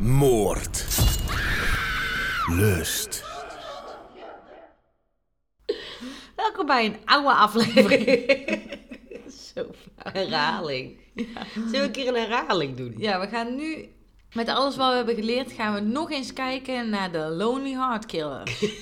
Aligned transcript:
Moord. 0.00 0.86
Lust. 2.46 3.24
Welkom 6.36 6.66
bij 6.66 6.84
een 6.84 6.96
oude 7.04 7.32
aflevering. 7.32 8.28
Zo. 9.54 9.66
Herhaling. 9.96 10.96
Zullen 11.54 11.70
we 11.70 11.78
een 11.78 11.90
keer 11.90 12.08
een 12.08 12.14
herhaling 12.14 12.76
doen? 12.76 12.94
Ja, 12.98 13.20
we 13.20 13.26
gaan 13.26 13.56
nu 13.56 13.88
met 14.32 14.48
alles 14.48 14.76
wat 14.76 14.90
we 14.90 14.96
hebben 14.96 15.14
geleerd, 15.14 15.52
gaan 15.52 15.74
we 15.74 15.80
nog 15.80 16.10
eens 16.10 16.32
kijken 16.32 16.88
naar 16.88 17.12
de 17.12 17.18
Lonely 17.18 17.72
Heart 17.72 18.06
Killer. 18.06 18.42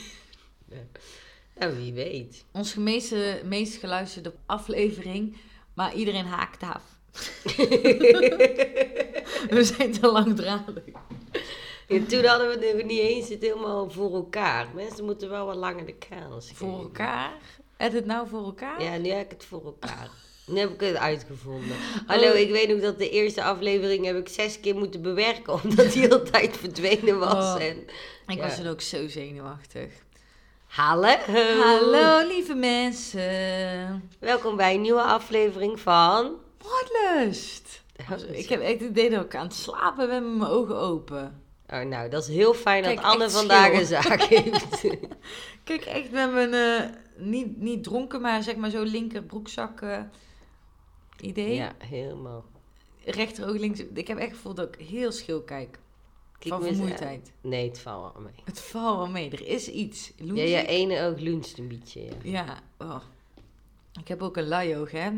Nou, 1.58 1.76
wie 1.76 1.92
weet. 1.92 2.44
Ons 2.52 2.74
meeste, 2.74 3.40
meest 3.44 3.76
geluisterde 3.76 4.34
aflevering, 4.46 5.36
maar 5.74 5.94
iedereen 5.94 6.26
haakt 6.26 6.62
af. 6.62 6.82
we 9.50 9.64
zijn 9.76 9.92
te 9.92 10.06
langdradig. 10.06 10.82
Ja, 11.88 12.00
toen 12.08 12.24
hadden 12.24 12.48
we 12.58 12.66
het 12.66 12.86
niet 12.86 13.00
eens 13.00 13.28
het 13.28 13.42
helemaal 13.42 13.90
voor 13.90 14.14
elkaar. 14.14 14.66
Mensen 14.74 15.04
moeten 15.04 15.30
wel 15.30 15.46
wat 15.46 15.56
langer 15.56 15.86
de 15.86 15.94
kans 16.08 16.50
Voor 16.54 16.78
elkaar? 16.78 17.32
Heb 17.76 17.92
het 17.92 18.06
nou 18.06 18.28
voor 18.28 18.44
elkaar? 18.44 18.82
Ja, 18.82 18.96
nu 18.96 19.08
heb 19.08 19.24
ik 19.24 19.30
het 19.30 19.44
voor 19.44 19.64
elkaar. 19.64 20.08
Nu 20.46 20.58
heb 20.58 20.70
ik 20.70 20.80
het 20.80 20.96
uitgevonden. 20.96 21.76
Hallo, 22.06 22.32
ik 22.32 22.50
weet 22.50 22.68
nog 22.68 22.80
dat 22.80 22.98
de 22.98 23.10
eerste 23.10 23.42
aflevering 23.42 24.04
heb 24.04 24.16
ik 24.16 24.28
zes 24.28 24.60
keer 24.60 24.74
moeten 24.74 25.02
bewerken, 25.02 25.52
omdat 25.62 25.92
die 25.92 26.12
altijd 26.12 26.56
verdwenen 26.56 27.18
was. 27.18 27.54
Oh. 27.54 27.62
En, 27.62 27.76
Ik 28.26 28.36
Ja. 28.36 28.42
was 28.42 28.56
dan 28.56 28.66
ook 28.66 28.80
zo 28.80 29.08
zenuwachtig. 29.08 29.92
Hallo. 30.66 31.14
Hallo 31.62 32.26
lieve 32.26 32.54
mensen. 32.54 34.10
Welkom 34.18 34.56
bij 34.56 34.74
een 34.74 34.80
nieuwe 34.80 35.02
aflevering 35.02 35.80
van... 35.80 36.32
Moordlust. 36.62 37.82
Ik 38.30 38.48
heb 38.48 38.60
echt 38.60 38.80
het 38.80 38.88
idee 38.90 39.10
dat 39.10 39.24
ik 39.24 39.34
aan 39.34 39.46
het 39.46 39.54
slapen 39.54 40.08
met 40.08 40.22
mijn 40.22 40.50
ogen 40.50 40.76
open. 40.76 41.42
Oh, 41.72 41.80
nou, 41.80 42.08
dat 42.08 42.22
is 42.22 42.34
heel 42.34 42.54
fijn 42.54 42.82
Kijk, 42.82 42.96
dat 42.96 43.04
Anne 43.04 43.30
vandaag 43.30 43.66
schil. 43.66 43.80
een 43.80 43.86
zaak 43.86 44.22
heeft. 44.22 44.80
Kijk, 45.64 45.84
echt 45.84 46.10
met 46.10 46.32
mijn, 46.32 46.52
eh, 46.54 46.88
niet, 47.16 47.60
niet 47.60 47.84
dronken, 47.84 48.20
maar 48.20 48.42
zeg 48.42 48.56
maar 48.56 48.70
zo 48.70 48.82
linker 48.82 49.22
broekzak 49.22 49.80
eh, 49.80 50.00
idee. 51.20 51.54
ja, 51.54 51.72
helemaal. 51.78 52.44
Rechteroog 53.04 53.56
links. 53.58 53.80
Ik 53.94 54.08
heb 54.08 54.18
echt 54.18 54.30
gevoeld 54.32 54.56
dat 54.56 54.74
ik 54.74 54.86
heel 54.86 55.12
schil 55.12 55.42
kijk. 55.42 55.78
Kijk 56.38 56.54
van 56.54 56.62
vermoeidheid. 56.62 57.32
Nee, 57.40 57.68
het 57.68 57.78
valt 57.78 58.12
wel 58.12 58.22
mee. 58.22 58.42
Het 58.44 58.60
valt 58.60 58.96
wel 58.96 59.08
mee. 59.08 59.30
Er 59.30 59.46
is 59.46 59.68
iets. 59.68 60.12
Ja, 60.16 60.42
je 60.42 60.66
ene 60.66 61.02
oog 61.02 61.18
luncht 61.18 61.58
een 61.58 61.68
beetje, 61.68 62.00
ja. 62.02 62.14
Ja, 62.22 62.60
oh. 62.78 63.00
ik 64.00 64.08
heb 64.08 64.22
ook 64.22 64.36
een 64.36 64.48
laioog, 64.48 64.90
hè. 64.90 65.10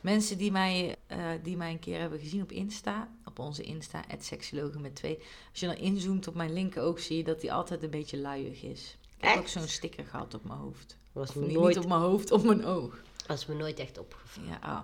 Mensen 0.00 0.38
die 0.38 0.50
mij, 0.50 0.96
eh, 1.06 1.18
die 1.42 1.56
mij 1.56 1.70
een 1.70 1.78
keer 1.78 2.00
hebben 2.00 2.18
gezien 2.18 2.42
op 2.42 2.52
Insta, 2.52 3.08
op 3.24 3.38
onze 3.38 3.62
Insta, 3.62 4.04
seksologen 4.18 4.80
met 4.80 4.94
twee. 4.94 5.18
Als 5.50 5.60
je 5.60 5.66
dan 5.66 5.76
inzoomt 5.76 6.28
op 6.28 6.34
mijn 6.34 6.52
linkeroog, 6.52 7.00
zie 7.00 7.16
je 7.16 7.24
dat 7.24 7.40
die 7.40 7.52
altijd 7.52 7.82
een 7.82 7.90
beetje 7.90 8.18
luiig 8.18 8.62
is. 8.62 8.96
Ik 9.16 9.24
heb 9.24 9.38
ook 9.38 9.48
zo'n 9.48 9.68
sticker 9.68 10.04
gehad 10.04 10.34
op 10.34 10.44
mijn 10.44 10.58
hoofd. 10.58 10.96
Was 11.12 11.34
me, 11.34 11.46
niet, 11.46 11.56
nooit, 11.56 11.74
niet 11.74 11.84
op 11.84 11.90
mijn 11.90 12.00
hoofd, 12.00 12.30
op 12.30 12.44
mijn 12.44 12.64
oog. 12.64 13.02
was 13.26 13.46
me 13.46 13.54
nooit 13.54 13.78
echt 13.78 13.98
opgevallen. 13.98 14.48
Ja, 14.50 14.58
ah. 14.62 14.80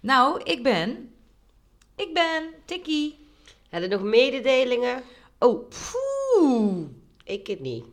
Nou, 0.00 0.42
ik 0.42 0.62
ben... 0.62 1.10
Ik 1.94 2.14
ben 2.14 2.48
Tikkie. 2.64 3.18
Hadden 3.70 3.90
nog 3.90 4.02
mededelingen? 4.02 5.02
Oh, 5.38 5.68
poeh. 5.68 6.86
Ik 7.24 7.46
het 7.46 7.60
niet. 7.60 7.84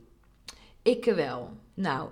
Ik 0.82 1.06
wel. 1.06 1.50
Nou, 1.74 2.10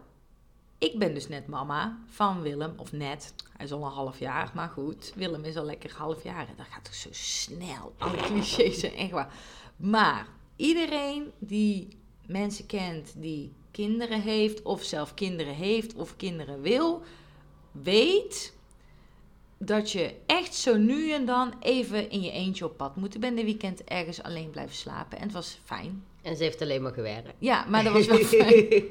ik 0.82 1.00
ben 1.00 1.14
dus 1.14 1.28
net 1.28 1.48
mama 1.48 2.00
van 2.06 2.42
Willem, 2.42 2.74
of 2.78 2.92
net. 2.92 3.34
Hij 3.58 3.66
is 3.66 3.72
al 3.72 3.86
een 3.86 3.92
half 3.92 4.20
jaar, 4.20 4.52
maar 4.54 4.70
goed. 4.70 5.14
Willem 5.16 5.44
is 5.44 5.58
al 5.58 5.66
lekker 5.66 5.94
half 5.98 6.24
jaar. 6.24 6.48
En 6.48 6.54
dat 6.58 6.66
gaat 6.70 6.84
toch 6.84 6.94
zo 6.94 7.10
snel. 7.12 7.94
Alle 7.98 8.18
clichés 8.18 8.80
zijn 8.80 8.94
echt 8.94 9.12
waar. 9.12 9.34
Maar 9.78 10.28
iedereen 10.56 11.32
die 11.40 11.88
mensen 12.26 12.66
kent 12.66 13.14
die 13.18 13.54
kinderen 13.72 14.22
heeft, 14.22 14.62
of 14.62 14.84
zelf 14.84 15.14
kinderen 15.14 15.54
heeft, 15.54 15.96
of 15.96 16.16
kinderen 16.16 16.62
wil, 16.62 17.04
weet 17.72 18.54
dat 19.58 19.92
je 19.92 20.16
echt 20.26 20.56
zo 20.56 20.78
nu 20.78 21.12
en 21.12 21.26
dan 21.26 21.54
even 21.60 22.10
in 22.10 22.22
je 22.22 22.32
eentje 22.32 22.66
op 22.66 22.78
pad 22.78 22.96
moet. 22.96 23.16
Ik 23.16 23.22
ben 23.22 23.36
de 23.36 23.44
weekend 23.44 23.84
ergens 23.84 24.24
alleen 24.24 24.50
blijven 24.50 24.76
slapen 24.76 25.18
en 25.18 25.24
het 25.24 25.34
was 25.34 25.60
fijn. 25.64 26.04
En 26.22 26.36
ze 26.36 26.44
heeft 26.44 26.62
alleen 26.62 26.82
maar 26.82 26.94
gewerkt. 26.94 27.34
Ja, 27.38 27.66
maar 27.70 27.84
dat 27.84 27.94
was 27.94 28.06
wel 28.06 28.18
fijn. 28.42 28.84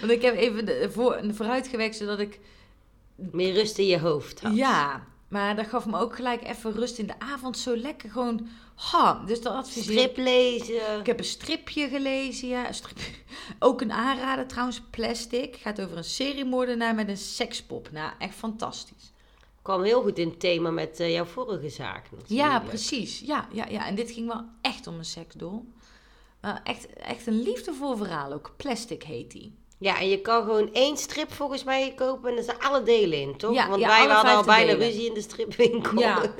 Want 0.00 0.12
ik 0.12 0.22
heb 0.22 0.36
even 0.36 0.66
de, 0.66 0.88
voor, 0.92 1.20
vooruit 1.30 1.68
gewerkt 1.68 1.96
zodat 1.96 2.18
ik... 2.18 2.40
Meer 3.14 3.54
rust 3.54 3.78
in 3.78 3.86
je 3.86 3.98
hoofd 3.98 4.40
had. 4.40 4.54
Ja, 4.54 5.06
maar 5.28 5.56
dat 5.56 5.66
gaf 5.66 5.86
me 5.86 5.98
ook 5.98 6.16
gelijk 6.16 6.42
even 6.42 6.72
rust 6.72 6.98
in 6.98 7.06
de 7.06 7.18
avond. 7.18 7.58
Zo 7.58 7.76
lekker 7.76 8.10
gewoon... 8.10 8.48
Ha, 8.74 9.22
dus 9.26 9.42
dat 9.42 9.52
adviseer 9.52 9.82
Strip 9.82 10.16
lezen. 10.16 10.98
Ik 11.00 11.06
heb 11.06 11.18
een 11.18 11.24
stripje 11.24 11.88
gelezen, 11.88 12.48
ja. 12.48 12.68
Een 12.68 12.74
stripje. 12.74 13.12
Ook 13.58 13.80
een 13.80 13.92
aanrader 13.92 14.46
trouwens, 14.46 14.82
Plastic. 14.90 15.56
Gaat 15.56 15.80
over 15.80 15.96
een 15.96 16.04
seriemoordenaar 16.04 16.94
met 16.94 17.08
een 17.08 17.16
sekspop. 17.16 17.90
Nou, 17.92 18.12
echt 18.18 18.34
fantastisch. 18.34 19.12
Kwam 19.62 19.82
heel 19.82 20.02
goed 20.02 20.18
in 20.18 20.28
het 20.28 20.40
thema 20.40 20.70
met 20.70 21.00
eh, 21.00 21.12
jouw 21.12 21.24
vorige 21.24 21.68
zaak. 21.68 22.10
Natuurlijk. 22.10 22.30
Ja, 22.30 22.60
precies. 22.60 23.20
Ja, 23.20 23.48
ja, 23.52 23.66
ja. 23.68 23.86
En 23.86 23.94
dit 23.94 24.10
ging 24.10 24.26
wel 24.26 24.44
echt 24.60 24.86
om 24.86 24.98
een 24.98 25.04
seksdoel. 25.04 25.72
Maar 26.40 26.60
echt, 26.64 26.86
echt 26.92 27.26
een 27.26 27.42
liefdevol 27.42 27.96
verhaal 27.96 28.32
ook. 28.32 28.52
Plastic 28.56 29.02
heet 29.02 29.30
die. 29.30 29.58
Ja, 29.78 29.98
en 30.00 30.08
je 30.08 30.20
kan 30.20 30.42
gewoon 30.44 30.72
één 30.72 30.96
strip 30.96 31.32
volgens 31.32 31.64
mij 31.64 31.92
kopen 31.96 32.30
en 32.30 32.36
er 32.36 32.42
zijn 32.42 32.58
alle 32.60 32.82
delen 32.82 33.20
in, 33.20 33.36
toch? 33.36 33.54
Ja, 33.54 33.68
Want 33.68 33.80
ja, 33.80 33.86
wij 33.88 34.06
hadden 34.06 34.34
al 34.34 34.44
bijna 34.44 34.72
delen. 34.72 34.86
ruzie 34.86 35.06
in 35.06 35.14
de 35.14 35.20
stripwinkel. 35.20 35.98
Ja. 35.98 36.22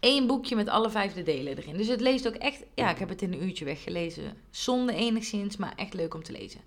Nee. 0.00 0.26
Boekje 0.26 0.56
met 0.56 0.68
alle 0.68 0.90
vijfde 0.90 1.22
delen 1.22 1.56
erin. 1.56 1.76
Dus 1.76 1.86
het 1.88 2.00
leest 2.00 2.26
ook 2.26 2.34
echt... 2.34 2.62
Ja, 2.74 2.90
ik 2.90 2.98
heb 2.98 3.08
het 3.08 3.22
in 3.22 3.32
een 3.32 3.42
uurtje 3.42 3.64
weggelezen. 3.64 4.36
Zonde 4.50 4.94
enigszins, 4.94 5.56
maar 5.56 5.72
echt 5.76 5.94
leuk 5.94 6.14
om 6.14 6.22
te 6.22 6.32
lezen. 6.32 6.60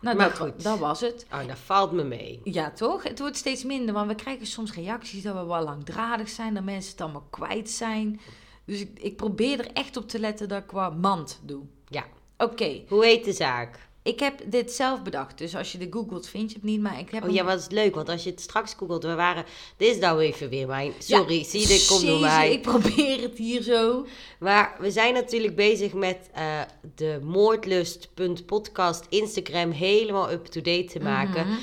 Nou, 0.00 0.16
Maar 0.16 0.28
dat, 0.28 0.38
goed. 0.38 0.62
dat 0.62 0.78
was 0.78 1.00
het. 1.00 1.26
Oh, 1.32 1.46
dat 1.46 1.58
valt 1.58 1.92
me 1.92 2.04
mee. 2.04 2.40
Ja, 2.44 2.70
toch? 2.70 3.02
Het 3.02 3.18
wordt 3.18 3.36
steeds 3.36 3.64
minder, 3.64 3.94
want 3.94 4.08
we 4.08 4.14
krijgen 4.14 4.46
soms 4.46 4.74
reacties 4.74 5.22
dat 5.22 5.34
we 5.34 5.44
wel 5.44 5.62
langdradig 5.64 6.28
zijn, 6.28 6.54
dat 6.54 6.64
mensen 6.64 6.90
het 6.92 7.00
allemaal 7.00 7.26
kwijt 7.30 7.70
zijn. 7.70 8.20
Dus 8.66 8.80
ik, 8.80 8.88
ik 9.00 9.16
probeer 9.16 9.58
er 9.58 9.70
echt 9.72 9.96
op 9.96 10.08
te 10.08 10.18
letten 10.18 10.48
dat 10.48 10.62
ik 10.62 10.70
wat 10.70 10.96
mand 10.96 11.40
doe. 11.42 11.62
Ja. 11.88 12.04
Oké, 12.38 12.82
Hoe 12.88 13.04
heet 13.04 13.24
de 13.24 13.32
zaak? 13.32 13.78
ik 14.02 14.20
heb 14.20 14.40
dit 14.46 14.72
zelf 14.72 15.02
bedacht, 15.02 15.38
dus 15.38 15.56
als 15.56 15.72
je 15.72 15.78
de 15.78 15.86
googelt 15.90 16.26
vind 16.28 16.50
je 16.50 16.56
het 16.56 16.64
niet, 16.64 16.80
maar 16.80 16.98
ik 16.98 17.10
heb 17.10 17.20
Oh 17.22 17.26
hem- 17.26 17.36
ja, 17.36 17.44
wat 17.44 17.58
is 17.58 17.68
leuk, 17.68 17.94
want 17.94 18.08
als 18.08 18.24
je 18.24 18.30
het 18.30 18.40
straks 18.40 18.74
googelt, 18.74 19.02
we 19.02 19.14
waren... 19.14 19.44
Dit 19.76 19.88
is 19.94 19.98
nou 19.98 20.20
even 20.20 20.48
weer 20.48 20.66
mijn... 20.66 20.92
Sorry, 20.98 21.38
Ja, 21.38 21.44
zie 21.44 21.60
je, 21.60 21.66
dit 21.66 21.86
komt 21.86 22.06
door 22.06 22.20
mij. 22.20 22.52
Ik 22.52 22.62
probeer 22.62 23.20
het 23.20 23.38
hier 23.38 23.62
zo. 23.62 24.06
Maar 24.38 24.76
we 24.80 24.90
zijn 24.90 25.14
natuurlijk 25.14 25.56
bezig 25.56 25.92
met 25.92 26.28
eh, 26.32 26.60
de 26.94 27.18
moordlust.podcast 27.22 29.06
Instagram 29.08 29.70
helemaal 29.70 30.30
up-to-date 30.32 30.84
te 30.92 31.00
maken. 31.00 31.46
Mhm. 31.46 31.56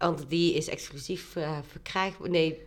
Want 0.00 0.24
die 0.28 0.54
is 0.54 0.68
exclusief 0.68 1.36
eh, 1.36 1.58
verkrijgbaar. 1.70 2.30
Nee, 2.30 2.58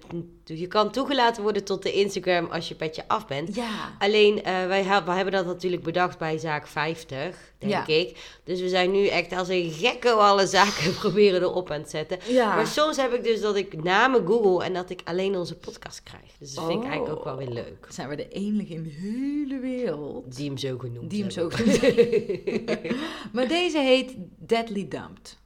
je 0.43 0.67
kan 0.67 0.91
toegelaten 0.91 1.43
worden 1.43 1.63
tot 1.63 1.83
de 1.83 1.91
Instagram 1.93 2.45
als 2.45 2.67
je 2.67 2.75
petje 2.75 3.03
af 3.07 3.27
bent. 3.27 3.55
Ja. 3.55 3.95
Alleen, 3.99 4.43
eh, 4.43 4.65
wij, 4.65 4.83
hebben 4.83 5.31
dat 5.31 5.45
natuurlijk 5.45 5.83
bedacht 5.83 6.17
bij 6.17 6.37
zaak 6.37 6.67
50, 6.67 7.53
denk 7.57 7.71
Ja. 7.71 7.87
ik. 7.87 8.39
Dus 8.43 8.61
we 8.61 8.69
zijn 8.69 8.91
nu 8.91 9.07
echt 9.07 9.31
als 9.31 9.47
een 9.47 9.71
gekke 9.71 10.11
alle 10.11 10.47
zaken 10.47 10.93
proberen 10.99 11.41
erop 11.41 11.71
aan 11.71 11.79
het 11.79 11.89
zetten. 11.89 12.17
Ja. 12.27 12.55
Maar 12.55 12.67
soms 12.67 12.97
heb 12.97 13.13
ik 13.13 13.23
dus 13.23 13.41
dat 13.41 13.55
ik 13.55 13.83
namen 13.83 14.25
google 14.27 14.65
en 14.65 14.73
dat 14.73 14.89
ik 14.89 15.01
alleen 15.03 15.35
onze 15.35 15.55
podcast 15.55 16.03
krijg. 16.03 16.31
Dus 16.39 16.53
dat 16.53 16.65
vind 16.65 16.77
ik 16.79 16.83
Oh. 16.85 16.91
eigenlijk 16.91 17.17
ook 17.19 17.23
wel 17.23 17.37
weer 17.37 17.49
leuk. 17.63 17.85
Zijn 17.89 18.09
we 18.09 18.15
de 18.15 18.27
enige 18.29 18.73
in 18.73 18.83
de 18.83 18.89
hele 18.89 19.59
wereld 19.59 20.35
Die 20.35 20.47
hem 20.47 20.57
zo 20.57 20.77
genoemd 20.77 21.09
die 21.09 21.21
hem 21.21 21.31
zo 21.31 21.49
hebben. 21.51 22.95
Maar 23.33 23.47
deze 23.47 23.79
heet 23.79 24.13
Deadly 24.37 24.87
Dumped. 24.87 25.41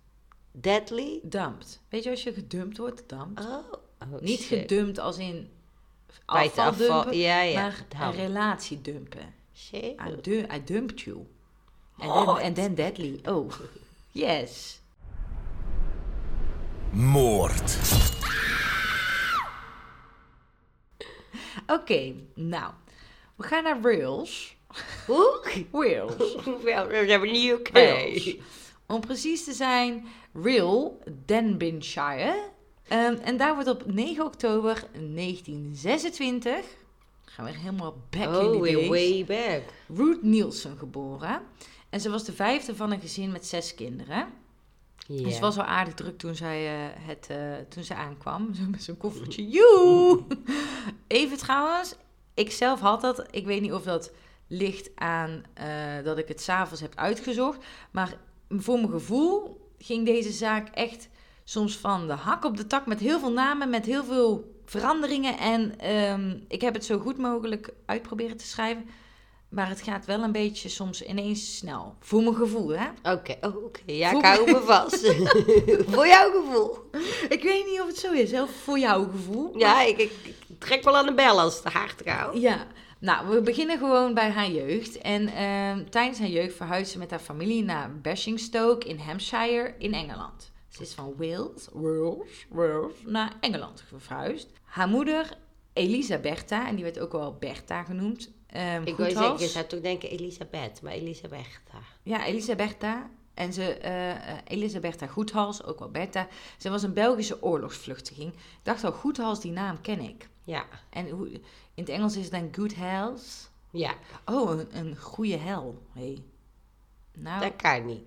Deadly? 0.62 1.20
Dumped. 1.24 1.80
Weet 1.90 2.04
je 2.04 2.10
als 2.10 2.24
je 2.24 2.34
gedumpt 2.34 2.78
wordt, 2.78 3.04
dumped? 3.10 3.46
Oh. 3.46 3.74
oh 4.14 4.22
Niet 4.22 4.40
shit. 4.40 4.60
gedumpt 4.60 5.00
als 5.00 5.18
in 5.18 5.50
Bij 6.26 6.44
het 6.44 6.52
afval, 6.52 6.66
afval, 6.68 7.02
dumpen, 7.02 7.18
ja, 7.18 7.42
ja. 7.42 7.62
maar 7.62 7.86
een 8.08 8.12
relatie 8.12 8.82
dumpen. 8.82 9.34
Shit. 9.56 9.84
I, 9.84 10.22
du 10.22 10.46
I 10.54 10.64
dumped 10.66 11.02
you. 11.02 11.18
And 11.98 12.10
What? 12.10 12.36
then, 12.36 12.46
and 12.46 12.56
then 12.56 12.76
deadly. 12.76 13.20
Oh, 13.26 13.52
yes. 14.12 14.80
Moord. 16.92 17.78
Oké, 21.68 22.14
nou. 22.34 22.74
We 23.36 23.44
gaan 23.44 23.64
naar 23.64 23.82
Wales. 23.82 24.56
Hoe? 25.06 25.66
Wales. 25.72 26.36
Wel, 26.64 26.88
we 26.88 26.96
hebben 26.96 27.32
niet 27.32 27.52
UK. 27.52 27.70
Wales. 27.74 28.36
Om 28.88 29.00
precies 29.00 29.44
te 29.44 29.54
zijn, 29.54 30.06
Real, 30.34 31.00
Denbighshire. 31.26 32.50
Ehm, 32.88 33.14
en 33.14 33.38
daar 33.38 33.54
wordt 33.54 33.70
op 33.70 33.84
9 33.86 34.26
oktober 34.26 34.84
1926, 34.94 36.66
gaan 37.26 37.46
we 37.46 37.52
helemaal 37.52 37.96
back 38.10 38.24
in 38.24 38.36
Oh, 38.36 38.52
the 38.52 38.62
weer 38.62 38.76
days, 38.76 38.88
way 38.88 39.26
back. 39.26 39.64
Ruth 39.98 40.24
Nielsen 40.24 40.78
geboren. 40.78 41.42
En 41.90 42.02
ze 42.02 42.10
was 42.10 42.24
de 42.24 42.34
vijfde 42.34 42.76
van 42.76 42.92
een 42.92 43.00
gezin 43.00 43.32
met 43.32 43.46
zes 43.46 43.76
kinderen. 43.76 44.28
Ja. 45.08 45.26
En 45.26 45.32
ze 45.32 45.40
was 45.40 45.56
wel 45.56 45.66
aardig 45.66 45.94
druk 45.94 46.18
toen 46.18 46.36
zij, 46.36 46.66
eh, 46.68 47.08
het, 47.08 47.28
eh, 47.30 47.54
toen 47.70 47.84
ze 47.84 47.96
aankwam. 47.96 48.54
Zo 48.56 48.64
met 48.70 48.84
zo'n 48.84 48.98
koffertje. 48.98 49.48
Joe! 49.50 50.24
Even 51.08 51.38
trouwens, 51.38 51.96
ik 52.34 52.52
zelf 52.52 52.80
had 52.80 53.02
dat. 53.02 53.28
Ik 53.32 53.46
weet 53.46 53.62
niet 53.62 53.74
of 53.74 53.84
dat 53.84 54.12
ligt 54.48 54.90
aan 54.96 55.44
eh, 55.54 55.68
dat 56.04 56.18
ik 56.18 56.28
het 56.28 56.42
s'avonds 56.42 56.82
heb 56.82 56.96
uitgezocht. 56.96 57.66
Maar 57.92 58.18
voor 58.50 58.76
mijn 58.76 58.92
gevoel 58.92 59.62
ging 59.78 60.06
deze 60.06 60.32
zaak 60.32 60.70
echt 60.70 61.10
soms 61.44 61.78
van 61.78 62.08
de 62.08 62.14
hak 62.14 62.46
op 62.46 62.58
de 62.58 62.68
tak 62.68 62.86
met 62.86 63.00
heel 63.00 63.20
veel 63.20 63.32
namen, 63.32 63.70
met 63.70 63.86
heel 63.86 64.04
veel 64.04 64.56
veranderingen. 64.66 65.38
En 65.38 65.80
ehm, 65.80 66.38
ik 66.48 66.62
heb 66.62 66.74
het 66.74 66.86
zo 66.86 67.00
goed 67.00 67.18
mogelijk 67.18 67.74
uitproberen 67.86 68.38
te 68.38 68.46
schrijven. 68.48 68.90
Maar 69.50 69.70
het 69.70 69.82
gaat 69.82 70.06
wel 70.06 70.24
een 70.24 70.32
beetje 70.32 70.70
soms 70.70 71.02
ineens 71.02 71.58
snel. 71.58 71.96
Voor 72.00 72.22
mijn 72.22 72.36
gevoel, 72.36 72.70
hè? 72.70 73.12
Oké, 73.14 73.36
oh, 73.42 73.64
oké. 73.64 73.80
Ja, 73.86 74.10
Voel- 74.10 74.20
ik 74.20 74.26
hou 74.26 74.52
me 74.52 74.62
vast. 74.62 75.14
Voor 75.94 76.08
jouw 76.08 76.32
gevoel. 76.32 76.78
Ik 77.30 77.44
weet 77.44 77.66
niet 77.66 77.82
of 77.82 77.88
het 77.88 77.98
zo 77.98 78.12
is, 78.12 78.32
hè? 78.32 78.48
voor 78.48 78.80
jouw 78.80 79.04
gevoel. 79.12 79.58
Ja, 79.58 79.82
ik, 79.82 79.98
ik, 79.98 80.12
ik 80.24 80.60
trek 80.60 80.84
wel 80.84 80.98
aan 80.98 81.06
de 81.06 81.14
bel 81.14 81.40
als 81.40 81.56
het 81.64 81.74
hard 81.74 82.02
gaat. 82.06 82.38
Ja, 82.38 82.68
nou, 83.00 83.28
we 83.30 83.42
beginnen 83.42 83.78
gewoon 83.78 84.14
bij 84.14 84.30
haar 84.30 84.50
jeugd. 84.52 84.98
En 84.98 85.28
ehm, 85.28 85.90
tijdens 85.90 86.20
haar 86.20 86.28
jeugd 86.28 86.56
verhuisde 86.56 86.92
ze 86.92 86.98
met 86.98 87.10
haar 87.10 87.20
familie 87.20 87.64
naar 87.64 88.00
Basingstoke 88.02 88.88
in 88.88 88.98
Hampshire 89.00 89.76
in 89.78 89.94
Engeland. 89.94 90.52
Ze 90.70 90.82
is 90.82 90.94
van 90.94 91.14
Wales, 91.18 91.68
Wales, 91.74 92.46
Wales 92.50 92.94
naar 93.06 93.34
Engeland 93.40 93.84
verhuisd. 93.98 94.48
Haar 94.64 94.88
moeder, 94.88 95.38
Elisabetta, 95.74 96.68
en 96.68 96.76
die 96.76 96.84
werd 96.84 97.00
ook 97.00 97.12
wel 97.12 97.34
Bertha 97.40 97.84
genoemd. 97.84 98.32
ehm, 98.48 98.82
Ik 98.86 98.96
Goethals. 98.96 99.14
zeggen, 99.18 99.40
je 99.40 99.48
zou 99.48 99.66
toch 99.66 99.80
denken 99.82 100.10
Elisabeth, 100.10 100.82
maar 100.82 100.94
Elisabeth. 100.94 101.60
Ja, 102.04 102.26
Elisabetta. 102.26 103.10
En 103.34 103.54
ze, 103.54 103.64
eh, 103.74 104.14
Elisabetta 104.48 105.08
Goethals, 105.08 105.64
ook 105.64 105.80
wel 105.80 105.90
Bertha. 105.92 106.28
Ze 106.58 106.70
was 106.70 106.84
een 106.84 106.94
Belgische 106.94 107.44
oorlogsvluchteling. 107.44 108.34
Ik 108.34 108.40
dacht 108.64 108.84
al, 108.84 108.92
Goethals, 108.92 109.42
die 109.42 109.52
naam 109.52 109.82
ken 109.82 110.00
ik. 110.00 110.30
Ja, 110.44 110.66
En 110.90 111.10
hoe, 111.10 111.30
in 111.78 111.84
het 111.84 111.90
Engels 111.90 112.16
is 112.16 112.24
het 112.24 112.32
dan 112.32 112.50
Good 112.52 112.76
Hells. 112.76 113.50
ja, 113.72 113.94
Oh, 114.26 114.50
een, 114.52 114.78
een 114.78 114.98
goede 114.98 115.38
hel. 115.38 115.82
Hey. 115.94 116.24
Nou, 117.14 117.42
dat 117.42 117.56
kan 117.56 117.86
niet. 117.86 118.04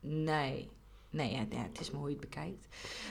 nee. 0.00 0.68
Nee, 1.10 1.30
ja, 1.30 1.46
ja, 1.50 1.62
het 1.62 1.80
is 1.80 1.90
maar 1.90 2.00
hoe 2.00 2.08
je 2.10 2.16
het 2.16 2.28
bekijkt. 2.28 2.66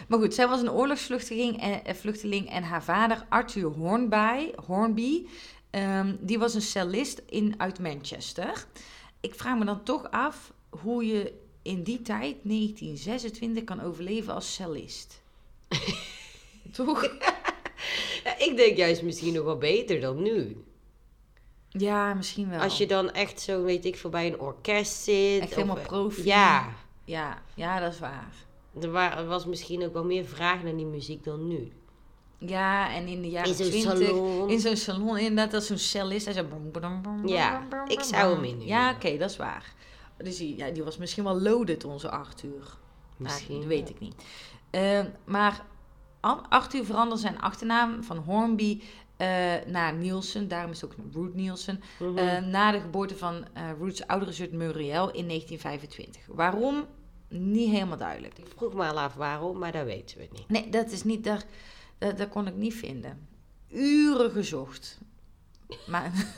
Maar 0.08 0.20
goed, 0.20 0.34
zij 0.34 0.48
was 0.48 0.62
een 0.62 0.72
oorlogsvluchteling 0.72 1.62
en, 1.62 1.86
eh, 1.86 1.96
vluchteling 1.96 2.50
en 2.50 2.64
haar 2.64 2.84
vader 2.84 3.26
Arthur 3.30 3.66
Hornby, 3.70 4.52
Hornby 4.66 5.26
ehm, 5.70 6.16
die 6.20 6.40
was 6.40 6.54
een 6.54 6.62
cellist 6.62 7.22
in, 7.30 7.54
uit 7.58 7.80
Manchester. 7.80 8.66
Ik 9.20 9.36
vraag 9.36 9.58
me 9.58 9.66
dan 9.66 9.84
toch 9.84 10.12
af 10.12 10.54
hoe 10.70 11.06
je 11.06 11.34
in 11.62 11.84
die 11.84 12.02
tijd, 12.02 12.36
1926, 12.44 13.64
kan 13.64 13.82
overleven 13.82 14.34
als 14.34 14.54
cellist. 14.54 15.22
toch? 16.72 17.08
Ja, 18.24 18.38
ik 18.38 18.58
denk 18.58 18.78
juist 18.78 19.02
misschien 19.04 19.34
nog 19.34 19.44
wel 19.44 19.58
beter 19.58 20.00
dan 20.00 20.22
nu. 20.22 20.64
Ja, 21.70 22.14
misschien 22.14 22.50
wel. 22.50 22.60
Als 22.60 22.78
je 22.78 22.88
dan 22.88 23.12
echt 23.12 23.42
zo, 23.42 23.64
weet 23.64 23.86
ik 23.86 23.98
veel, 23.98 24.10
bij 24.10 24.28
een 24.28 24.40
orkest 24.40 25.04
zit. 25.04 25.40
Echt 25.42 25.50
of- 25.50 25.56
helemaal 25.56 25.84
profi. 25.84 26.26
Ja, 26.26 26.74
Ja, 27.06 27.42
ja, 27.54 27.80
dat 27.80 27.94
is 27.94 28.00
waar. 28.00 28.34
er 28.82 28.92
wa- 28.92 29.26
was 29.26 29.46
misschien 29.46 29.84
ook 29.86 29.94
wel 29.94 30.06
meer 30.06 30.26
vraag 30.26 30.64
naar 30.64 30.76
die 30.76 30.86
muziek 30.86 31.24
dan 31.24 31.48
nu. 31.48 31.72
Ja, 32.38 32.94
en 32.94 33.08
in 33.08 33.22
de 33.22 33.30
jaren 33.30 33.50
In 33.50 33.56
zo'n 33.56 33.70
20, 33.70 34.08
salon. 34.08 34.50
In 34.50 34.60
zo'n 34.60 34.76
salon, 34.76 35.18
inderdaad, 35.18 35.54
als 35.54 35.66
zo'n 35.68 35.78
cellist. 35.78 36.26
Hij 36.26 36.34
zo... 36.34 36.46
Ja, 37.26 37.68
ik 37.88 38.00
zou 38.02 38.34
hem 38.36 38.44
inhuren. 38.44 38.68
Ja, 38.68 38.92
oké, 38.92 39.18
dat 39.18 39.30
is 39.30 39.38
waar. 39.38 39.74
Dus 40.18 40.38
die, 40.38 40.58
ja, 40.58 40.70
die 40.70 40.84
was 40.84 40.98
misschien 40.98 41.24
wel 41.24 41.42
loaded, 41.42 41.84
onze 41.84 42.10
Arthur. 42.10 42.78
Misschien. 43.18 43.58
Dat 43.60 43.66
weet 43.68 43.90
ik 43.90 44.00
niet. 44.00 44.16
Eh, 44.70 45.00
maar 45.26 45.66
Arthur 46.50 46.86
veranderde 46.86 47.22
zijn 47.22 47.40
achternaam 47.40 48.04
van 48.04 48.18
Hornby 48.18 48.82
eh, 49.18 49.54
naar 49.68 49.94
Nielsen. 49.94 50.48
Daarom 50.48 50.72
is 50.72 50.82
het 50.82 50.90
ook 50.92 51.14
Ruth 51.14 51.36
Nielsen. 51.36 51.82
Mhm. 52.00 52.18
eh, 52.18 52.42
na 52.46 52.72
de 52.72 52.80
geboorte 52.80 53.16
van 53.18 53.46
eh 53.54 53.64
Ruth's 53.80 54.02
oudere 54.02 54.32
zus 54.32 54.50
Muriel 54.50 55.12
in 55.12 55.28
1925. 55.28 56.22
Waarom? 56.28 56.86
Niet 57.30 57.70
helemaal 57.70 57.98
duidelijk. 57.98 58.38
Ik 58.38 58.48
vroeg 58.56 58.74
me 58.74 58.88
al 58.88 59.00
af 59.00 59.14
waarom, 59.14 59.58
maar 59.58 59.72
dat 59.72 59.86
weten 59.86 60.18
we 60.18 60.28
niet. 60.32 60.50
Nee, 60.50 60.70
dat 60.70 60.92
is 60.92 61.04
niet, 61.04 61.24
daar, 61.24 61.44
dat, 61.98 62.18
dat 62.18 62.30
kon 62.30 62.48
ik 62.48 62.56
niet 62.56 62.74
vinden. 62.74 63.28
Uren 63.70 64.32
gezocht. 64.32 65.00
Maar, 65.88 66.12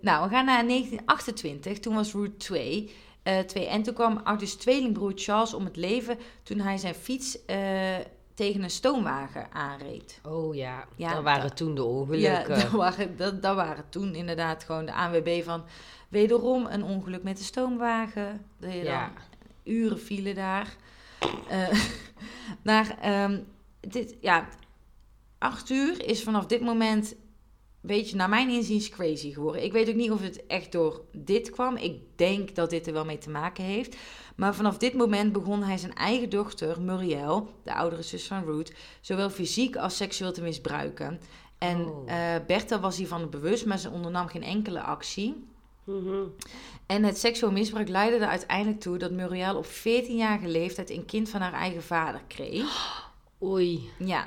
nou, 0.00 0.24
we 0.28 0.34
gaan 0.34 0.44
naar 0.44 0.66
1928. 0.66 1.78
Toen 1.78 1.94
was 1.94 2.12
Ruth 2.12 2.38
2. 2.40 2.90
eh, 3.22 3.38
twee. 3.38 3.66
En 3.66 3.82
toen 3.82 3.94
kwam 3.94 4.20
Arthur's 4.24 4.54
tweelingbroer 4.54 5.12
Charles 5.14 5.54
om 5.54 5.64
het 5.64 5.76
leven 5.76 6.18
toen 6.42 6.58
hij 6.58 6.76
zijn 6.78 6.94
fiets 6.94 7.38
tegen 8.40 8.62
een 8.62 8.70
stoomwagen 8.70 9.52
aanreed. 9.52 10.20
Oh 10.22 10.54
ja, 10.54 10.84
Ja, 10.96 11.14
dat 11.14 11.22
waren 11.22 11.42
dat- 11.48 11.56
toen 11.56 11.74
de 11.74 11.80
Ja, 11.80 11.86
ongelukken. 11.86 12.48
dat 12.60 12.70
waren, 12.70 13.16
dat, 13.16 13.42
dat 13.42 13.54
waren 13.56 13.84
toen 13.88 14.14
inderdaad 14.14 14.64
gewoon 14.64 14.86
de 14.86 14.92
ANWB 14.92 15.42
van... 15.44 15.64
Wederom 16.08 16.66
een 16.66 16.82
ongeluk 16.82 17.22
met 17.22 17.36
de 17.38 17.44
stoomwagen. 17.44 18.44
Dat 18.58 18.72
je 18.72 18.82
dan 18.82 18.92
Ja. 18.92 19.12
uren 19.64 19.98
file 19.98 20.34
daar. 20.34 20.76
Eh 21.48 21.68
naar, 22.62 22.98
ehm, 23.00 23.40
dit, 23.80 24.16
ja, 24.20 24.48
acht 25.38 25.70
uur 25.70 26.06
is 26.06 26.22
vanaf 26.22 26.46
dit 26.46 26.60
moment, 26.60 27.14
beetje 27.80 28.16
naar 28.16 28.28
mijn 28.28 28.48
inziens, 28.50 28.88
crazy 28.88 29.32
geworden. 29.32 29.64
Ik 29.64 29.72
weet 29.72 29.88
ook 29.88 29.94
niet 29.94 30.10
of 30.10 30.20
het 30.22 30.46
echt 30.46 30.72
door 30.72 31.04
dit 31.12 31.50
kwam. 31.50 31.76
Ik 31.76 32.00
denk 32.16 32.54
dat 32.54 32.70
dit 32.70 32.86
er 32.86 32.92
wel 32.92 33.04
mee 33.04 33.18
te 33.18 33.30
maken 33.30 33.64
heeft. 33.64 33.96
Maar 34.36 34.54
vanaf 34.54 34.78
dit 34.78 34.94
moment 34.94 35.32
begon 35.32 35.62
hij 35.62 35.76
zijn 35.78 35.94
eigen 35.94 36.30
dochter, 36.30 36.80
Muriel, 36.80 37.48
de 37.64 37.74
oudere 37.74 38.02
zus 38.02 38.26
van 38.26 38.44
Ruth, 38.44 38.72
zowel 39.00 39.30
fysiek 39.30 39.76
als 39.76 39.96
seksueel 39.96 40.32
te 40.32 40.42
misbruiken. 40.42 41.20
En 41.58 41.84
Oh. 41.86 42.10
eh, 42.12 42.40
Bertha 42.46 42.80
was 42.80 42.96
hiervan 42.96 43.30
bewust, 43.30 43.66
maar 43.66 43.78
ze 43.78 43.90
ondernam 43.90 44.26
geen 44.28 44.42
enkele 44.42 44.80
actie. 44.80 45.44
Mhm. 45.84 46.22
En 46.86 47.02
het 47.04 47.18
seksueel 47.18 47.52
misbruik 47.52 47.88
leidde 47.88 48.18
er 48.18 48.30
uiteindelijk 48.30 48.80
toe 48.80 48.98
dat 48.98 49.10
Muriel 49.10 49.56
op 49.56 49.66
14-jarige 49.66 50.48
leeftijd 50.48 50.90
een 50.90 51.04
kind 51.04 51.28
van 51.28 51.40
haar 51.40 51.52
eigen 51.52 51.82
vader 51.82 52.20
kreeg. 52.28 53.08
Oei. 53.42 53.88
Ja. 53.98 54.26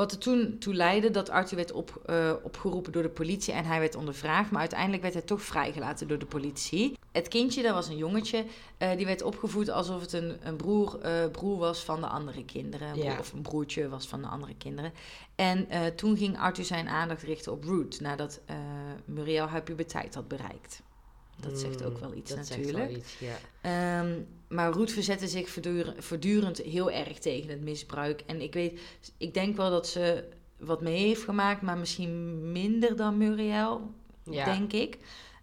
Wat 0.00 0.12
er 0.12 0.18
toen 0.18 0.56
toe 0.58 0.74
leidde 0.74 1.10
dat 1.10 1.30
Arthur 1.30 1.56
werd 1.56 1.72
op, 1.72 2.00
eh, 2.06 2.32
opgeroepen 2.42 2.92
door 2.92 3.02
de 3.02 3.08
politie 3.08 3.52
en 3.52 3.64
hij 3.64 3.80
werd 3.80 3.94
ondervraagd. 3.94 4.50
Maar 4.50 4.60
uiteindelijk 4.60 5.02
werd 5.02 5.14
hij 5.14 5.22
toch 5.22 5.42
vrijgelaten 5.42 6.08
door 6.08 6.18
de 6.18 6.26
politie. 6.26 6.98
Het 7.12 7.28
kindje, 7.28 7.62
dat 7.62 7.74
was 7.74 7.88
een 7.88 7.96
jongetje, 7.96 8.44
eh, 8.78 8.96
die 8.96 9.06
werd 9.06 9.22
opgevoed 9.22 9.68
alsof 9.68 10.00
het 10.00 10.12
een, 10.12 10.36
een 10.42 10.56
broer, 10.56 11.00
eh, 11.00 11.30
broer 11.30 11.58
was 11.58 11.84
van 11.84 12.00
de 12.00 12.06
andere 12.06 12.44
kinderen. 12.44 12.88
Een 12.88 12.94
broer- 12.94 13.04
Ja. 13.04 13.18
Of 13.18 13.32
een 13.32 13.42
broertje 13.42 13.88
was 13.88 14.06
van 14.06 14.22
de 14.22 14.28
andere 14.28 14.54
kinderen. 14.58 14.92
En 15.34 15.68
toen 15.96 16.16
ging 16.16 16.38
Arthur 16.38 16.64
zijn 16.64 16.88
aandacht 16.88 17.22
richten 17.22 17.52
op 17.52 17.64
Ruth, 17.64 18.00
nadat 18.00 18.40
Muriel 19.04 19.46
haar 19.46 19.62
puberteit 19.62 20.14
had 20.14 20.28
bereikt. 20.28 20.82
Dat 21.40 21.58
zegt 21.58 21.84
ook 21.84 21.98
wel 21.98 22.14
iets 22.14 22.30
zegt 22.32 22.50
natuurlijk. 22.50 22.88
wel 22.88 22.96
iets, 22.96 23.18
ja. 23.18 23.36
Ehm, 23.60 24.20
maar 24.48 24.72
Ruth 24.72 24.92
verzette 24.92 25.28
zich 25.28 25.48
voortdurend, 25.48 26.04
voortdurend 26.04 26.58
heel 26.58 26.90
erg 26.90 27.18
tegen 27.18 27.50
het 27.50 27.60
misbruik. 27.60 28.22
En 28.26 28.40
ik 28.40 28.52
weet, 28.52 28.80
ik 29.16 29.34
denk 29.34 29.56
wel 29.56 29.70
dat 29.70 29.88
ze 29.88 30.24
wat 30.58 30.80
mee 30.82 31.06
heeft 31.06 31.22
gemaakt, 31.22 31.62
maar 31.62 31.78
misschien 31.78 32.52
minder 32.52 32.96
dan 32.96 33.16
Muriel, 33.18 33.90
Ja. 34.24 34.44
denk 34.44 34.72
ik. 34.72 34.98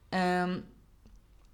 Ehm, 0.09 0.59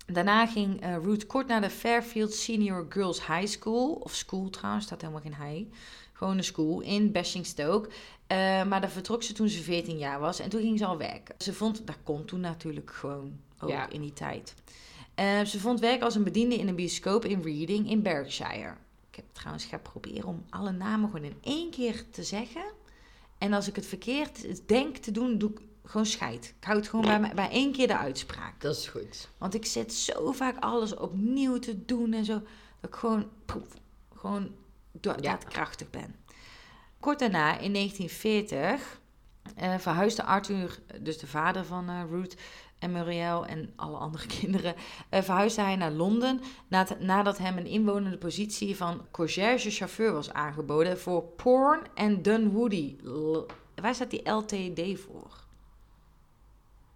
daarna 0.06 0.48
ging 0.48 0.82
eh, 0.82 0.96
Ruth 1.04 1.26
kort 1.26 1.48
naar 1.48 1.62
de 1.62 1.70
Fairfield 1.70 2.34
Senior 2.34 2.86
Girls 2.90 3.28
High 3.28 3.48
School, 3.48 3.92
of 3.94 4.14
school 4.16 4.50
trouwens, 4.50 4.86
staat 4.86 5.02
helemaal 5.02 5.22
geen 5.22 5.36
high. 5.48 5.70
Gewoon 6.14 6.38
een 6.38 6.44
school 6.44 6.82
in 6.82 7.12
Basingstoke. 7.12 7.90
Eh, 8.28 8.38
maar 8.64 8.82
daar 8.82 8.90
vertrok 8.90 9.24
ze 9.24 9.34
toen 9.34 9.48
ze 9.50 9.64
14 9.64 9.98
jaar 9.98 10.20
was 10.20 10.40
en 10.40 10.50
toen 10.50 10.62
ging 10.62 10.78
ze 10.78 10.86
al 10.86 10.98
werken. 10.98 11.36
Ze 11.38 11.54
vond, 11.54 11.88
dat 11.88 11.98
kon 12.04 12.26
toen 12.26 12.40
natuurlijk 12.40 12.92
gewoon 12.92 13.40
ook 13.64 13.70
Ja. 13.70 13.90
in 13.90 14.02
die 14.02 14.14
tijd. 14.14 14.54
Eh, 15.16 15.42
ze 15.42 15.60
vond 15.60 15.80
werk 15.80 16.02
als 16.02 16.16
een 16.16 16.24
bediende 16.24 16.56
in 16.56 16.68
een 16.68 16.76
bioscoop 16.76 17.26
in 17.26 17.42
Reading 17.42 17.90
in 17.90 18.02
Berkshire. 18.02 18.74
Ik 19.10 19.16
heb 19.16 19.26
trouwens 19.32 19.66
ga 19.66 19.78
proberen 19.78 20.28
om 20.28 20.46
alle 20.50 20.72
namen 20.72 21.10
gewoon 21.10 21.26
in 21.26 21.38
één 21.42 21.72
keer 21.72 22.10
te 22.10 22.24
zeggen. 22.24 22.64
En 23.38 23.54
als 23.54 23.68
ik 23.68 23.76
het 23.76 23.86
verkeerd 23.86 24.68
denk 24.68 24.98
te 24.98 25.12
doen, 25.12 25.38
doe 25.38 25.50
ik 25.50 25.60
gewoon 25.84 26.06
scheid. 26.06 26.54
Ik 26.60 26.64
hou 26.64 26.78
het 26.78 26.88
gewoon 26.88 27.06
bij, 27.22 27.32
bij 27.36 27.50
één 27.50 27.72
keer 27.72 27.88
de 27.88 27.98
uitspraak. 27.98 28.62
Dat 28.62 28.76
is 28.76 28.88
goed. 28.88 29.30
Want 29.38 29.54
ik 29.54 29.66
zit 29.66 29.94
zo 29.94 30.32
vaak 30.32 30.58
alles 30.60 30.96
opnieuw 30.96 31.60
te 31.60 31.86
doen 31.86 32.14
en 32.14 32.26
zo. 32.26 32.34
Dat 32.80 32.90
ik 32.92 32.96
gewoon, 32.96 33.30
poef, 33.46 33.68
gewoon 34.16 34.52
Ja. 35.02 35.14
daadkrachtig 35.16 35.90
ben. 35.90 36.16
Kort 37.00 37.20
daarna, 37.20 37.58
in 37.60 37.72
1940, 37.72 39.02
eh, 39.56 39.78
verhuisde 39.78 40.24
Arthur, 40.24 40.80
dus 41.02 41.18
de 41.18 41.28
vader 41.28 41.66
van 41.66 41.90
eh, 41.90 42.02
Ruth 42.10 42.36
en 42.84 42.92
Muriel 42.92 43.46
en 43.46 43.74
alle 43.76 43.98
andere 43.98 44.28
kinderen, 44.40 44.76
eh, 45.10 45.22
verhuisde 45.22 45.62
hij 45.62 45.76
naar 45.76 45.92
Londen 45.92 46.42
nadat, 47.00 47.38
hem 47.38 47.58
een 47.58 47.66
inwonende 47.66 48.18
positie 48.18 48.76
van 48.78 49.02
conciërge-chauffeur 49.12 50.14
was 50.14 50.34
aangeboden 50.34 51.00
voor 51.00 51.24
Porn 51.24 51.82
and 51.96 52.24
Dunwoody. 52.24 52.96
Waar 53.76 53.96
staat 53.96 54.10
die 54.10 54.30
LTD 54.30 55.00
voor? 55.00 55.42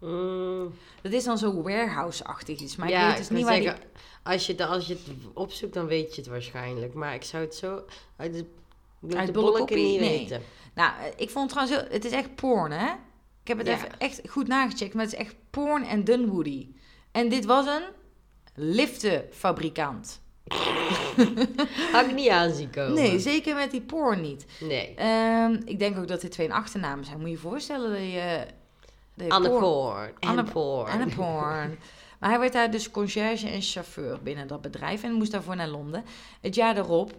Mm, 0.00 0.72
Dat 1.02 1.12
is 1.12 1.24
dan 1.24 1.38
zo 1.38 1.62
warehouse-achtig 1.62 2.60
iets, 2.60 2.76
maar 2.76 2.88
ja, 2.88 3.00
ik 3.02 3.08
weet 3.08 3.16
dus 3.16 3.28
wil 3.28 3.36
niet 3.36 3.46
waar 3.46 3.60
die... 3.60 3.70
als, 4.22 4.46
je, 4.46 4.52
het- 4.52 4.60
als 4.62 4.86
je 4.86 4.92
het 4.94 5.02
opzoekt, 5.34 5.74
dan 5.74 5.86
weet 5.86 6.14
je 6.14 6.20
het 6.20 6.30
waarschijnlijk. 6.30 6.94
Maar 6.94 7.14
ik 7.14 7.22
zou 7.24 7.44
het 7.44 7.54
zo 7.54 7.82
uit 8.16 8.32
de, 8.32 8.44
uit 9.16 9.26
de 9.26 9.32
bolle 9.32 9.58
niet 9.60 9.68
Nee. 9.70 9.98
weten. 9.98 10.42
Nou, 10.74 10.90
eh, 11.00 11.06
ik 11.16 11.30
vond 11.30 11.50
het 11.52 11.58
trouwens 11.60 11.78
heel... 11.80 11.92
Het 11.98 12.04
is 12.04 12.12
echt 12.12 12.34
porn, 12.34 12.70
hè? 12.72 12.92
Ik 13.48 13.56
heb 13.56 13.66
het 13.66 13.76
Ja. 13.76 13.84
even 13.86 13.98
echt 13.98 14.20
goed 14.28 14.48
nagecheckt, 14.48 14.94
maar 14.94 15.04
het 15.04 15.12
is 15.12 15.18
echt 15.18 15.34
Porn 15.50 15.84
en 15.84 16.04
Dunwoody. 16.04 16.68
En 17.12 17.28
dit 17.28 17.44
was 17.44 17.66
een 17.66 17.82
liftenfabrikant. 18.54 20.20
Had 21.92 22.06
ik 22.06 22.14
niet 22.14 22.28
aanzien 22.28 22.70
komen. 22.70 22.94
Nee, 22.94 23.18
zeker 23.18 23.54
met 23.54 23.70
die 23.70 23.80
porn 23.80 24.20
niet. 24.20 24.46
Nee. 24.60 24.94
Ehm, 24.94 25.60
ik 25.64 25.78
denk 25.78 25.98
ook 25.98 26.08
dat 26.08 26.20
dit 26.20 26.30
twee 26.30 26.46
een 26.46 26.52
achternamen 26.52 27.04
zijn. 27.04 27.16
Moet 27.18 27.26
je 27.26 27.32
je 27.34 27.38
voorstellen 27.40 27.90
dat 27.90 28.00
je... 28.12 28.46
dat 29.14 29.26
je 29.26 29.32
Anne 29.32 29.48
porn- 29.48 29.60
Porn. 29.60 30.12
Anne- 30.20 30.44
Porn. 30.52 31.00
Een 31.00 31.14
porn. 31.24 31.78
Maar 32.18 32.30
hij 32.30 32.38
werd 32.38 32.52
daar 32.52 32.70
dus 32.70 32.90
conciërge 32.90 33.48
en 33.48 33.62
chauffeur 33.62 34.22
binnen 34.22 34.46
dat 34.46 34.60
bedrijf 34.60 35.02
en 35.02 35.12
moest 35.12 35.32
daarvoor 35.32 35.56
naar 35.56 35.68
Londen. 35.68 36.04
Het 36.40 36.54
jaar 36.54 36.74
daarop, 36.74 37.12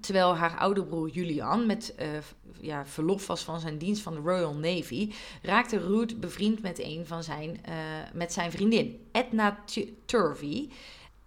terwijl 0.00 0.36
haar 0.36 0.56
oude 0.58 0.84
broer 0.84 1.08
Julian 1.08 1.66
met 1.66 1.94
eh, 1.94 2.08
ja, 2.60 2.86
verlof 2.86 3.26
was 3.26 3.42
van 3.44 3.60
zijn 3.60 3.78
dienst 3.78 4.02
van 4.02 4.14
de 4.14 4.20
Royal 4.20 4.54
Navy, 4.54 5.12
raakte 5.42 5.78
Ruth 5.78 6.20
bevriend 6.20 6.62
met 6.62 6.78
een 6.82 7.06
van 7.06 7.22
zijn, 7.24 7.64
eh, 7.64 7.74
met 8.12 8.32
zijn 8.32 8.50
vriendin, 8.50 9.06
Edna 9.12 9.62
Tu- 9.66 9.94
Turvey. 10.04 10.68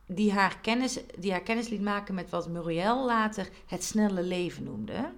Die 0.05 0.31
haar, 0.31 0.57
kennis, 0.61 0.99
die 1.19 1.31
haar 1.31 1.41
kennis 1.41 1.67
liet 1.69 1.81
maken 1.81 2.15
met 2.15 2.29
wat 2.29 2.49
Muriel 2.49 3.05
later 3.05 3.49
het 3.65 3.83
snelle 3.83 4.21
leven 4.23 4.63
noemde. 4.63 5.11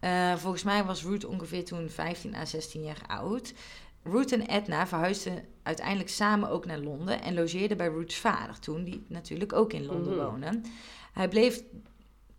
Eh, 0.00 0.36
volgens 0.36 0.62
mij 0.62 0.84
was 0.84 1.02
Ruth 1.02 1.24
ongeveer 1.24 1.64
toen 1.64 1.88
15 1.90 2.34
à 2.34 2.44
16 2.44 2.82
jaar 2.82 3.02
oud. 3.06 3.52
Ruth 4.02 4.32
en 4.32 4.40
Edna 4.46 4.86
verhuisden 4.86 5.44
uiteindelijk 5.62 6.08
samen 6.08 6.50
ook 6.50 6.66
naar 6.66 6.78
Londen 6.78 7.22
en 7.22 7.34
logeerden 7.34 7.76
bij 7.76 7.88
Ruth's 7.88 8.16
vader 8.16 8.58
toen, 8.58 8.84
die 8.84 9.04
natuurlijk 9.08 9.52
ook 9.52 9.72
in 9.72 9.86
Londen 9.86 10.14
Mhm. 10.16 10.24
woonde. 10.24 10.60
Hij 11.12 11.28
bleef 11.28 11.62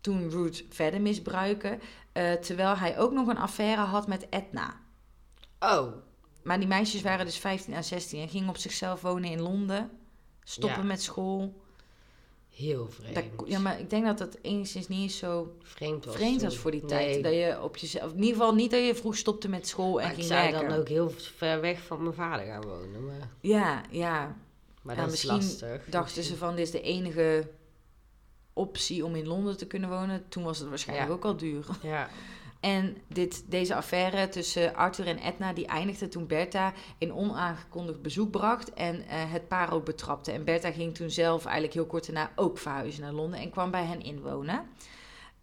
toen 0.00 0.30
Ruth 0.30 0.64
verder 0.68 1.00
misbruiken, 1.00 1.80
eh, 2.12 2.32
terwijl 2.32 2.76
hij 2.76 2.98
ook 2.98 3.12
nog 3.12 3.28
een 3.28 3.38
affaire 3.38 3.80
had 3.82 4.06
met 4.06 4.26
Edna. 4.30 4.80
Oh. 5.60 5.86
Maar 6.42 6.58
die 6.58 6.68
meisjes 6.68 7.02
waren 7.02 7.26
dus 7.26 7.36
15 7.38 7.74
à 7.74 7.82
16 7.82 8.20
en 8.20 8.28
gingen 8.28 8.48
op 8.48 8.56
zichzelf 8.56 9.00
wonen 9.00 9.30
in 9.30 9.40
Londen, 9.40 9.90
stoppen 10.44 10.80
Ja. 10.80 10.86
met 10.86 11.02
school. 11.02 11.60
Heel 12.54 12.88
vreemd. 12.90 13.14
Dat- 13.14 13.48
ja, 13.48 13.58
maar 13.58 13.80
ik 13.80 13.90
denk 13.90 14.04
dat 14.04 14.18
dat 14.18 14.38
enigszins 14.42 14.88
niet 14.88 15.00
eens 15.02 15.18
zo 15.18 15.56
vreemd 15.62 16.04
was. 16.04 16.14
vreemd 16.14 16.38
toen. 16.38 16.48
was 16.48 16.56
voor 16.58 16.70
die 16.70 16.80
Nee, 16.80 16.88
tijd. 16.88 17.22
Dat 17.24 17.32
je 17.32 17.62
op 17.62 17.76
jezelf, 17.76 18.10
in 18.12 18.16
ieder 18.18 18.32
geval 18.36 18.54
niet 18.54 18.70
dat 18.70 18.86
je 18.86 18.94
vroeg 18.94 19.16
stopte 19.16 19.48
met 19.48 19.68
school 19.68 19.96
en 20.00 20.02
maar 20.02 20.10
ik 20.10 20.14
ging 20.14 20.26
zou 20.26 20.50
werken. 20.50 20.68
dan 20.68 20.78
ook 20.78 20.88
heel 20.88 21.10
ver 21.16 21.60
weg 21.60 21.82
van 21.82 22.02
mijn 22.02 22.14
vader 22.14 22.46
gaan 22.46 22.62
wonen. 22.62 23.06
Maar, 23.06 23.28
Ja, 23.40 23.82
ja. 23.90 24.36
maar 24.82 24.96
Ja, 24.96 25.04
dat 25.04 25.12
is 25.12 25.22
lastig. 25.22 25.84
dachten 25.84 26.22
ze 26.22 26.36
van 26.36 26.56
dit 26.56 26.64
is 26.64 26.70
de 26.70 26.80
enige 26.80 27.48
optie 28.60 29.04
om 29.04 29.14
in 29.14 29.26
Londen 29.26 29.56
te 29.56 29.66
kunnen 29.66 29.88
wonen. 29.88 30.24
Toen 30.28 30.42
was 30.44 30.58
het 30.58 30.68
waarschijnlijk 30.68 31.08
Ja. 31.08 31.14
ook 31.14 31.24
al 31.24 31.36
duur. 31.36 31.66
Ja. 31.82 32.08
En 32.60 32.96
dit, 33.08 33.44
deze 33.46 33.74
affaire 33.74 34.28
tussen 34.28 34.74
Arthur 34.74 35.06
en 35.06 35.18
Edna 35.18 35.52
die 35.52 35.66
eindigde 35.66 36.08
toen 36.08 36.26
Bertha 36.26 36.72
een 36.98 37.12
onaangekondigd 37.14 38.02
bezoek 38.02 38.30
bracht 38.30 38.72
en 38.72 39.06
eh, 39.06 39.32
het 39.32 39.48
paar 39.48 39.72
ook 39.72 39.84
betrapte. 39.84 40.32
En 40.32 40.44
Bertha 40.44 40.70
ging 40.70 40.94
toen 40.94 41.10
zelf 41.10 41.44
eigenlijk 41.44 41.74
heel 41.74 41.86
kort 41.86 42.06
daarna 42.06 42.30
ook 42.36 42.58
verhuizen 42.58 43.02
naar 43.02 43.12
Londen 43.12 43.40
en 43.40 43.50
kwam 43.50 43.70
bij 43.70 43.84
hen 43.84 44.00
inwonen. 44.02 44.66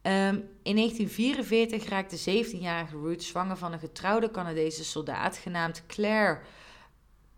Ehm, 0.01 0.39
in 0.63 0.75
1944 0.75 1.89
raakte 1.89 2.17
17-jarige 2.17 2.97
Ruth 2.97 3.23
zwanger 3.23 3.57
van 3.57 3.73
een 3.73 3.79
getrouwde 3.79 4.31
Canadese 4.31 4.83
soldaat 4.83 5.37
genaamd 5.37 5.83
Claire, 5.87 6.39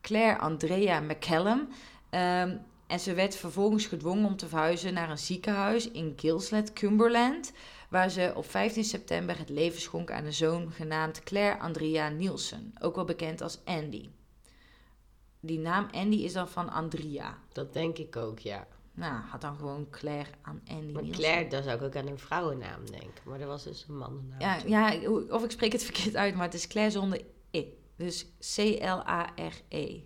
Claire 0.02 0.40
Andrea 0.40 1.00
McCallum. 1.00 1.68
Ehm, 2.10 2.58
en 2.90 3.00
ze 3.00 3.14
werd 3.14 3.36
vervolgens 3.36 3.86
gedwongen 3.86 4.26
om 4.26 4.36
te 4.36 4.48
verhuizen 4.48 4.94
naar 4.94 5.10
een 5.10 5.18
ziekenhuis 5.18 5.92
in 5.92 6.14
Gilslet, 6.16 6.74
Cumberland, 6.74 7.52
waar 7.90 8.10
ze 8.10 8.32
op 8.36 8.50
15 8.50 8.84
september 8.84 9.38
het 9.38 9.50
leven 9.50 9.82
schonk 9.82 10.12
aan 10.12 10.26
een 10.26 10.34
zoon 10.34 10.72
genaamd 10.72 11.24
Claire 11.24 11.60
Andrea 11.60 12.10
Nielsen, 12.10 12.74
ook 12.82 12.96
wel 12.96 13.06
bekend 13.06 13.42
als 13.42 13.60
Andy. 13.66 14.10
Die 15.40 15.60
naam 15.60 15.88
Andy 15.92 16.16
is 16.16 16.34
dan 16.34 16.48
van 16.48 16.70
Andrea. 16.70 17.38
Dat 17.52 17.74
denk 17.74 17.98
ik 17.98 18.16
ook, 18.16 18.40
ja. 18.40 18.68
Nou, 18.94 19.22
had 19.30 19.42
dan 19.42 19.56
gewoon 19.56 19.90
Claire 19.90 20.30
aan 20.42 20.62
Andy 20.68 20.92
Maar 20.92 21.02
Nielsen. 21.02 21.24
Claire, 21.24 21.50
daar 21.50 21.64
zou 21.64 21.76
ik 21.76 21.84
ook 21.84 21.96
aan 21.96 22.08
een 22.08 22.20
vrouwennaam 22.20 22.86
denken. 22.92 23.24
Maar 23.24 23.40
dat 23.40 23.48
was 23.48 23.64
dus 23.64 23.86
een 23.88 23.98
mannennaam. 23.98 24.40
Ja, 24.40 24.58
toen. 24.58 24.70
ja, 24.70 25.10
of 25.30 25.44
ik 25.44 25.52
spreek 25.52 25.72
het 25.72 25.84
verkeerd 25.90 26.16
uit, 26.16 26.36
maar 26.36 26.46
het 26.46 26.54
is 26.54 26.68
Claire 26.68 26.92
zonder 26.92 27.22
E. 27.52 27.66
Dus 27.96 28.26
C-L-A-R-E. 28.56 30.02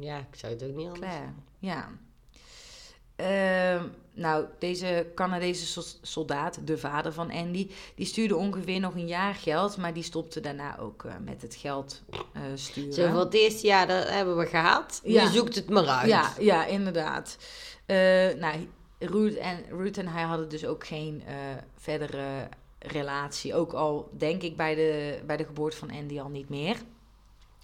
Ja, 0.00 0.18
ik 0.18 0.38
zou 0.38 0.52
het 0.52 0.62
ook 0.62 0.74
niet 0.74 0.86
anders 0.88 0.98
Claire, 0.98 1.32
ja. 1.58 1.90
Ehm, 3.16 3.84
nou, 4.14 4.44
deze 4.58 5.06
Canadese 5.14 5.66
sol- 5.66 5.98
soldaat, 6.02 6.66
de 6.66 6.78
vader 6.78 7.12
van 7.12 7.30
Andy, 7.30 7.70
die 7.94 8.06
stuurde 8.06 8.36
ongeveer 8.36 8.80
nog 8.80 8.94
een 8.94 9.06
jaar 9.06 9.34
geld, 9.34 9.76
maar 9.76 9.92
die 9.94 10.02
stopte 10.02 10.40
daarna 10.40 10.78
ook 10.78 11.04
eh, 11.04 11.12
met 11.24 11.42
het 11.42 11.54
geld 11.54 12.02
eh, 12.32 12.42
sturen. 12.54 12.92
Zo 12.92 13.06
van 13.06 13.18
het 13.18 13.34
eerste 13.34 13.66
jaar, 13.66 13.86
dat 13.86 14.08
hebben 14.08 14.36
we 14.36 14.46
gehad. 14.46 15.00
Ja. 15.04 15.22
Je 15.22 15.28
zoekt 15.28 15.54
het 15.54 15.68
maar 15.68 15.86
uit. 15.86 16.08
Ja, 16.08 16.32
ja, 16.38 16.66
inderdaad. 16.66 17.36
Eh, 17.86 17.96
nou, 18.34 18.68
Ruth 18.98 19.36
en, 19.36 19.64
en 19.94 20.08
hij 20.08 20.22
hadden 20.22 20.48
dus 20.48 20.66
ook 20.66 20.86
geen 20.86 21.22
verdere 21.76 22.48
relatie. 22.78 23.54
Ook 23.54 23.72
al 23.72 24.10
denk 24.16 24.42
ik 24.42 24.56
bij 24.56 24.74
de, 24.74 25.20
bij 25.26 25.36
de 25.36 25.44
geboorte 25.44 25.76
van 25.76 25.90
Andy 25.90 26.20
al 26.20 26.28
niet 26.28 26.48
meer. 26.48 26.76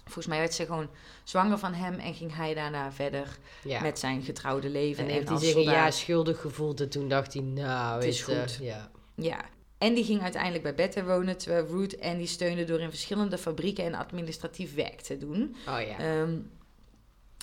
Volgens 0.07 0.27
mij 0.27 0.39
werd 0.39 0.53
ze 0.53 0.65
gewoon 0.65 0.89
zwanger 1.23 1.57
van 1.57 1.73
hem 1.73 1.93
en 1.93 2.13
ging 2.13 2.35
hij 2.35 2.53
daarna 2.53 2.91
verder 2.91 3.37
Ja. 3.63 3.81
met 3.81 3.99
zijn 3.99 4.21
getrouwde 4.21 4.69
leven. 4.69 5.03
en 5.03 5.09
En, 5.09 5.15
heeft 5.15 5.29
hij 5.29 5.37
zich 5.37 5.55
een 5.55 5.61
jaar 5.61 5.93
schuldig 5.93 6.41
gevoeld. 6.41 6.81
En 6.81 6.89
toen 6.89 7.07
dacht 7.09 7.33
hij, 7.33 7.41
nou, 7.41 7.95
Het 7.95 8.03
is 8.03 8.25
weet 8.25 8.35
je, 8.35 8.41
goed. 8.41 8.57
Ja. 8.61 8.89
Ja. 9.15 9.45
En 9.77 9.93
die 9.93 10.03
ging 10.03 10.21
uiteindelijk 10.21 10.63
bij 10.63 10.75
Bette 10.75 11.03
wonen, 11.05 11.37
terwijl 11.37 11.65
Ruth 11.67 12.01
Andy 12.01 12.25
steunde 12.25 12.63
door 12.63 12.79
in 12.79 12.89
verschillende 12.89 13.37
fabrieken 13.37 13.83
en 13.83 13.93
administratief 13.95 14.75
werk 14.75 15.01
te 15.01 15.17
doen. 15.17 15.55
Oh 15.67 15.81
ja. 15.81 15.97
Ehm, 15.99 16.35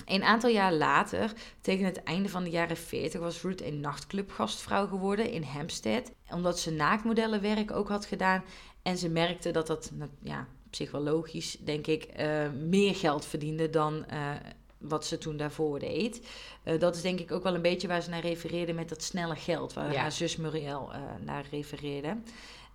een 0.05 0.23
aantal 0.23 0.49
jaar 0.49 0.73
later, 0.73 1.31
tegen 1.61 1.85
het 1.85 2.03
einde 2.03 2.29
van 2.29 2.43
de 2.43 2.49
jaren 2.49 2.77
40, 2.77 3.19
was 3.19 3.41
Ruth 3.41 3.61
een 3.61 3.79
nachtclubgastvrouw 3.79 4.87
geworden 4.87 5.31
in 5.31 5.43
Hampstead. 5.43 6.11
Omdat 6.31 6.59
ze 6.59 6.71
naaktmodellenwerk 6.71 7.71
ook 7.71 7.87
had 7.87 8.05
gedaan. 8.05 8.43
En 8.81 8.97
ze 8.97 9.09
merkte 9.09 9.51
dat 9.51 9.67
dat, 9.67 9.91
ja, 10.21 10.47
op 10.75 10.81
zich 10.81 10.91
wel 10.91 11.13
logisch, 11.13 11.57
denk 11.59 11.87
ik, 11.87 12.03
eh, 12.03 12.49
meer 12.51 12.95
geld 12.95 13.25
verdiende 13.25 13.69
dan 13.69 14.05
eh, 14.05 14.31
wat 14.77 15.05
ze 15.05 15.17
toen 15.17 15.37
daarvoor 15.37 15.79
deed. 15.79 16.27
Eh, 16.63 16.79
dat 16.79 16.95
is 16.95 17.01
denk 17.01 17.19
ik 17.19 17.31
ook 17.31 17.43
wel 17.43 17.55
een 17.55 17.61
beetje 17.61 17.87
waar 17.87 18.01
ze 18.01 18.09
naar 18.09 18.21
refereerde 18.21 18.73
met 18.73 18.89
dat 18.89 19.03
snelle 19.03 19.35
geld, 19.35 19.73
waar 19.73 19.91
Ja. 19.91 19.99
haar 20.01 20.11
zus 20.11 20.35
Muriel 20.35 20.91
naar 21.25 21.45
refereerde. 21.51 22.17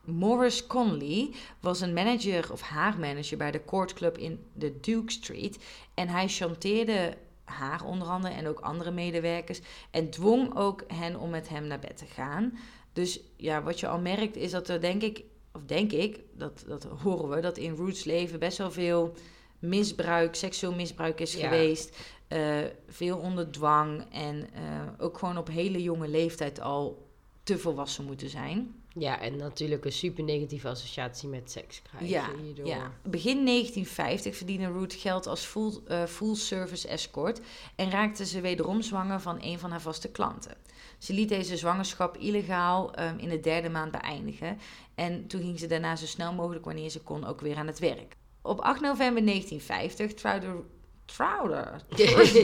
Morris 0.04 0.66
Conley 0.66 1.30
was 1.61 1.80
een 1.80 1.92
manager 1.92 2.52
of 2.52 2.61
haar 2.61 2.99
manager 2.99 3.37
bij 3.37 3.50
de 3.50 3.64
Court 3.64 3.92
Club 3.92 4.19
in 4.19 4.45
de 4.52 4.80
Duke 4.80 5.12
Street. 5.12 5.59
En 5.95 6.09
hij 6.09 6.28
chanteerde 6.28 7.16
haar 7.45 7.85
onder 7.85 8.09
andere 8.09 8.35
en 8.35 8.49
ook 8.49 8.61
andere 8.61 8.90
medewerkers. 8.90 9.61
En 9.90 10.11
dwong 10.11 10.57
ook 10.57 10.85
hen 10.87 11.16
om 11.21 11.30
met 11.30 11.49
hem 11.49 11.66
naar 11.66 11.78
bed 11.78 11.97
te 11.97 12.07
gaan. 12.07 12.59
Dus 12.92 13.21
ja, 13.37 13.62
wat 13.62 13.80
je 13.80 13.88
al 13.88 13.99
merkt 14.00 14.37
is 14.37 14.50
dat 14.50 14.69
er 14.69 14.80
denk 14.80 15.02
ik, 15.02 15.23
of 15.60 15.66
denk 15.66 15.92
ik, 15.92 16.20
dat, 16.32 16.64
dat 16.66 16.84
horen 17.02 17.28
we, 17.28 17.40
dat 17.40 17.56
in 17.58 17.74
Roots 17.74 18.04
leven 18.04 18.38
best 18.38 18.58
wel 18.58 18.70
veel 18.70 19.14
misbruik, 19.58 20.34
seksueel 20.34 20.74
misbruik 20.74 21.20
is 21.20 21.34
Ja. 21.34 21.40
geweest. 21.48 21.96
Eh, 22.28 22.58
veel 22.88 23.18
onder 23.18 23.50
dwang 23.50 24.04
en 24.12 24.48
eh, 24.54 24.62
ook 24.98 25.18
gewoon 25.18 25.38
op 25.38 25.48
hele 25.48 25.82
jonge 25.82 26.08
leeftijd 26.08 26.60
al 26.60 27.08
te 27.42 27.58
volwassen 27.58 28.04
moeten 28.04 28.28
zijn. 28.30 28.74
ja, 28.94 29.20
en 29.20 29.36
natuurlijk 29.36 29.84
een 29.84 29.92
super 29.92 30.24
negatieve 30.24 30.68
associatie 30.68 31.28
met 31.28 31.50
seks 31.50 31.82
krijgen 31.82 32.08
Ja, 32.08 32.30
hierdoor. 32.42 32.66
Ja. 32.66 32.92
Begin 33.02 33.44
1950 33.44 34.36
verdiende 34.36 34.72
Ruth 34.72 34.94
geld 34.94 35.26
als 35.26 35.44
full, 35.44 35.72
eh, 35.86 36.04
full 36.04 36.34
service 36.34 36.88
escort 36.88 37.40
en 37.76 37.90
raakte 37.90 38.26
ze 38.26 38.40
wederom 38.40 38.82
zwanger 38.82 39.20
van 39.20 39.38
een 39.40 39.58
van 39.58 39.70
haar 39.70 39.80
vaste 39.80 40.10
klanten. 40.10 40.54
Ze 40.98 41.12
liet 41.12 41.28
deze 41.28 41.56
zwangerschap 41.56 42.16
illegaal 42.16 42.94
ehm, 42.94 43.18
in 43.18 43.28
de 43.28 43.40
derde 43.40 43.68
maand 43.68 43.92
beëindigen 43.92 44.58
en 45.00 45.26
toen 45.26 45.40
ging 45.40 45.59
ze 45.59 45.66
daarna 45.66 45.97
zo 45.97 46.07
snel 46.07 46.33
mogelijk 46.33 46.64
wanneer 46.64 46.90
ze 46.90 47.00
kon 47.00 47.25
ook 47.25 47.40
weer 47.40 47.57
aan 47.57 47.66
het 47.66 47.78
werk. 47.78 48.16
Op 48.42 48.61
8 48.61 48.80
november 48.80 49.25
1950 49.25 50.14
trouwde 50.14 50.62
Trouwde, 51.04 51.80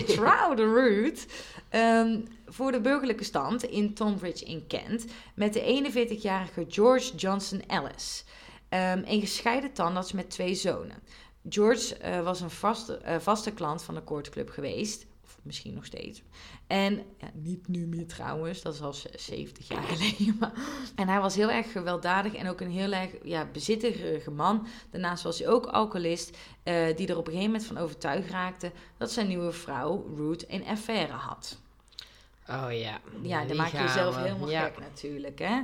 trouwde 0.16 0.62
Ruth 0.62 1.26
ehm, 1.68 2.20
voor 2.46 2.72
de 2.72 2.80
burgerlijke 2.80 3.24
stand 3.24 3.62
in 3.62 3.94
Tonbridge 3.94 4.44
in 4.44 4.66
Kent 4.66 5.04
met 5.34 5.52
de 5.52 5.92
41-jarige 6.18 6.64
George 6.68 7.14
Johnson 7.14 7.62
Ellis. 7.66 8.24
Ehm, 8.68 9.02
een 9.04 9.20
gescheiden 9.20 9.72
tandarts 9.72 10.12
met 10.12 10.30
twee 10.30 10.54
zonen. 10.54 10.96
George 11.48 11.96
eh, 11.96 12.22
was 12.22 12.40
een 12.40 12.50
vaste, 12.50 12.96
eh, 12.96 13.16
vaste 13.18 13.52
klant 13.52 13.82
van 13.82 13.94
de 13.94 14.02
koortclub 14.02 14.50
geweest. 14.50 15.06
Misschien 15.46 15.74
nog 15.74 15.84
steeds. 15.84 16.22
En 16.66 16.94
ja, 16.94 17.30
niet 17.34 17.68
nu 17.68 17.86
meer 17.86 18.06
trouwens, 18.06 18.62
dat 18.62 18.74
is 18.74 18.80
al 18.80 18.92
z- 18.92 19.04
70 19.14 19.68
jaar 19.68 19.82
geleden. 19.92 20.36
Maar, 20.40 20.52
en 20.94 21.08
hij 21.08 21.20
was 21.20 21.34
heel 21.34 21.50
erg 21.50 21.72
gewelddadig 21.72 22.34
en 22.34 22.48
ook 22.48 22.60
een 22.60 22.70
heel 22.70 22.92
erg 22.92 23.10
ja, 23.22 23.48
bezitterige 23.52 24.30
man. 24.30 24.66
Daarnaast 24.90 25.22
was 25.22 25.38
hij 25.38 25.48
ook 25.48 25.66
alcoholist, 25.66 26.36
eh, 26.62 26.96
die 26.96 27.08
er 27.08 27.16
op 27.16 27.26
een 27.26 27.32
gegeven 27.32 27.52
moment 27.52 27.64
van 27.64 27.78
overtuigd 27.78 28.30
raakte 28.30 28.72
dat 28.96 29.10
zijn 29.10 29.28
nieuwe 29.28 29.52
vrouw, 29.52 30.14
Ruth, 30.16 30.44
een 30.48 30.66
affaire 30.66 31.12
had. 31.12 31.58
Oh 32.48 32.68
ja. 32.70 33.00
Ja, 33.22 33.44
dan 33.44 33.56
maak 33.56 33.72
je 33.72 33.78
jezelf 33.78 34.16
helemaal 34.16 34.50
ja. 34.50 34.64
gek 34.64 34.78
natuurlijk, 34.78 35.38
hè? 35.38 35.62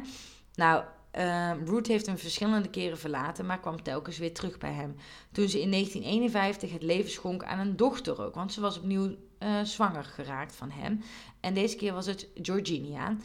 Nou, 0.54 0.84
Ehm 1.12 1.64
Ruth 1.64 1.86
heeft 1.86 2.06
hem 2.06 2.18
verschillende 2.18 2.68
keren 2.68 2.98
verlaten, 2.98 3.46
maar 3.46 3.60
kwam 3.60 3.82
telkens 3.82 4.18
weer 4.18 4.34
terug 4.34 4.58
bij 4.58 4.72
hem. 4.72 4.96
Toen 5.32 5.48
ze 5.48 5.60
in 5.60 5.70
1951 5.70 6.72
het 6.72 6.82
leven 6.82 7.10
schonk 7.10 7.44
aan 7.44 7.58
een 7.58 7.76
dochter 7.76 8.22
ook, 8.22 8.34
want 8.34 8.52
ze 8.52 8.60
was 8.60 8.78
opnieuw 8.78 9.14
eh, 9.42 9.60
zwanger 9.62 10.04
geraakt 10.04 10.54
van 10.54 10.70
hem. 10.70 11.02
En 11.40 11.54
deze 11.54 11.76
keer 11.76 11.92
was 11.92 12.06
het 12.06 12.26
Georginia, 12.42 13.16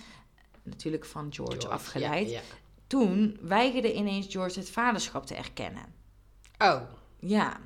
natuurlijk 0.64 1.06
van 1.06 1.28
George, 1.34 1.68
afgeleid. 1.68 2.30
Ja, 2.30 2.42
Toen 2.88 3.38
weigerde 3.42 3.94
ineens 3.94 4.26
George 4.30 4.60
het 4.60 4.70
vaderschap 4.70 5.26
te 5.26 5.36
erkennen. 5.36 5.84
Oh, 6.58 6.82
Ja, 7.20 7.60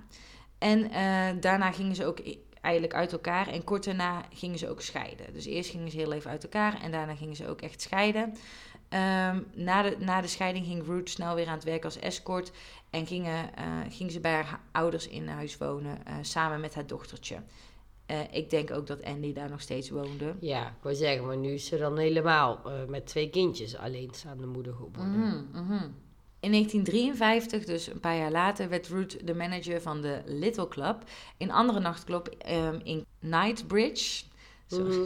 en 0.58 0.92
eh, 0.92 1.42
daarna 1.42 1.72
gingen 1.72 1.96
ze 1.96 2.06
ook 2.06 2.20
i- 2.20 2.46
eigenlijk 2.62 2.96
uit 2.96 3.12
elkaar. 3.12 3.48
En 3.48 3.64
kort 3.64 3.84
daarna 3.84 4.26
gingen 4.34 4.58
ze 4.58 4.70
ook 4.70 4.82
scheiden. 4.82 5.34
Dus 5.34 5.46
eerst 5.46 5.70
gingen 5.70 5.92
ze 5.92 5.98
heel 5.98 6.12
even 6.14 6.32
uit 6.32 6.44
elkaar 6.44 6.82
en 6.82 6.92
daarna 6.92 7.16
gingen 7.16 7.36
ze 7.36 7.48
ook 7.48 7.62
echt 7.62 7.82
scheiden. 7.82 8.36
Ehm, 8.90 9.40
na, 9.56 9.82
de, 9.82 9.96
na 10.00 10.22
de 10.22 10.28
scheiding 10.28 10.66
ging 10.66 10.86
Ruth 10.86 11.10
snel 11.10 11.36
weer 11.36 11.48
aan 11.48 11.54
het 11.54 11.64
werk 11.64 11.84
als 11.86 12.00
escort. 12.00 12.52
En 12.90 13.08
gingen, 13.08 13.50
ging 13.90 14.12
ze 14.12 14.20
bij 14.20 14.34
haar 14.34 14.46
ha- 14.46 14.62
ouders 14.72 15.08
in 15.08 15.28
huis 15.28 15.58
wonen, 15.58 15.98
samen 16.22 16.60
met 16.60 16.76
haar 16.76 16.88
dochtertje. 16.88 17.38
Eh, 18.12 18.20
ik 18.32 18.50
denk 18.50 18.72
ook 18.72 18.88
dat 18.88 19.04
Andy 19.04 19.34
daar 19.34 19.50
nog 19.50 19.62
steeds 19.62 19.90
woonde. 19.90 20.36
ja, 20.40 20.68
ik 20.68 20.82
wou 20.82 20.96
zeggen, 20.96 21.26
maar 21.26 21.38
nu 21.38 21.52
is 21.52 21.66
ze 21.66 21.78
dan 21.78 21.98
helemaal 21.98 22.62
eh, 22.66 22.72
met 22.88 23.06
twee 23.06 23.30
kindjes 23.30 23.78
alleenstaande 23.78 24.48
moeder 24.48 24.74
geworden. 24.74 25.20
Mhm, 25.20 25.64
mhm. 25.64 25.84
In 26.40 26.52
1953, 26.52 27.66
dus 27.66 27.88
een 27.88 28.00
paar 28.00 28.18
jaar 28.18 28.32
later, 28.32 28.70
werd 28.70 28.88
Ruth 28.88 29.28
de 29.28 29.36
manager 29.36 29.82
van 29.82 30.02
de 30.02 30.22
Little 30.26 30.68
Club, 30.68 31.04
een 31.38 31.52
andere 31.52 31.80
nachtclub 31.80 32.28
ehm, 32.28 32.80
in 32.84 33.06
Knightsbridge. 33.20 34.24
Zo. 34.68 34.88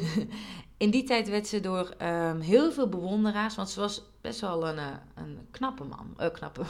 In 0.78 0.90
die 0.90 1.04
tijd 1.04 1.30
werd 1.30 1.48
ze 1.48 1.60
door 1.60 1.94
ehm, 1.98 2.40
heel 2.40 2.72
veel 2.72 2.90
bewonderaars, 2.90 3.56
want 3.56 3.70
ze 3.70 3.80
was 3.80 4.02
best 4.22 4.40
wel 4.40 4.68
een, 4.68 4.78
eh, 4.78 4.86
een 5.16 5.48
knappe 5.52 5.84
man. 5.84 6.14
Eh, 6.18 6.32
knappe. 6.32 6.62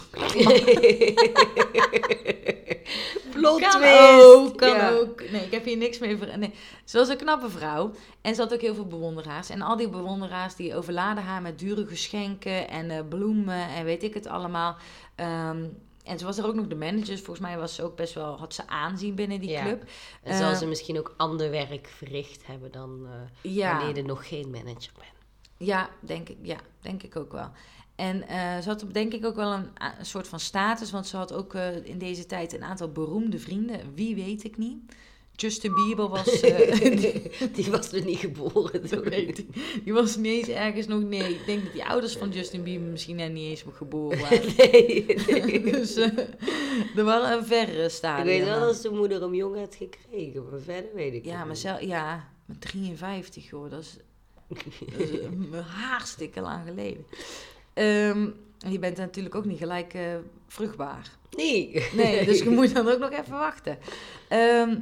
Plot 3.31 3.61
kan 3.61 3.83
ook, 3.83 4.57
kan 4.57 4.69
Ja. 4.69 4.89
ook. 4.91 5.29
Nee, 5.31 5.45
ik 5.45 5.51
heb 5.51 5.65
hier 5.65 5.77
niks 5.77 5.99
mee 5.99 6.17
ver... 6.17 6.37
Nee, 6.37 6.53
ze 6.83 6.97
was 6.97 7.09
een 7.09 7.17
knappe 7.17 7.49
vrouw 7.49 7.91
en 8.21 8.35
ze 8.35 8.41
had 8.41 8.53
ook 8.53 8.61
heel 8.61 8.75
veel 8.75 8.87
bewonderaars. 8.87 9.49
En 9.49 9.61
al 9.61 9.75
die 9.75 9.89
bewonderaars 9.89 10.55
die 10.55 10.75
overladen 10.75 11.23
haar 11.23 11.41
met 11.41 11.59
dure 11.59 11.85
geschenken 11.87 12.69
en 12.69 12.89
eh, 12.89 12.99
bloemen 13.09 13.67
en 13.69 13.85
weet 13.85 14.03
ik 14.03 14.13
het 14.13 14.27
allemaal. 14.27 14.75
Ehm, 15.15 15.65
en 16.05 16.19
ze 16.19 16.25
was 16.25 16.37
er 16.37 16.45
ook 16.45 16.55
nog 16.55 16.67
de 16.67 16.75
manager. 16.75 17.15
Volgens 17.17 17.39
mij 17.39 17.57
was 17.57 17.75
ze 17.75 17.83
ook 17.83 17.95
best 17.95 18.13
wel, 18.13 18.37
had 18.37 18.53
ze 18.53 18.67
aanzien 18.67 19.15
binnen 19.15 19.39
die 19.39 19.49
Ja. 19.49 19.61
club. 19.63 19.83
En 20.23 20.37
zal 20.37 20.51
Eh, 20.51 20.57
ze 20.57 20.65
misschien 20.67 20.97
ook 20.99 21.13
ander 21.17 21.49
werk 21.51 21.87
verricht 21.87 22.45
hebben 22.47 22.71
dan 22.71 23.07
eh, 23.41 23.51
Ja. 23.53 23.77
wanneer 23.77 23.95
je 23.95 24.03
nog 24.03 24.27
geen 24.27 24.49
manager 24.49 24.91
bent. 24.97 25.13
Ja, 25.57 25.89
denk 25.99 26.29
ik, 26.29 26.37
ja, 26.41 26.57
denk 26.81 27.03
ik 27.03 27.15
ook 27.15 27.31
wel. 27.31 27.49
En 27.95 28.27
eh, 28.27 28.59
ze 28.59 28.69
had 28.69 28.85
denk 28.91 29.13
ik 29.13 29.25
ook 29.25 29.35
wel 29.35 29.53
een, 29.53 29.69
een 29.99 30.05
soort 30.05 30.27
van 30.27 30.39
status, 30.39 30.91
want 30.91 31.07
ze 31.07 31.17
had 31.17 31.33
ook 31.33 31.53
in 31.83 31.97
deze 31.97 32.25
tijd 32.25 32.53
een 32.53 32.63
aantal 32.63 32.91
beroemde 32.91 33.39
vrienden. 33.39 33.93
Wie 33.93 34.15
weet 34.15 34.43
ik 34.43 34.57
niet. 34.57 34.77
Justin 35.35 35.73
Bieber 35.73 36.07
was, 36.09 36.39
eh, 36.41 36.81
die, 36.81 37.31
Die 37.51 37.71
was 37.71 37.91
er 37.91 38.03
niet 38.05 38.17
geboren 38.17 38.81
dat 38.81 38.89
toen. 38.89 39.01
weet 39.09 39.37
ik. 39.37 39.47
die 39.83 39.93
was 39.93 40.15
niet 40.15 40.47
eens 40.47 40.47
ergens 40.57 40.87
nog, 40.87 41.01
nee, 41.01 41.33
ik 41.33 41.45
denk 41.45 41.63
dat 41.63 41.73
die 41.73 41.85
ouders 41.85 42.15
van 42.15 42.29
Justin 42.31 42.63
Bieber 42.63 42.87
misschien 42.87 43.15
net 43.15 43.31
niet 43.31 43.49
eens 43.49 43.63
geboren 43.73 44.19
waren. 44.19 44.41
Nee, 44.57 45.05
nee. 45.27 45.61
dus 45.71 45.95
eh, 45.95 46.17
er 46.95 47.03
waren 47.03 47.37
een 47.37 47.45
verre 47.45 47.83
Ik 47.83 47.89
stadium. 47.89 48.25
weet 48.25 48.43
wel 48.45 48.59
dat 48.59 48.75
zijn 48.75 48.95
moeder 48.95 49.21
hem 49.21 49.33
jong 49.33 49.55
had 49.57 49.75
gekregen, 49.75 50.49
maar 50.49 50.59
verder 50.59 50.89
weet 50.93 51.13
ik 51.13 51.25
Ja, 51.25 51.45
maar, 51.45 51.85
ja, 51.85 52.29
met 52.45 52.61
53 52.61 53.49
hoor, 53.49 53.69
dat 53.69 53.81
is, 53.81 53.97
dat 54.47 54.99
is 54.99 55.09
een 55.11 55.53
hartstikke 55.53 56.41
lang 56.41 56.67
geleden. 56.67 57.05
Ehm, 57.73 58.27
en 58.59 58.71
je 58.71 58.79
bent 58.79 58.97
natuurlijk 58.97 59.35
ook 59.35 59.45
niet 59.45 59.57
gelijk 59.57 59.93
eh, 59.93 60.01
vruchtbaar. 60.47 61.09
Nee. 61.37 61.85
Nee, 61.93 62.25
dus 62.25 62.39
je 62.39 62.49
moet 62.49 62.73
dan 62.73 62.87
ook 62.89 62.99
nog 62.99 63.11
even 63.11 63.31
wachten. 63.31 63.77
Ehm, 64.29 64.77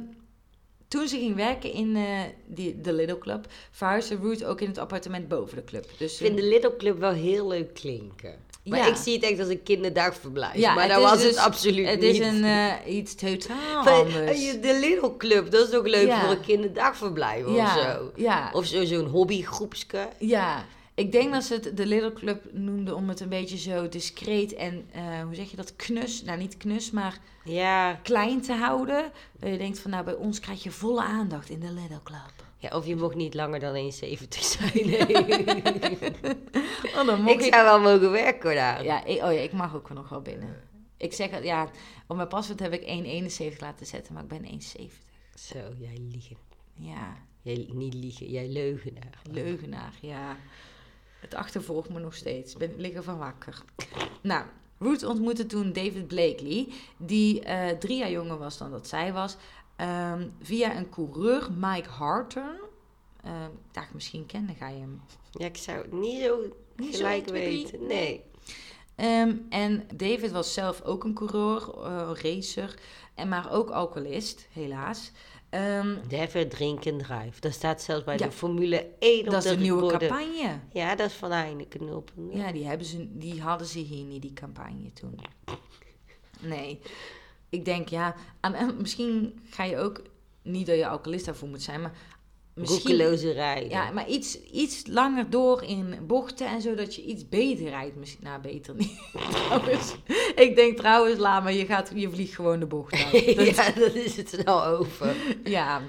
toen 0.88 1.08
ze 1.08 1.18
ging 1.18 1.36
werken 1.36 1.72
in 1.72 1.96
eh, 1.96 2.20
die, 2.46 2.80
de 2.80 2.92
Little 2.92 3.18
Club, 3.18 3.46
verhuisde 3.70 4.16
Ruth 4.22 4.44
ook 4.44 4.60
in 4.60 4.68
het 4.68 4.78
appartement 4.78 5.28
boven 5.28 5.56
de 5.56 5.64
club. 5.64 5.86
Dus, 5.98 6.12
Ik 6.12 6.26
vind 6.26 6.36
de 6.38 6.44
Little 6.46 6.76
Club 6.76 6.98
wel 6.98 7.12
heel 7.12 7.48
leuk 7.48 7.74
klinken. 7.74 8.34
Maar 8.64 8.78
Ja. 8.78 8.86
ik 8.86 8.96
zie 8.96 9.14
het 9.14 9.22
echt 9.22 9.38
als 9.40 9.48
een 9.48 9.62
kinderdagverblijf. 9.62 10.56
Ja, 10.56 10.74
maar 10.74 10.84
het 10.84 10.92
dat 10.92 11.02
was 11.02 11.20
dus- 11.20 11.28
het 11.30 11.36
absoluut 11.38 11.86
het 11.88 12.00
niet. 12.00 12.10
is 12.20 12.26
een, 12.26 12.44
eh, 12.44 12.72
iets 12.96 13.14
totaal 13.14 13.82
Maar, 13.84 13.92
anders. 13.94 14.44
eh, 14.46 14.62
De 14.62 14.78
Little 14.80 15.16
Club, 15.16 15.50
dat 15.50 15.64
is 15.64 15.70
toch 15.70 15.86
leuk 15.86 16.06
Ja. 16.06 16.20
voor 16.20 16.30
een 16.30 16.40
kinderdagverblijf 16.40 17.46
of 17.46 17.72
zo? 17.72 18.12
ja, 18.16 18.50
Of 18.52 18.66
zo- 18.66 18.84
zo'n 18.84 19.06
hobbygroepske. 19.06 20.08
ja. 20.18 20.64
Ik 20.94 21.12
denk 21.12 21.32
dat 21.32 21.44
ze 21.44 21.54
het 21.54 21.76
de 21.76 21.86
Little 21.86 22.12
Club 22.12 22.44
noemden 22.52 22.96
om 22.96 23.08
het 23.08 23.20
een 23.20 23.28
beetje 23.28 23.56
zo 23.58 23.88
discreet 23.88 24.54
en, 24.54 24.86
eh, 24.92 25.22
hoe 25.22 25.34
zeg 25.34 25.50
je 25.50 25.56
dat, 25.56 25.76
knus, 25.76 26.22
nou 26.22 26.38
niet 26.38 26.56
knus, 26.56 26.90
maar 26.90 27.18
Ja. 27.44 27.94
klein 28.02 28.40
te 28.40 28.52
houden. 28.52 29.10
Dat 29.38 29.50
je 29.50 29.58
denkt 29.58 29.78
van, 29.78 29.90
nou 29.90 30.04
bij 30.04 30.14
ons 30.14 30.40
krijg 30.40 30.62
je 30.62 30.70
volle 30.70 31.02
aandacht 31.02 31.48
in 31.50 31.60
de 31.60 31.72
Little 31.72 32.02
Club. 32.02 32.32
ja. 32.58 32.68
Of 32.76 32.86
je 32.86 32.96
mocht 32.96 33.14
niet 33.14 33.34
langer 33.34 33.60
dan 33.60 33.74
1,70 33.74 34.42
zijn. 34.44 34.72
Nee. 34.86 35.06
Oh, 36.96 37.06
dan 37.06 37.22
mocht 37.22 37.44
ik 37.44 37.52
zou 37.54 37.64
wel 37.64 37.80
mogen 37.80 38.10
werken 38.10 38.54
daar. 38.54 38.84
Ja, 38.84 39.04
ik, 39.04 39.16
oh 39.22 39.32
ja, 39.32 39.40
ik 39.40 39.52
mag 39.52 39.74
ook 39.74 39.90
nog 39.90 40.08
wel 40.08 40.20
binnen. 40.20 40.62
Ik 40.96 41.12
zeg 41.12 41.42
ja, 41.42 41.68
op 42.06 42.16
mijn 42.16 42.28
paspoort 42.28 42.60
heb 42.60 42.72
ik 42.72 42.80
1,71 43.54 43.58
laten 43.60 43.86
zetten, 43.86 44.14
maar 44.14 44.22
ik 44.22 44.28
ben 44.28 44.44
1,70. 44.44 44.58
Zo, 45.34 45.58
jij 45.78 45.98
liegen. 46.10 46.36
Ja, 46.74 47.16
Jij 47.42 47.66
niet 47.72 47.94
liegen, 47.94 48.30
jij 48.30 48.48
leugenaar. 48.48 49.20
leugenaar, 49.30 49.92
ja. 50.00 50.36
Het 51.24 51.34
achtervolgt 51.34 51.88
me 51.88 52.00
nog 52.00 52.14
steeds. 52.14 52.52
Ik 52.52 52.58
ben 52.58 52.72
liggen 52.76 53.04
van 53.04 53.18
wakker. 53.18 53.62
Nou, 54.20 54.44
Ruth 54.78 55.04
ontmoette 55.04 55.46
toen 55.46 55.72
David 55.72 56.06
Blakely, 56.06 56.68
die 56.96 57.42
eh, 57.42 57.78
drie 57.78 57.98
jaar 57.98 58.10
jonger 58.10 58.38
was 58.38 58.58
dan 58.58 58.70
dat 58.70 58.88
zij 58.88 59.12
was, 59.12 59.36
ehm, 59.76 60.28
via 60.42 60.76
een 60.76 60.90
coureur, 60.90 61.48
Mike 61.56 61.88
Harton. 61.88 62.52
Ik 63.24 63.72
dacht, 63.72 63.94
misschien 63.94 64.26
kende 64.26 64.52
jij 64.58 64.74
hem. 64.74 65.02
Ja, 65.30 65.46
ik 65.46 65.56
zou 65.56 65.78
het 65.78 65.92
niet 65.92 66.22
zo 66.22 66.38
Niet 66.76 66.96
gelijk 66.96 67.26
1, 67.26 67.26
2, 67.26 67.42
3, 67.42 67.62
weten. 67.62 67.86
Nee. 67.86 68.22
Ehm, 68.94 69.36
en 69.48 69.86
David 69.94 70.30
was 70.30 70.54
zelf 70.54 70.82
ook 70.82 71.04
een 71.04 71.14
coureur, 71.14 71.74
eh, 71.84 72.10
racer, 72.22 72.74
en 73.14 73.28
maar 73.28 73.52
ook 73.52 73.70
alcoholist, 73.70 74.46
helaas. 74.52 75.12
Ehm, 75.54 75.96
Never 76.10 76.48
drink 76.48 76.86
and 76.86 76.98
drive. 77.02 77.40
Dat 77.40 77.52
staat 77.52 77.82
zelfs 77.82 78.04
bij 78.04 78.16
Ja. 78.18 78.26
de 78.26 78.32
Formule 78.32 78.86
1 78.98 79.24
op 79.24 79.30
dat 79.30 79.44
is 79.44 79.50
de 79.50 79.56
nieuwe 79.56 79.80
borden. 79.80 80.08
campagne. 80.08 80.58
Ja, 80.72 80.94
dat 80.94 81.08
is 81.10 81.14
van 81.16 81.30
Heineken 81.30 81.80
0.0. 81.86 82.36
Ja, 82.36 82.52
die, 82.52 82.66
hebben 82.66 82.86
ze, 82.86 83.18
die 83.18 83.40
hadden 83.42 83.66
ze 83.66 83.78
hier 83.78 84.04
niet, 84.04 84.22
die 84.22 84.32
campagne 84.32 84.92
toen. 84.92 85.20
Nee. 86.40 86.80
Ik 87.48 87.64
denk, 87.64 87.88
ja, 87.88 88.14
aan, 88.40 88.76
misschien 88.80 89.40
ga 89.50 89.64
je 89.64 89.78
ook, 89.78 90.02
niet 90.42 90.66
dat 90.66 90.76
je 90.76 90.86
alcoholist 90.88 91.24
daarvoor 91.26 91.48
moet 91.48 91.62
zijn, 91.62 91.80
maar 91.80 91.92
misschien... 92.54 93.32
Rijden. 93.32 93.68
Ja, 93.70 93.90
maar 93.90 94.08
iets, 94.08 94.42
iets 94.42 94.86
langer 94.86 95.30
door 95.30 95.62
in 95.62 95.94
bochten 96.06 96.46
en 96.46 96.60
zo, 96.60 96.74
dat 96.74 96.94
je 96.94 97.02
iets 97.04 97.28
beter 97.28 97.68
rijdt. 97.68 97.96
Misschien, 97.96 98.24
nou, 98.24 98.40
beter 98.40 98.74
niet. 98.74 98.98
trouwens, 99.12 99.96
ik 100.34 100.56
denk 100.56 100.76
trouwens, 100.76 101.18
laat 101.18 101.42
maar, 101.42 101.52
je, 101.52 101.66
gaat, 101.66 101.90
je 101.94 102.10
vliegt 102.10 102.34
gewoon 102.34 102.60
de 102.60 102.66
bocht 102.66 102.92
uit. 103.12 103.26
Dat- 103.36 103.56
ja, 103.56 103.70
dat 103.70 103.94
is 103.94 104.16
het 104.16 104.28
snel 104.28 104.64
over. 104.64 105.14
Ja. 105.44 105.80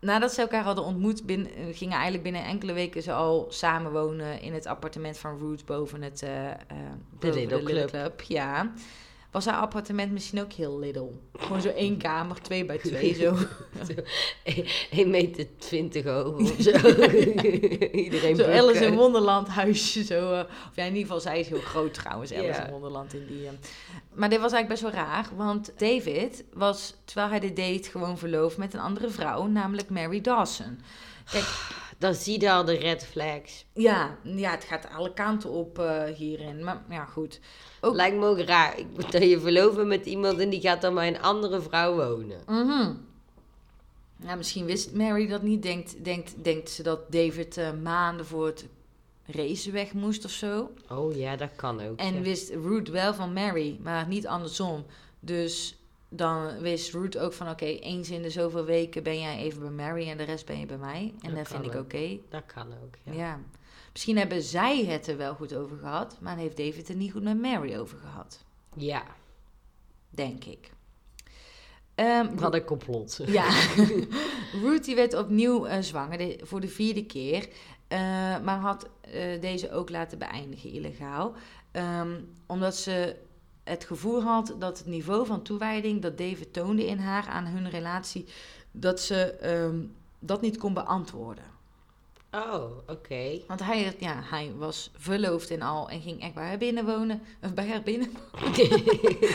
Nadat 0.00 0.32
ze 0.32 0.40
elkaar 0.40 0.64
hadden 0.64 0.84
ontmoet, 0.84 1.26
bin, 1.26 1.46
eh, 1.46 1.64
gingen 1.72 1.94
eigenlijk 1.94 2.22
binnen 2.22 2.44
enkele 2.44 2.72
weken 2.72 3.02
ze 3.02 3.12
al 3.12 3.46
samenwonen 3.48 4.40
in 4.40 4.54
het 4.54 4.66
appartement 4.66 5.18
van 5.18 5.38
Ruth 5.38 5.64
boven 5.64 6.02
het 6.02 6.22
eh, 6.22 6.30
boven 7.18 7.40
Little 7.40 7.62
Club. 7.62 8.20
Ja. 8.20 8.72
Was 9.32 9.44
haar 9.44 9.60
appartement 9.60 10.12
misschien 10.12 10.40
ook 10.40 10.52
heel 10.52 10.78
little? 10.78 11.10
Gewoon 11.38 11.60
zo 11.60 11.68
één 11.68 11.96
kamer, 11.98 12.40
twee 12.42 12.64
bij 12.64 12.78
twee, 12.78 13.14
zo. 13.14 13.36
1 14.90 15.10
meter 15.10 15.46
20 15.58 16.04
hoog 16.04 16.40
of 16.40 16.54
zo. 16.58 16.70
Iedereen 18.06 18.36
Zo. 18.36 18.44
Alice 18.44 18.84
in 18.84 18.94
Wonderland 18.94 19.48
huisje, 19.48 20.04
zo. 20.04 20.32
eh, 20.32 20.38
of 20.40 20.76
ja, 20.76 20.82
in 20.82 20.88
ieder 20.88 21.02
geval, 21.02 21.20
zij 21.20 21.40
is 21.40 21.48
heel 21.48 21.60
groot 21.60 21.94
trouwens, 21.94 22.32
Alice 22.32 22.62
in 22.62 22.70
Wonderland 22.70 23.14
in 23.14 23.26
die... 23.26 23.46
eh. 23.46 23.52
Maar 24.14 24.28
dit 24.28 24.40
was 24.40 24.52
eigenlijk 24.52 24.82
best 24.82 24.94
wel 24.94 25.04
raar, 25.04 25.28
want 25.36 25.72
David 25.76 26.44
was, 26.52 26.94
terwijl 27.04 27.28
hij 27.28 27.40
dit 27.40 27.56
deed, 27.56 27.86
gewoon 27.86 28.18
verloofd 28.18 28.56
met 28.56 28.74
een 28.74 28.80
andere 28.80 29.10
vrouw, 29.10 29.46
namelijk 29.46 29.90
Mary 29.90 30.20
Dawson. 30.20 30.80
Kijk, 31.30 31.44
Dan 32.02 32.14
zie 32.14 32.40
je 32.40 32.50
al 32.52 32.64
de 32.64 32.74
red 32.74 33.04
flags. 33.04 33.64
Ja, 33.72 34.18
ja, 34.22 34.50
het 34.50 34.64
gaat 34.64 34.88
alle 34.94 35.12
kanten 35.12 35.50
op 35.50 35.78
eh, 35.78 36.04
hierin. 36.04 36.64
Maar 36.64 36.82
ja, 36.88 37.04
goed. 37.04 37.40
Ook- 37.80 37.94
Lijkt 37.94 38.16
me 38.16 38.26
ook 38.26 38.38
raar. 38.38 38.78
Ik 38.78 39.12
dat 39.12 39.22
je 39.22 39.40
verloven 39.40 39.86
met 39.88 40.06
iemand 40.06 40.38
en 40.38 40.50
die 40.50 40.60
gaat 40.60 40.80
dan 40.80 40.94
bij 40.94 41.08
een 41.08 41.20
andere 41.22 41.60
vrouw 41.60 41.94
wonen. 41.94 42.40
Mhm. 42.46 42.92
Ja, 44.16 44.34
misschien 44.34 44.64
wist 44.64 44.92
Mary 44.94 45.26
dat 45.26 45.42
niet. 45.42 45.62
Denkt, 45.62 46.04
denkt, 46.04 46.44
denkt 46.44 46.70
ze 46.70 46.82
dat 46.82 47.12
David 47.12 47.56
eh, 47.56 47.68
maanden 47.82 48.26
voor 48.26 48.46
het 48.46 48.66
racen 49.26 49.72
weg 49.72 49.92
moest 49.92 50.24
of 50.24 50.30
zo. 50.30 50.70
Oh 50.90 51.16
ja, 51.16 51.36
dat 51.36 51.50
kan 51.56 51.80
ook. 51.80 51.98
En 51.98 52.14
ja. 52.14 52.20
wist 52.20 52.50
Ruth 52.50 52.88
wel 52.88 53.14
van 53.14 53.32
Mary, 53.32 53.78
maar 53.82 54.08
niet 54.08 54.26
andersom. 54.26 54.84
Dus 55.20 55.76
dan 56.14 56.58
wist 56.60 56.92
Ruth 56.92 57.18
ook 57.18 57.32
van... 57.32 57.50
Oké, 57.50 57.64
eens 57.64 58.10
in 58.10 58.22
de 58.22 58.30
zoveel 58.30 58.64
weken 58.64 59.02
ben 59.02 59.20
jij 59.20 59.36
even 59.38 59.60
bij 59.60 59.70
Mary 59.70 60.08
en 60.10 60.16
de 60.16 60.22
rest 60.22 60.46
ben 60.46 60.58
je 60.58 60.66
bij 60.66 60.76
mij. 60.78 61.14
En 61.20 61.28
Dat 61.28 61.34
dat 61.38 61.48
vind 61.48 61.74
ik 61.74 61.80
oké. 61.80 62.18
Dat 62.28 62.42
kan 62.46 62.66
ook, 62.82 62.94
ja. 63.02 63.12
Ja. 63.12 63.40
Misschien 63.92 64.18
hebben 64.18 64.42
zij 64.42 64.84
het 64.84 65.06
er 65.06 65.16
wel 65.16 65.34
goed 65.34 65.54
over 65.54 65.78
gehad, 65.78 66.16
maar 66.20 66.36
heeft 66.36 66.56
David 66.56 66.88
er 66.88 66.94
niet 66.96 67.12
goed 67.12 67.22
met 67.22 67.40
Mary 67.40 67.76
over 67.76 67.98
gehad. 67.98 68.44
Ja, 68.76 69.02
Denk 70.10 70.44
ik. 70.44 70.70
Ehm, 71.94 72.34
wat 72.36 72.54
een 72.54 72.64
complot. 72.64 73.18
ja, 73.26 73.48
Ruth 74.62 74.84
die 74.84 74.94
werd 74.94 75.14
opnieuw 75.14 75.66
eh, 75.66 75.80
zwanger 75.82 76.18
de- 76.18 76.40
voor 76.42 76.60
de 76.60 76.68
vierde 76.68 77.04
keer. 77.06 77.48
eh, 77.88 77.98
maar 78.40 78.58
had 78.58 78.88
eh, 79.00 79.40
deze 79.40 79.70
ook 79.70 79.90
laten 79.90 80.18
beëindigen 80.18 80.70
illegaal. 80.70 81.34
Ehm, 81.70 82.20
omdat 82.46 82.76
ze 82.76 83.16
het 83.64 83.84
gevoel 83.84 84.22
had 84.22 84.54
dat 84.58 84.78
het 84.78 84.86
niveau 84.86 85.26
van 85.26 85.42
toewijding 85.42 86.02
dat 86.02 86.18
David 86.18 86.52
toonde 86.52 86.86
in 86.86 86.98
haar 86.98 87.26
aan 87.26 87.46
hun 87.46 87.70
relatie, 87.70 88.24
dat 88.70 89.00
ze 89.00 89.32
ehm, 89.32 89.80
dat 90.18 90.40
niet 90.40 90.56
kon 90.58 90.74
beantwoorden. 90.74 91.44
Oh, 92.30 92.64
oké. 92.86 93.40
Want 93.46 93.60
hij, 93.62 93.96
ja, 93.98 94.20
hij 94.24 94.52
was 94.56 94.90
verloofd 94.96 95.50
en 95.50 95.62
al 95.62 95.88
en 95.88 96.00
ging 96.00 96.20
echt 96.22 96.34
bij 96.34 96.46
haar 96.46 96.58
binnen 96.58 96.84
wonen. 96.84 97.22
Of 97.42 97.54
bij 97.58 97.68
haar 97.68 97.82
binnen 97.82 98.10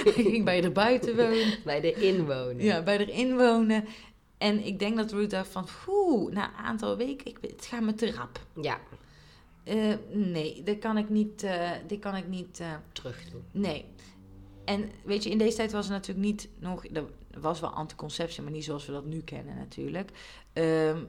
Hij 0.04 0.12
ging 0.14 0.46
bij 0.46 0.62
haar 0.62 0.72
buiten 0.72 1.16
wonen. 1.16 1.60
Bij 1.64 1.82
de 1.82 1.94
inwoner. 1.94 2.64
Ja, 2.64 2.82
bij 2.82 2.98
haar 2.98 3.10
inwonen. 3.10 3.86
En 4.38 4.66
ik 4.66 4.80
denk 4.80 4.98
dat 4.98 5.12
Ruth 5.12 5.30
dacht 5.30 5.48
van, 5.48 5.68
na 6.32 6.48
een 6.48 6.66
aantal 6.66 6.98
weken, 6.98 7.26
ik, 7.28 7.38
het 7.42 7.66
gaat 7.66 7.82
me 7.82 7.94
te 7.94 8.12
rap. 8.12 8.40
Ja, 8.62 8.80
Eh, 9.64 9.94
nee, 10.12 10.64
dit 10.64 10.80
kan 10.80 10.98
ik 10.98 11.10
niet, 11.10 11.44
eh, 11.44 11.72
dit 11.88 12.00
kan 12.00 12.16
ik 12.16 12.28
niet, 12.28 12.60
eh, 12.60 12.74
terug 12.92 13.30
doen. 13.32 13.44
nee. 13.52 13.86
En 14.68 14.92
weet 15.04 15.24
je, 15.24 15.30
in 15.30 15.38
deze 15.38 15.56
tijd 15.58 15.72
was 15.72 15.86
er 15.86 15.92
natuurlijk 15.92 16.26
niet 16.28 16.50
nog, 16.60 16.86
er 16.86 17.06
was 17.40 17.60
wel 17.60 17.70
anticonceptie, 17.70 18.44
maar 18.44 18.52
niet 18.52 18.64
zoals 18.64 18.86
we 18.86 18.92
dat 18.92 19.06
nu 19.06 19.22
kennen 19.22 19.56
natuurlijk. 19.56 20.12
Ehm, 20.54 21.04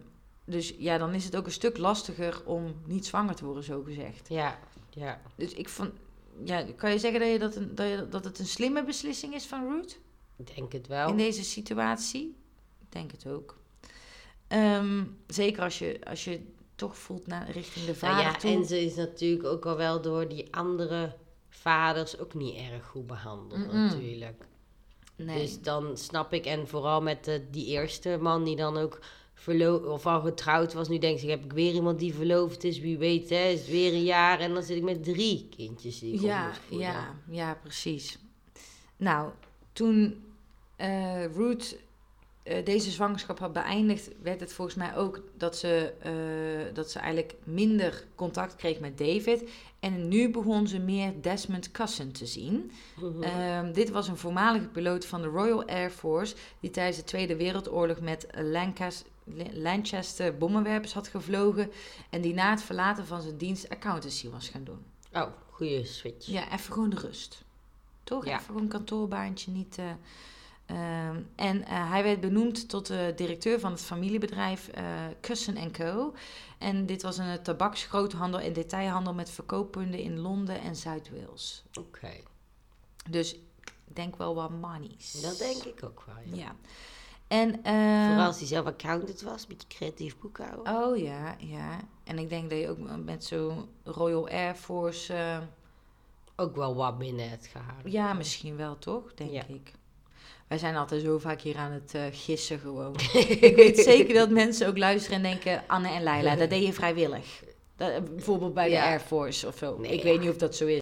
dus 0.44 0.75
ja, 0.79 0.99
dan 0.99 1.14
is 1.14 1.25
het 1.25 1.37
ook 1.37 1.47
een 1.47 1.53
stuk 1.53 1.79
lastiger 1.79 2.42
om 2.44 2.75
niet 2.87 3.07
zwanger 3.07 3.35
te 3.35 3.44
worden, 3.44 3.62
zo 3.62 3.83
gezegd. 3.83 4.29
Ja, 4.29 4.59
ja. 4.90 5.21
Dus 5.35 5.53
ik 5.53 5.68
vond, 5.68 5.90
ja, 6.44 6.66
kan 6.77 6.90
je 6.90 6.99
zeggen 6.99 7.21
dat, 7.21 7.31
je 7.31 7.38
dat, 7.38 7.57
een, 7.57 7.75
dat, 7.75 7.88
je, 7.88 8.07
dat 8.11 8.25
het 8.25 8.38
een 8.38 8.47
slimme 8.47 8.85
beslissing 8.85 9.35
is 9.35 9.47
van 9.47 9.68
Ruth? 9.68 9.99
Ik 10.37 10.57
denk 10.57 10.73
het 10.73 10.87
wel. 10.87 11.09
in 11.09 11.16
deze 11.16 11.44
situatie. 11.44 12.37
Ik 12.81 12.92
denk 12.92 13.11
het 13.11 13.27
ook. 13.27 13.57
Ehm, 14.49 15.05
zeker 15.27 15.62
als 15.62 15.79
je, 15.79 16.01
als 16.05 16.25
je 16.25 16.40
toch 16.75 16.99
voelt 16.99 17.27
naar 17.27 17.51
richting 17.51 17.85
de 17.85 17.97
Nou 18.01 18.14
vader 18.14 18.25
ja, 18.25 18.37
toe. 18.37 18.51
en 18.51 18.64
ze 18.64 18.85
is 18.85 18.94
natuurlijk 18.94 19.44
ook 19.44 19.66
al 19.66 19.77
wel 19.77 20.03
door 20.03 20.29
die 20.29 20.55
andere 20.55 21.16
vaders 21.61 22.18
ook 22.18 22.35
niet 22.35 22.57
erg 22.57 22.87
goed 22.87 23.07
behandeld 23.07 23.73
natuurlijk. 23.73 24.44
nee. 25.16 25.38
Dus 25.38 25.62
dan 25.62 25.97
snap 25.97 26.33
ik, 26.33 26.47
en 26.47 26.68
vooral 26.68 27.03
met 27.03 27.25
de, 27.25 27.47
die 27.51 27.66
eerste 27.66 28.18
man 28.21 28.44
die 28.44 28.57
dan 28.57 28.77
ook 28.77 29.01
verloofd 29.35 29.87
of 29.87 30.07
al 30.07 30.21
getrouwd 30.21 30.73
was. 30.73 30.88
Nu 30.88 30.99
denk 30.99 31.21
ik, 31.21 31.29
heb 31.29 31.44
ik 31.44 31.53
weer 31.53 31.75
iemand 31.75 31.99
die 31.99 32.14
verloofd 32.14 32.64
is, 32.64 32.79
wie 32.79 32.99
weet, 32.99 33.31
hè, 33.31 33.49
is 33.49 33.61
het 33.61 33.68
weer 33.68 33.92
een 33.92 34.05
jaar. 34.05 34.40
En 34.40 34.55
dan 34.55 34.62
zit 34.62 34.77
ik 34.77 34.83
met 34.83 35.05
drie 35.05 35.49
kindjes 35.57 35.99
die 35.99 36.14
ik 36.14 36.21
ja, 36.21 36.53
ja, 36.68 37.14
ja, 37.31 37.55
precies. 37.62 38.18
Nou, 38.97 39.31
toen 39.73 40.23
eh 40.77 41.25
Ruth 41.25 41.77
deze 42.65 42.91
zwangerschap 42.91 43.39
had 43.39 43.53
beëindigd, 43.53 44.11
werd 44.23 44.41
het 44.41 44.53
volgens 44.53 44.77
mij 44.77 44.97
ook 44.97 45.21
dat 45.37 45.57
ze, 45.57 45.93
eh, 46.03 46.75
dat 46.75 46.91
ze 46.91 46.99
eigenlijk 46.99 47.35
minder 47.45 48.05
contact 48.15 48.57
kreeg 48.57 48.81
met 48.81 48.99
David. 48.99 49.49
En 49.81 50.09
nu 50.09 50.31
begon 50.31 50.67
ze 50.67 50.79
meer 50.79 51.13
Desmond 51.21 51.71
Cousin 51.71 52.13
te 52.13 52.27
zien. 52.27 52.71
Mhm. 52.97 53.23
Ehm, 53.23 53.73
dit 53.73 53.91
was 53.91 54.09
een 54.09 54.17
voormalige 54.17 54.69
piloot 54.69 55.07
van 55.07 55.23
de 55.23 55.29
Royal 55.29 55.67
Air 55.67 55.91
Force 55.91 56.35
die 56.61 56.71
tijdens 56.71 56.97
de 56.97 57.05
Tweede 57.05 57.37
Wereldoorlog 57.37 58.01
met 58.01 58.27
Lancas- 58.35 59.05
Lancaster 59.53 60.37
bommenwerpers 60.37 60.93
had 60.93 61.09
gevlogen 61.09 61.71
en 62.11 62.21
die 62.21 62.35
na 62.35 62.51
het 62.51 62.63
verlaten 62.63 63.07
van 63.07 63.23
zijn 63.23 63.37
dienst 63.37 63.69
accountancy 63.69 64.31
was 64.31 64.49
gaan 64.49 64.65
doen. 64.65 64.85
Oh, 65.13 65.27
goede 65.51 65.85
switch. 65.85 66.27
Ja, 66.27 66.53
even 66.53 66.73
gewoon 66.73 66.91
de 66.91 66.97
rust. 66.97 67.45
Toch? 68.05 68.25
Ja. 68.25 68.33
Even 68.33 68.45
gewoon 68.45 68.63
een 68.63 68.69
kantoorbaantje, 68.69 69.51
niet... 69.51 69.79
eh, 69.79 69.85
ehm, 70.69 71.21
en 71.37 71.65
eh, 71.65 71.91
hij 71.91 72.03
werd 72.03 72.21
benoemd 72.21 72.69
tot 72.69 72.87
de 72.87 73.13
directeur 73.17 73.61
van 73.61 73.73
het 73.73 73.81
familiebedrijf 73.81 74.71
Cussen 75.21 75.73
Co. 75.73 76.15
En 76.59 76.87
dit 76.87 77.03
was 77.03 77.19
een 77.19 77.43
tabaksgroothandel 77.43 78.41
en 78.41 78.53
detailhandel 78.53 79.15
met 79.15 79.31
verkooppunten 79.31 79.99
in 80.01 80.19
Londen 80.19 80.61
en 80.61 80.77
Zuid-Wales. 80.77 81.65
Oké, 81.79 82.11
Dus 83.11 83.35
ik 83.35 83.41
denk 83.85 84.17
wel 84.17 84.35
wat 84.35 84.51
monies. 84.51 85.21
dat 85.21 85.39
denk 85.39 85.63
ik 85.65 85.85
ook 85.85 86.03
wel. 86.07 86.17
Ja. 86.25 86.37
Ja. 86.45 86.55
En, 87.29 87.63
eh, 87.63 88.07
Vooral 88.07 88.27
als 88.27 88.39
hij 88.39 88.47
zelf 88.47 88.67
accountant 88.67 89.21
was, 89.23 89.43
een 89.43 89.49
beetje 89.49 89.69
creatief 89.69 90.19
boekhouden. 90.19 90.75
Oh 90.77 90.97
ja, 90.97 91.37
ja. 91.39 91.79
En 92.05 92.19
ik 92.19 92.29
denk 92.29 92.51
dat 92.51 92.59
je 92.59 92.69
ook 92.69 92.79
met 93.05 93.25
zo'n 93.25 93.69
Royal 93.85 94.29
Air 94.29 94.55
Force... 94.55 95.41
Ook 96.41 96.57
wel 96.57 96.75
wat 96.75 96.99
binnen 96.99 97.31
het 97.31 97.47
gehaald. 97.47 97.83
ja, 97.93 98.13
misschien 98.13 98.57
wel 98.57 98.79
toch, 98.79 99.15
denk 99.15 99.31
Ja. 99.31 99.45
ik. 99.47 99.73
Wij 100.49 100.59
zijn 100.59 100.77
altijd 100.77 101.03
zo 101.03 101.19
vaak 101.19 101.41
hier 101.41 101.57
aan 101.57 101.73
het 101.73 101.95
eh, 101.95 102.03
gissen 102.11 102.59
gewoon. 102.59 102.95
ik 103.41 103.57
weet 103.57 103.79
zeker 103.79 104.15
dat 104.15 104.31
mensen 104.31 104.69
ook 104.69 104.79
luisteren 104.79 105.17
en 105.17 105.23
denken... 105.23 105.65
Anne 105.67 105.89
en 105.89 106.03
Leila, 106.03 106.37
dat 106.37 106.51
deed 106.51 106.67
je 106.67 106.73
vrijwillig. 106.73 107.45
Dat, 107.77 107.91
eh, 107.91 108.03
bijvoorbeeld 108.03 108.55
bij 108.55 108.69
de. 108.69 108.83
Air 108.83 109.01
Force 109.01 109.47
of 109.47 109.57
zo. 109.57 109.79
Nee, 109.79 109.93
ik 109.93 109.99
ja. 109.99 110.05
weet 110.05 110.21
niet 110.21 110.31
of 110.31 110.37
dat 110.37 110.57
zo 110.57 110.67
is. 110.67 110.81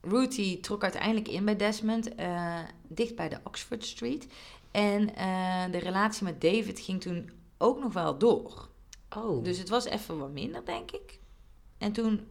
Ruthie 0.00 0.60
trok 0.60 0.82
uiteindelijk 0.82 1.28
in 1.28 1.44
bij 1.44 1.56
Desmond, 1.56 2.14
eh, 2.14 2.58
dicht 2.88 3.14
bij 3.16 3.28
de 3.28 3.38
Oxford 3.44 3.84
Street. 3.84 4.26
En 4.70 5.06
de 5.70 5.78
relatie 5.78 6.24
met 6.24 6.40
David 6.40 6.80
ging 6.80 7.00
toen 7.00 7.30
ook 7.58 7.80
nog 7.80 7.92
wel 7.92 8.18
door. 8.18 8.68
Oh, 9.16 9.44
Dus 9.44 9.58
het 9.58 9.68
was 9.68 9.84
even 9.84 10.18
wat 10.18 10.30
minder, 10.30 10.64
denk 10.64 10.90
ik. 10.90 11.18
En 11.78 11.92
toen 11.92 12.28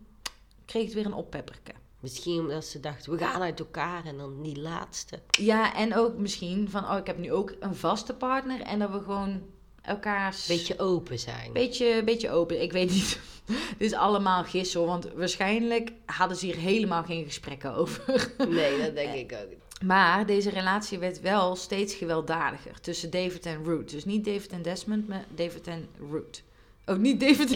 kreeg 0.66 0.86
het 0.86 0.94
weer 0.94 1.06
een 1.06 1.14
oppepperke. 1.14 1.72
Misschien 2.00 2.40
omdat 2.40 2.66
ze 2.66 2.80
dachten, 2.80 3.12
we 3.12 3.18
gaan 3.18 3.42
uit 3.42 3.60
elkaar 3.60 4.06
en 4.06 4.18
dan 4.18 4.42
die 4.42 4.60
laatste. 4.60 5.20
Ja, 5.30 5.76
en 5.76 5.96
ook 5.96 6.18
misschien 6.18 6.70
van, 6.70 6.92
oh, 6.92 6.98
ik 6.98 7.08
heb 7.08 7.18
nu 7.18 7.32
ook 7.32 7.54
een 7.60 7.76
vaste 7.76 8.14
partner. 8.14 8.62
En 8.62 8.80
dat 8.80 8.92
we 8.92 9.00
gewoon 9.00 9.42
elkaars... 9.82 10.46
Beetje 10.48 10.80
open 10.80 11.20
zijn. 11.20 11.54
Beetje, 11.54 12.04
beetje 12.04 12.30
open. 12.30 12.62
Ik 12.62 12.72
weet 12.72 12.90
niet. 12.90 13.20
Dit 13.78 13.92
is 13.92 13.94
allemaal 13.94 14.44
gissen, 14.44 14.80
hoor, 14.80 14.90
want 14.90 15.08
waarschijnlijk 15.16 15.92
hadden 16.06 16.38
ze 16.38 16.46
hier 16.46 16.56
helemaal 16.56 17.04
geen 17.04 17.26
gesprekken 17.26 17.76
over. 17.76 18.32
Nee, 18.50 18.82
dat 18.82 18.96
denk 18.96 19.14
ik 19.14 19.38
ook. 19.44 19.58
Maar 19.86 20.26
deze 20.26 20.50
relatie 20.50 21.00
werd 21.00 21.22
wel 21.22 21.56
steeds 21.56 21.94
gewelddadiger 21.94 22.82
tussen 22.82 23.10
David 23.10 23.46
en 23.46 23.64
Ruth. 23.64 23.90
Dus 23.92 24.06
niet 24.06 24.26
David 24.26 24.52
en 24.52 24.62
Desmond, 24.62 25.08
maar 25.08 25.26
David 25.36 25.68
en 25.68 25.88
Ruth. 26.12 26.44
Oh, 26.86 26.98
niet 26.98 27.20
David. 27.20 27.50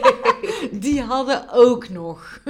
Die 0.82 1.00
hadden 1.02 1.48
ook 1.52 1.88
nog. 1.88 2.40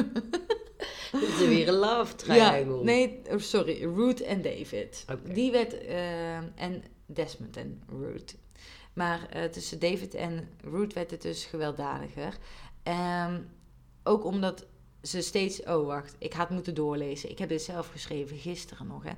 Het 1.12 1.40
is 1.40 1.46
weer 1.48 1.68
een 1.68 1.74
love 1.74 2.12
Ja, 2.26 2.50
triangle. 2.50 2.84
nee, 2.84 3.20
oh, 3.30 3.38
sorry. 3.38 3.84
Ruth 3.94 4.20
en 4.22 4.42
David. 4.42 5.04
Die 5.32 5.50
werd... 5.50 5.78
eh, 5.84 6.36
en 6.36 6.82
Desmond 7.06 7.56
en 7.56 7.82
Ruth. 7.88 8.36
Maar 8.92 9.28
eh, 9.30 9.44
tussen 9.44 9.78
David 9.78 10.14
en 10.14 10.48
Ruth 10.60 10.92
werd 10.92 11.10
het 11.10 11.22
dus 11.22 11.44
gewelddadiger. 11.44 12.36
Ehm, 12.82 13.40
ook 14.04 14.24
omdat 14.24 14.66
ze 15.02 15.20
steeds... 15.20 15.62
Oh, 15.62 15.86
wacht. 15.86 16.14
Ik 16.18 16.32
had 16.32 16.50
moeten 16.50 16.74
doorlezen. 16.74 17.30
Ik 17.30 17.38
heb 17.38 17.48
dit 17.48 17.62
zelf 17.62 17.88
geschreven 17.88 18.36
gisteren 18.36 18.86
nog, 18.86 19.02
hè. 19.02 19.10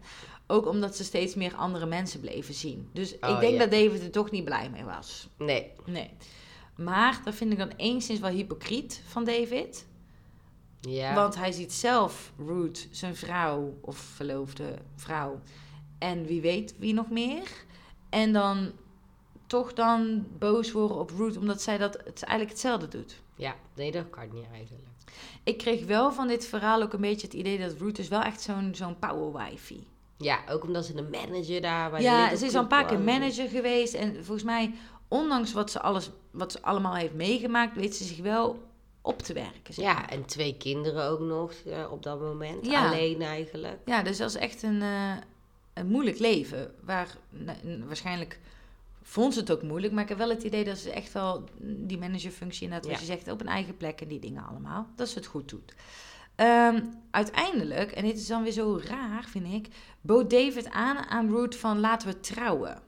Ook 0.47 0.67
omdat 0.67 0.97
ze 0.97 1.05
steeds 1.05 1.35
meer 1.35 1.55
andere 1.55 1.87
mensen 1.87 2.21
bleven 2.21 2.55
zien. 2.55 2.91
Dus 2.93 3.15
ik 3.15 3.25
Oh, 3.25 3.41
denk 3.41 3.53
ja. 3.53 3.59
dat 3.59 3.71
David 3.71 4.03
er 4.03 4.11
toch 4.11 4.31
niet 4.31 4.45
blij 4.45 4.71
mee 4.71 4.85
was. 4.85 5.29
Nee. 5.39 5.73
Nee. 5.87 6.11
Maar 6.77 7.21
dat 7.25 7.35
vind 7.35 7.53
ik 7.53 7.59
dan 7.59 7.73
enigszins 7.77 8.21
wel 8.21 8.31
hypocriet 8.31 9.03
van 9.07 9.25
David. 9.25 9.87
Ja. 10.81 11.15
Want 11.15 11.35
hij 11.35 11.53
ziet 11.53 11.73
zelf 11.73 12.33
Ruth, 12.47 12.89
zijn 12.91 13.17
vrouw 13.17 13.79
of 13.81 13.97
verloofde 13.97 14.75
vrouw. 14.97 15.41
En 15.99 16.25
wie 16.25 16.41
weet 16.41 16.75
wie 16.79 16.95
nog 16.95 17.11
meer. 17.11 17.49
En 18.09 18.33
dan 18.33 18.73
toch 19.47 19.73
dan 19.73 20.27
boos 20.39 20.73
worden 20.73 20.99
op 20.99 21.11
Ruth 21.11 21.37
omdat 21.37 21.63
zij 21.63 21.79
dat 21.79 21.93
het 21.93 22.23
eigenlijk 22.23 22.51
hetzelfde 22.51 22.89
doet. 22.89 23.21
Ja, 23.35 23.55
nee, 23.75 23.93
dat 23.93 24.11
kan 24.11 24.29
niet 24.33 24.47
eigenlijk. 24.53 24.87
Ik 25.43 25.59
kreeg 25.59 25.85
wel 25.85 26.13
van 26.13 26.29
dit 26.29 26.47
verhaal 26.47 26.83
ook 26.83 26.93
een 26.93 27.01
beetje 27.01 27.27
het 27.27 27.37
idee 27.37 27.59
dat 27.59 27.75
Ruth 27.79 27.99
is 27.99 28.09
wel 28.09 28.23
echt 28.23 28.41
zo'n 28.41 28.71
zo'n 28.75 28.99
power 28.99 29.33
wifey. 29.33 29.87
Ja, 30.17 30.39
ook 30.49 30.65
omdat 30.65 30.85
ze 30.85 30.95
de 30.95 31.09
manager 31.11 31.61
daar 31.61 31.91
bij 31.91 32.03
Ja, 32.03 32.37
ze 32.37 32.47
is 32.47 32.55
al 32.55 32.63
een 32.63 32.69
paar 32.69 32.87
keer 32.87 33.01
manager 33.01 33.49
geweest. 33.49 33.95
En 33.95 34.15
volgens 34.15 34.43
mij, 34.43 34.75
ondanks 35.09 35.53
wat 35.53 35.71
ze, 35.71 35.81
alles, 35.81 36.11
wat 36.31 36.53
ze 36.53 36.63
allemaal 36.63 36.95
heeft 36.95 37.15
meegemaakt, 37.15 37.77
weet 37.77 37.97
ze 37.97 38.05
zich 38.05 38.19
wel 38.19 38.68
op 39.09 39.23
te 39.23 39.33
werken. 39.33 39.75
zeg 39.75 39.85
Ja, 39.85 40.09
en 40.11 40.25
twee 40.25 40.57
kinderen 40.57 41.05
ook 41.05 41.21
nog 41.21 41.53
op 41.91 42.03
dat 42.03 42.21
moment. 42.21 42.67
Ja. 42.67 42.89
Alleen 42.89 43.23
eigenlijk. 43.23 43.79
Ja, 43.85 44.03
dus 44.03 44.17
dat 44.17 44.29
is 44.29 44.37
echt 44.37 44.63
een, 44.63 44.83
eh, 44.83 45.17
een 45.75 45.87
moeilijk 45.87 46.19
leven. 46.19 46.75
Waar 46.85 47.17
nou, 47.31 47.57
waarschijnlijk 47.87 48.39
vond 49.03 49.35
ze 49.35 49.41
het 49.41 49.51
ook 49.51 49.63
moeilijk. 49.63 49.93
Maar 49.93 50.03
ik 50.03 50.09
heb 50.09 50.19
wel 50.19 50.29
het 50.29 50.43
idee 50.43 50.65
dat 50.65 50.79
ze 50.79 50.91
echt 50.91 51.13
wel 51.13 51.45
die 51.61 51.99
managerfunctie 51.99 52.63
inderdaad, 52.63 52.91
wat 52.91 53.01
Ja. 53.01 53.07
je 53.07 53.13
zegt, 53.13 53.31
op 53.31 53.41
een 53.41 53.49
eigen 53.49 53.77
plek 53.77 54.01
en 54.01 54.09
die 54.09 54.19
dingen 54.21 54.47
allemaal. 54.47 54.87
Dat 54.97 55.09
ze 55.09 55.19
het 55.19 55.27
goed 55.27 55.49
doet. 55.49 55.75
Ehm, 56.35 56.81
uiteindelijk, 57.11 57.91
en 57.93 58.05
dit 58.05 58.19
is 58.19 58.27
dan 58.27 58.43
weer 58.43 58.53
zo 58.53 58.81
raar, 58.85 59.25
vind 59.25 59.53
ik, 59.53 59.69
bood 60.01 60.31
David 60.31 60.71
aan 60.71 60.97
aan 60.97 61.31
Ruth 61.31 61.57
van 61.57 61.81
laten 61.81 62.09
we 62.09 62.21
trouwen. 62.21 62.83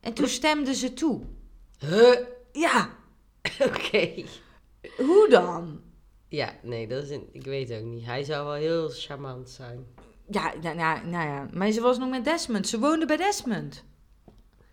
En 0.00 0.12
toen 0.14 0.28
stemde 0.28 0.74
ze 0.74 0.94
toe. 0.94 1.22
Huh? 1.78 2.18
Ja, 2.52 2.90
Oké. 3.66 4.24
Hoe 4.96 5.26
dan? 5.30 5.80
Ja, 6.28 6.52
nee, 6.62 6.86
dat 6.86 7.02
is 7.02 7.10
een, 7.10 7.28
ik 7.32 7.44
weet 7.44 7.72
ook 7.72 7.84
niet. 7.84 8.04
Hij 8.04 8.24
zou 8.24 8.44
wel 8.44 8.54
heel 8.54 8.88
charmant 8.88 9.50
zijn. 9.50 9.86
Ja, 10.30 10.54
nou, 10.62 10.76
nou, 10.76 11.06
nou 11.06 11.28
ja, 11.28 11.48
maar 11.52 11.70
ze 11.70 11.80
was 11.80 11.98
nog 11.98 12.10
met 12.10 12.24
Desmond. 12.24 12.68
Ze 12.68 12.78
woonde 12.78 13.06
bij 13.06 13.16
Desmond. 13.16 13.84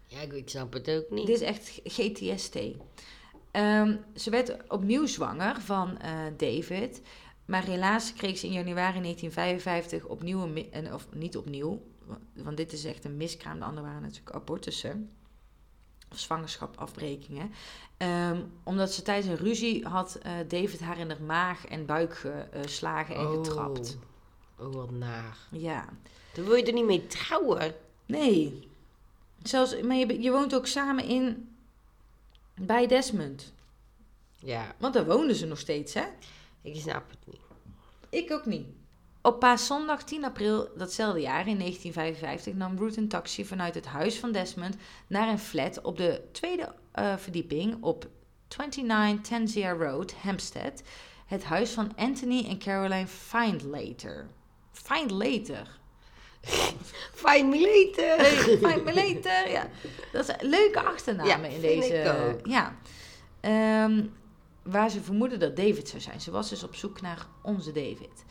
Ja, 0.07 0.19
ik, 0.21 0.33
ik 0.33 0.49
snap 0.49 0.73
het 0.73 0.89
ook 0.89 1.09
niet. 1.09 1.25
Dit 1.27 1.41
is 1.41 1.47
echt 1.47 1.79
GTST. 1.83 2.57
Ehm, 3.51 3.95
ze 4.15 4.29
werd 4.29 4.57
opnieuw 4.71 5.05
zwanger 5.05 5.61
van 5.61 5.97
eh, 5.99 6.19
David. 6.37 7.01
Maar 7.45 7.63
helaas 7.65 8.13
kreeg 8.13 8.37
ze 8.37 8.45
in 8.45 8.51
januari 8.53 9.01
1955 9.01 10.05
opnieuw 10.05 10.49
een- 10.71 10.93
Of 10.93 11.07
niet 11.13 11.37
opnieuw, 11.37 11.81
want 12.33 12.57
dit 12.57 12.71
is 12.73 12.85
echt 12.85 13.05
een 13.05 13.17
miskraam. 13.17 13.59
De 13.59 13.65
andere 13.65 13.85
waren 13.87 14.01
natuurlijk 14.01 14.35
abortussen. 14.35 15.09
Of 16.11 16.19
zwangerschapafbrekingen. 16.19 17.51
Ehm, 17.97 18.41
omdat 18.63 18.93
ze 18.93 19.01
tijdens 19.01 19.27
een 19.27 19.45
ruzie 19.45 19.87
had 19.87 20.15
eh, 20.15 20.33
David 20.47 20.79
haar 20.79 20.97
in 20.97 21.07
de 21.07 21.21
maag 21.21 21.67
en 21.67 21.85
buik 21.85 22.27
geslagen 22.51 23.15
en 23.15 23.27
getrapt. 23.27 23.97
Oh, 24.59 24.73
wat 24.73 24.91
naar. 24.91 25.37
Ja. 25.51 25.85
Dan 26.33 26.45
wil 26.45 26.55
je 26.55 26.63
er 26.63 26.73
niet 26.73 26.85
mee 26.85 27.07
trouwen. 27.07 27.75
Nee. 28.05 28.69
Zelfs, 29.43 29.81
maar 29.81 29.95
je, 29.95 30.21
je 30.21 30.31
woont 30.31 30.55
ook 30.55 30.67
samen 30.67 31.03
in... 31.03 31.49
Bij 32.61 32.87
Desmond. 32.87 33.53
Ja, 34.35 34.75
Want 34.77 34.93
daar 34.93 35.05
woonden 35.05 35.35
ze 35.35 35.45
nog 35.45 35.59
steeds, 35.59 35.93
hè? 35.93 36.05
ik 36.61 36.75
snap 36.75 37.09
het 37.09 37.19
niet. 37.25 37.41
Ik 38.09 38.31
ook 38.31 38.45
niet. 38.45 38.67
Op 39.25 39.39
paaszondag 39.39 40.03
10 40.03 40.23
april 40.23 40.69
datzelfde 40.75 41.21
jaar, 41.21 41.47
in 41.47 41.57
1955, 41.57 42.53
nam 42.53 42.77
Ruth 42.77 42.97
een 42.97 43.07
taxi 43.07 43.45
vanuit 43.45 43.75
het 43.75 43.85
huis 43.85 44.19
van 44.19 44.31
Desmond 44.31 44.75
naar 45.07 45.27
een 45.27 45.39
flat 45.39 45.81
op 45.81 45.97
de 45.97 46.21
tweede 46.31 46.73
eh, 46.91 47.17
verdieping 47.17 47.83
op 47.83 48.07
29 48.57 49.29
Tanzia 49.29 49.71
Road, 49.71 50.13
Hampstead. 50.13 50.81
Het 51.25 51.43
huis 51.43 51.71
van 51.71 51.91
Anthony 51.95 52.45
en 52.49 52.59
Caroline 52.59 53.07
Findlater. 53.07 54.27
Findlater. 54.71 55.79
Find 57.25 57.49
me 57.49 57.59
later. 57.59 58.25
Findlater, 58.25 59.51
ja. 59.51 59.67
Dat 60.11 60.25
zijn 60.25 60.39
leuke 60.41 60.81
achternamen 60.81 61.49
Ja, 61.49 61.55
in 61.55 61.61
deze. 61.61 62.39
Ja. 62.43 62.75
Ehm, 63.39 64.05
waar 64.63 64.89
ze 64.89 65.01
vermoeden 65.01 65.39
dat 65.39 65.55
David 65.55 65.89
zou 65.89 66.01
zijn. 66.01 66.21
Ze 66.21 66.31
was 66.31 66.49
dus 66.49 66.63
op 66.63 66.75
zoek 66.75 67.01
naar 67.01 67.27
onze 67.41 67.71
David. 67.71 68.25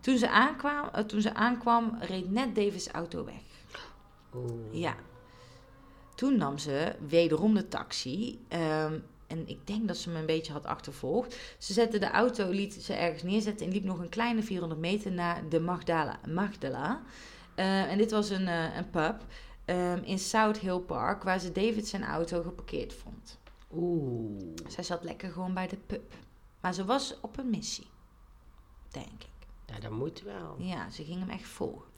Toen 0.00 0.18
ze 0.18 0.30
aankwam, 0.30 0.88
eh, 0.88 1.04
toen 1.04 1.20
ze 1.20 1.34
aankwam 1.34 1.96
reed 2.00 2.30
net 2.30 2.54
Davids 2.54 2.88
auto 2.88 3.24
weg. 3.24 3.42
Oeh. 4.34 4.52
Ja. 4.70 4.94
Toen 6.14 6.36
nam 6.36 6.58
ze 6.58 6.96
wederom 7.08 7.54
de 7.54 7.68
taxi. 7.68 8.44
ehm, 8.48 8.98
en 9.26 9.48
ik 9.48 9.66
denk 9.66 9.88
dat 9.88 9.96
ze 9.96 10.10
me 10.10 10.18
een 10.18 10.26
beetje 10.26 10.52
had 10.52 10.66
achtervolgd. 10.66 11.36
Ze 11.58 11.72
zette 11.72 11.98
de 11.98 12.10
auto, 12.10 12.50
liet 12.50 12.74
ze 12.74 12.94
ergens 12.94 13.22
neerzetten 13.22 13.66
en 13.66 13.72
liep 13.72 13.84
nog 13.84 13.98
een 13.98 14.08
kleine 14.08 14.42
400 14.42 14.80
meter 14.80 15.12
naar 15.12 15.48
de 15.48 15.60
Magdala. 15.60 16.20
Magdala. 16.28 17.02
Eh, 17.54 17.90
en 17.90 17.98
dit 17.98 18.10
was 18.10 18.30
een, 18.30 18.48
eh, 18.48 18.76
een 18.76 18.90
pub 18.90 19.24
ehm, 19.64 20.02
in 20.04 20.18
South 20.18 20.58
Hill 20.58 20.78
Park, 20.78 21.22
waar 21.22 21.38
ze 21.38 21.52
David 21.52 21.88
zijn 21.88 22.04
auto 22.04 22.42
geparkeerd 22.42 22.94
vond. 22.94 23.38
Oeh. 23.74 24.42
Zij 24.68 24.84
zat 24.84 25.04
lekker 25.04 25.30
gewoon 25.30 25.54
bij 25.54 25.68
de 25.68 25.76
pub. 25.86 26.12
Maar 26.60 26.74
ze 26.74 26.84
was 26.84 27.14
op 27.20 27.38
een 27.38 27.50
missie, 27.50 27.86
denk 28.88 29.22
ik. 29.22 29.29
Ja, 29.70 29.80
dat 29.80 29.90
moet 29.90 30.22
wel. 30.22 30.56
Ja, 30.58 30.90
ze 30.90 31.04
ging 31.04 31.20
hem 31.20 31.30
echt 31.30 31.48
volgen. 31.48 31.88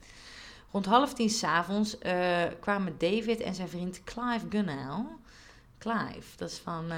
Rond 0.71 0.85
half 0.85 1.13
tien 1.13 1.29
s'avonds 1.29 1.97
uh, 2.05 2.43
kwamen 2.59 2.95
David 2.97 3.39
en 3.39 3.55
zijn 3.55 3.69
vriend 3.69 4.03
Clive 4.03 4.45
Gunnell. 4.49 5.05
Clive, 5.77 6.37
dat 6.37 6.49
is 6.49 6.57
van 6.57 6.91
eh 6.91 6.97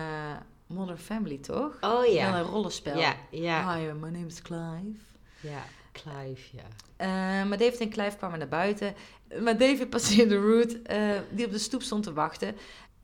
Modern 0.68 0.98
Family, 0.98 1.38
toch? 1.38 1.78
Oh 1.82 2.06
ja. 2.06 2.38
een 2.38 2.44
rollenspel. 2.44 2.98
Ja, 2.98 3.16
ja. 3.30 3.76
Hi, 3.76 3.92
my 3.92 4.10
name 4.10 4.26
is 4.26 4.42
Clive. 4.42 5.00
Ja, 5.40 5.64
Clive, 5.92 6.42
ja. 6.52 6.64
Eh, 6.96 7.08
maar 7.48 7.58
David 7.58 7.80
en 7.80 7.90
Clive 7.90 8.18
kwamen 8.18 8.40
naar 8.40 8.48
buiten. 8.48 8.96
Maar 9.42 9.58
David 9.58 9.90
passeerde 9.96 10.40
Ruth, 10.40 10.82
eh, 10.82 11.20
die 11.32 11.46
op 11.46 11.52
de 11.52 11.58
stoep 11.58 11.82
stond 11.82 12.04
te 12.04 12.14
wachten. 12.14 12.56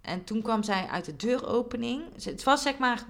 En 0.01 0.23
toen 0.23 0.41
kwam 0.41 0.63
zij 0.63 0.87
uit 0.87 1.05
de 1.05 1.15
deuropening. 1.15 2.23
Het 2.23 2.43
was 2.43 2.61
zeg 2.61 2.77
maar 2.77 3.03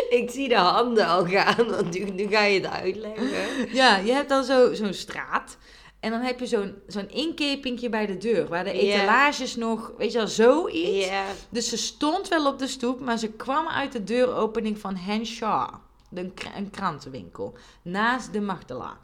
Ik 0.22 0.30
zie 0.32 0.48
de 0.50 0.56
handen 0.56 1.08
al 1.08 1.26
gaan, 1.26 1.70
want 1.70 1.94
nu, 1.94 2.04
nu 2.10 2.28
ga 2.28 2.44
je 2.44 2.60
het 2.60 2.72
uitleggen. 2.72 3.30
Ja, 3.74 3.98
je 3.98 4.12
hebt 4.12 4.30
dan 4.30 4.44
zo- 4.44 4.74
zo'n 4.74 4.94
straat. 4.94 5.58
En 6.00 6.12
dan 6.12 6.22
heb 6.22 6.40
je 6.40 6.46
zo'n 6.48 6.76
zo'n 6.88 7.10
inkepingje 7.10 7.90
bij 7.90 8.06
de 8.06 8.18
deur. 8.18 8.48
Waar 8.48 8.64
de 8.64 8.72
etalages 8.72 9.56
nog, 9.56 9.92
weet 9.98 10.12
je 10.12 10.18
wel, 10.18 10.28
zoiets. 10.28 11.08
Dus 11.50 11.70
ze 11.70 11.78
stond 11.78 12.28
wel 12.28 12.48
op 12.48 12.60
de 12.60 12.68
stoep, 12.68 13.00
maar 13.00 13.18
ze 13.18 13.28
kwam 13.32 13.68
uit 13.68 13.92
de 13.92 14.04
deuropening 14.04 14.80
van 14.80 14.96
Henshaw. 14.96 15.74
Een, 16.14 16.34
een 16.56 16.70
krantenwinkel. 16.70 17.58
Naast 17.82 18.34
de 18.34 18.42
Magdala. 18.42 18.98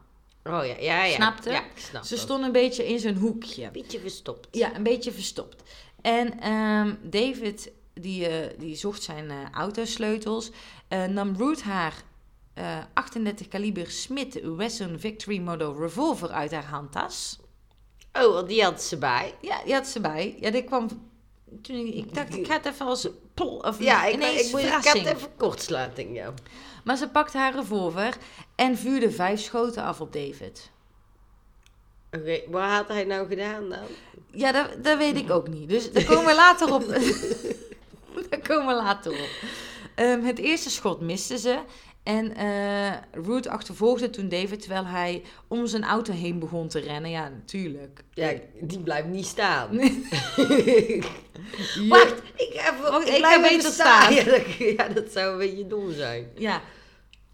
Oh 0.43 0.65
ja, 0.65 0.75
ja, 0.79 1.03
ja. 1.03 1.15
Snapte? 1.15 1.51
Ja, 1.51 1.63
snap 1.75 2.03
Ze 2.03 2.17
stond 2.17 2.43
een 2.43 2.51
beetje 2.51 2.87
in 2.87 2.99
zijn 2.99 3.15
hoekje. 3.17 3.69
Beetje 3.71 3.99
verstopt. 3.99 4.47
Ja, 4.51 4.75
een 4.75 4.83
beetje 4.83 5.11
verstopt. 5.11 5.63
En 6.01 6.39
ehm, 6.39 6.93
David, 7.01 7.71
die, 7.93 8.27
eh, 8.27 8.49
die 8.59 8.75
zocht 8.75 9.03
zijn 9.03 9.29
eh, 9.29 9.37
autosleutels. 9.51 10.51
Eh, 10.93 11.05
nam 11.05 11.35
Ruth 11.37 11.61
haar 11.61 11.93
eh, 12.53 12.77
38 12.93 13.47
kaliber 13.47 13.91
Smith 13.91 14.39
Wesson 14.57 14.99
Victory 14.99 15.39
Model 15.39 15.75
revolver 15.79 16.29
uit 16.29 16.51
haar 16.51 16.65
handtas. 16.65 17.39
Oh, 18.13 18.47
die 18.47 18.63
had 18.63 18.81
ze 18.83 18.97
bij. 18.97 19.35
Ja, 19.41 19.63
die 19.63 19.73
had 19.73 19.87
ze 19.87 19.99
bij. 19.99 20.35
Ja, 20.39 20.51
dit 20.51 20.65
kwam... 20.65 20.87
Toen 21.61 21.75
ik, 21.75 21.93
ik 21.93 22.13
dacht, 22.13 22.35
ik 22.35 22.47
ga 22.47 22.53
het 22.53 22.65
even 22.65 22.85
als... 22.85 23.07
Pol, 23.33 23.57
of 23.57 23.79
Ja, 23.79 24.05
ik, 24.05 24.13
ineens 24.13 24.45
ik, 24.45 24.51
moet, 24.51 24.61
ik 24.61 24.65
verrassing. 24.65 25.05
heb 25.05 25.17
even 25.17 25.35
kortsluiting, 25.37 26.15
ja. 26.15 26.33
Maar 26.83 26.97
ze 26.97 27.09
pakte 27.09 27.37
haar 27.37 27.55
revolver 27.55 28.17
en 28.55 28.77
vuurde 28.77 29.11
vijf 29.11 29.41
schoten 29.41 29.83
af 29.83 30.01
op 30.01 30.13
David. 30.13 30.71
Oké, 32.11 32.41
wat 32.47 32.61
had 32.69 32.87
hij 32.87 33.03
nou 33.03 33.27
gedaan 33.27 33.69
dan? 33.69 33.85
Ja, 34.31 34.51
dat, 34.51 34.83
dat 34.83 34.97
weet 34.97 35.15
ik 35.15 35.31
ook 35.37 35.47
niet. 35.47 35.69
Dus 35.69 35.91
daar 35.91 36.03
komen 36.05 36.25
we 36.25 36.35
later 36.35 36.73
op. 36.73 36.87
daar 38.29 38.41
komen 38.47 38.75
we 38.75 38.81
later 38.81 39.11
op. 39.11 39.29
Ehm, 39.95 40.21
het 40.21 40.39
eerste 40.39 40.69
schot 40.69 41.01
miste 41.01 41.37
ze. 41.37 41.59
En 42.03 42.35
eh 42.35 42.91
Ruth 43.11 43.47
achtervolgde 43.47 44.09
toen 44.09 44.29
David, 44.29 44.59
terwijl 44.61 44.85
hij 44.85 45.23
om 45.47 45.67
zijn 45.67 45.83
auto 45.83 46.13
heen 46.13 46.39
begon 46.39 46.67
te 46.67 46.79
rennen. 46.79 47.11
Ja, 47.11 47.29
natuurlijk. 47.29 48.03
Ja, 48.13 48.33
die 48.61 48.79
blijft 48.79 49.07
niet 49.07 49.25
staan. 49.25 49.69
Ja. 49.77 49.89
Wacht, 51.89 52.13
ik 52.35 52.49
ga 52.53 52.73
even, 52.73 52.81
Wacht, 52.91 53.07
ik 53.07 53.13
ik 53.13 53.17
blijf 53.19 53.49
even 53.51 53.71
staan. 53.71 54.11
staan. 54.11 54.13
Ja 54.15 54.23
dat, 54.23 54.53
ja, 54.53 54.87
dat 54.87 55.11
zou 55.11 55.31
een 55.31 55.37
beetje 55.37 55.67
dom 55.67 55.91
zijn. 55.93 56.27
Ja, 56.35 56.61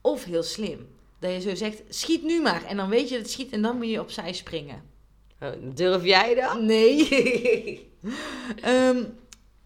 of 0.02 0.24
heel 0.24 0.44
slim. 0.44 0.88
Dat 1.20 1.32
je 1.34 1.42
zo 1.42 1.56
zegt, 1.56 1.82
schiet 1.90 2.24
nu 2.24 2.42
maar. 2.42 2.64
En 2.66 2.78
dan 2.78 2.90
weet 2.90 3.10
je 3.10 3.16
dat 3.16 3.24
het 3.24 3.32
schiet 3.32 3.52
en 3.52 3.62
dan 3.62 3.78
moet 3.78 3.90
je 3.90 4.00
opzij 4.00 4.34
springen. 4.34 4.84
Oh, 5.42 5.50
durf 5.76 6.04
jij 6.04 6.36
dat? 6.36 6.62
Nee. 6.62 7.08
Ehm, 8.62 9.04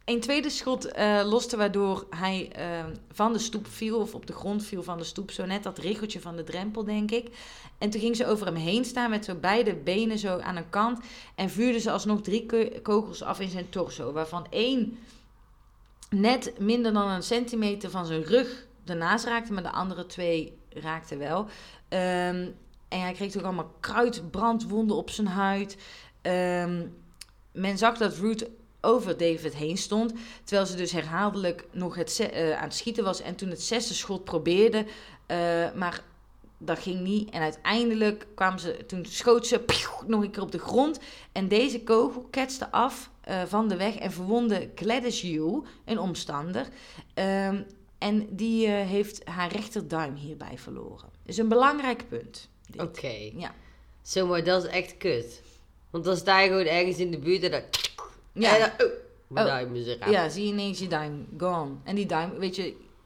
een 0.06 0.20
tweede 0.20 0.50
schot 0.50 0.86
eh, 0.86 1.22
loste 1.26 1.58
waardoor 1.58 2.06
hij 2.10 2.52
ehm, 2.52 2.96
van 3.12 3.34
de 3.34 3.40
stoep 3.40 3.68
viel, 3.68 4.00
of 4.00 4.16
op 4.16 4.26
de 4.28 4.34
grond 4.34 4.64
viel 4.64 4.84
van 4.84 4.98
de 4.98 5.04
stoep. 5.04 5.32
Zo 5.32 5.46
net 5.46 5.64
dat 5.64 5.78
riggeltje 5.78 6.22
van 6.22 6.36
de 6.36 6.44
drempel, 6.44 6.84
denk 6.84 7.12
ik. 7.12 7.28
En 7.78 7.90
toen 7.90 8.02
ging 8.02 8.16
ze 8.16 8.28
over 8.28 8.46
hem 8.46 8.56
heen 8.56 8.86
staan 8.86 9.10
met 9.10 9.26
zo 9.26 9.36
beide 9.36 9.76
benen 9.76 10.18
zo 10.18 10.40
aan 10.40 10.56
een 10.56 10.70
kant. 10.70 11.00
En 11.36 11.50
vuurde 11.50 11.80
ze 11.80 11.92
alsnog 11.92 12.22
drie 12.22 12.46
ko- 12.46 12.70
kogels 12.82 13.24
af 13.24 13.40
in 13.40 13.50
zijn 13.50 13.70
torso. 13.70 14.12
Waarvan 14.12 14.48
één 14.50 14.98
net 16.10 16.60
minder 16.60 16.94
dan 16.94 17.10
een 17.10 17.24
centimeter 17.24 17.90
van 17.90 18.06
zijn 18.06 18.24
rug 18.24 18.66
ernaast 18.86 19.26
raakte. 19.26 19.54
Maar 19.54 19.64
de 19.64 19.72
andere 19.72 20.06
twee 20.06 20.58
raakten 20.70 21.18
wel. 21.18 21.46
Ehm, 21.90 22.48
en 22.88 23.02
hij 23.02 23.14
kreeg 23.14 23.38
ook 23.38 23.44
allemaal 23.44 23.76
kruidbrandwonden 23.80 24.96
op 24.96 25.10
zijn 25.10 25.28
huid. 25.28 25.78
Ehm, 26.22 26.88
men 27.52 27.78
zag 27.78 27.98
dat 27.98 28.18
Ruth 28.18 28.46
over 28.86 29.18
David 29.18 29.56
heen 29.56 29.78
stond. 29.78 30.14
Terwijl 30.44 30.68
ze 30.68 30.76
dus 30.76 30.92
herhaaldelijk 30.92 31.66
nog 31.72 31.96
het 31.96 32.20
eh, 32.20 32.58
aan 32.58 32.64
het 32.64 32.76
schieten 32.76 33.04
was. 33.04 33.22
En 33.22 33.36
toen 33.36 33.50
het 33.50 33.62
zesde 33.62 33.94
schot 33.94 34.24
probeerde. 34.24 34.86
eh, 35.26 35.38
maar 35.76 36.04
dat 36.58 36.80
ging 36.80 37.00
niet. 37.00 37.30
En 37.30 37.42
uiteindelijk 37.42 38.28
kwam 38.36 38.58
ze, 38.58 38.86
toen 38.88 39.06
schoot 39.06 39.48
ze 39.48 39.64
nog 40.08 40.22
een 40.22 40.32
keer 40.32 40.42
op 40.42 40.52
de 40.52 40.60
grond. 40.60 41.00
En 41.32 41.48
deze 41.48 41.84
kogel 41.84 42.28
ketste 42.32 42.72
af 42.72 43.10
eh, 43.22 43.42
van 43.48 43.68
de 43.68 43.76
weg 43.76 43.96
en 43.96 44.12
verwondde 44.12 44.70
Gladys 44.76 45.22
Yu, 45.22 45.62
een 45.86 46.00
omstander. 46.00 46.68
Ehm, 47.14 47.62
en 47.98 48.28
die 48.36 48.68
heeft 48.68 49.28
haar 49.28 49.52
rechterduim 49.52 50.16
hierbij 50.16 50.58
verloren. 50.58 51.10
Dus 51.26 51.38
een 51.38 51.48
belangrijk 51.48 52.08
punt. 52.10 52.50
Oké. 52.78 53.32
Ja. 53.36 53.54
Zo, 54.02 54.28
maar 54.28 54.44
dat 54.44 54.64
is 54.64 54.70
echt 54.70 54.98
kut. 54.98 55.42
Want 55.90 56.06
dan 56.06 56.18
sta 56.18 56.40
je 56.40 56.48
gewoon 56.48 56.66
ergens 56.66 56.98
in 56.98 57.12
de 57.12 57.20
buurt 57.20 57.44
en 57.44 57.52
dan... 57.52 57.62
Ja. 58.34 58.54
En 58.58 58.60
dan 58.78 58.88
oh, 58.88 58.94
mijn 59.28 59.46
Oh. 59.46 59.52
duim 59.52 59.76
is 59.76 59.88
eraf. 59.88 60.10
Ja, 60.10 60.30
zie 60.30 60.46
je 60.46 60.52
ineens 60.52 60.80
je 60.80 60.88
duim 60.88 61.28
gone. 61.38 61.72
En 61.84 61.96
die 61.96 62.06
duim, 62.06 62.38
weet 62.38 62.56
je, 62.56 62.62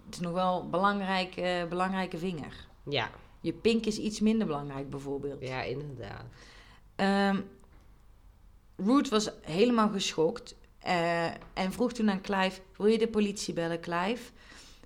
het 0.06 0.14
is 0.16 0.20
nog 0.20 0.32
wel 0.34 0.62
een 0.62 0.70
belangrijk, 0.70 1.36
eh, 1.36 1.64
belangrijke 1.70 2.18
vinger. 2.18 2.68
Ja, 2.90 3.10
Je 3.42 3.54
pink 3.54 3.86
is 3.86 3.98
iets 3.98 4.20
minder 4.20 4.48
belangrijk 4.48 4.90
bijvoorbeeld. 4.90 5.42
ja, 5.42 5.62
inderdaad. 5.62 6.24
Ehm 6.96 7.38
Ruth 8.86 9.10
was 9.10 9.30
helemaal 9.42 9.90
geschokt 9.90 10.56
eh, 10.80 11.26
en 11.54 11.72
vroeg 11.72 11.94
toen 11.94 12.10
aan 12.10 12.22
Clive, 12.22 12.62
wil 12.78 12.86
je 12.88 12.98
de 12.98 13.08
politie 13.08 13.54
bellen 13.54 13.80
Clive? 13.80 14.32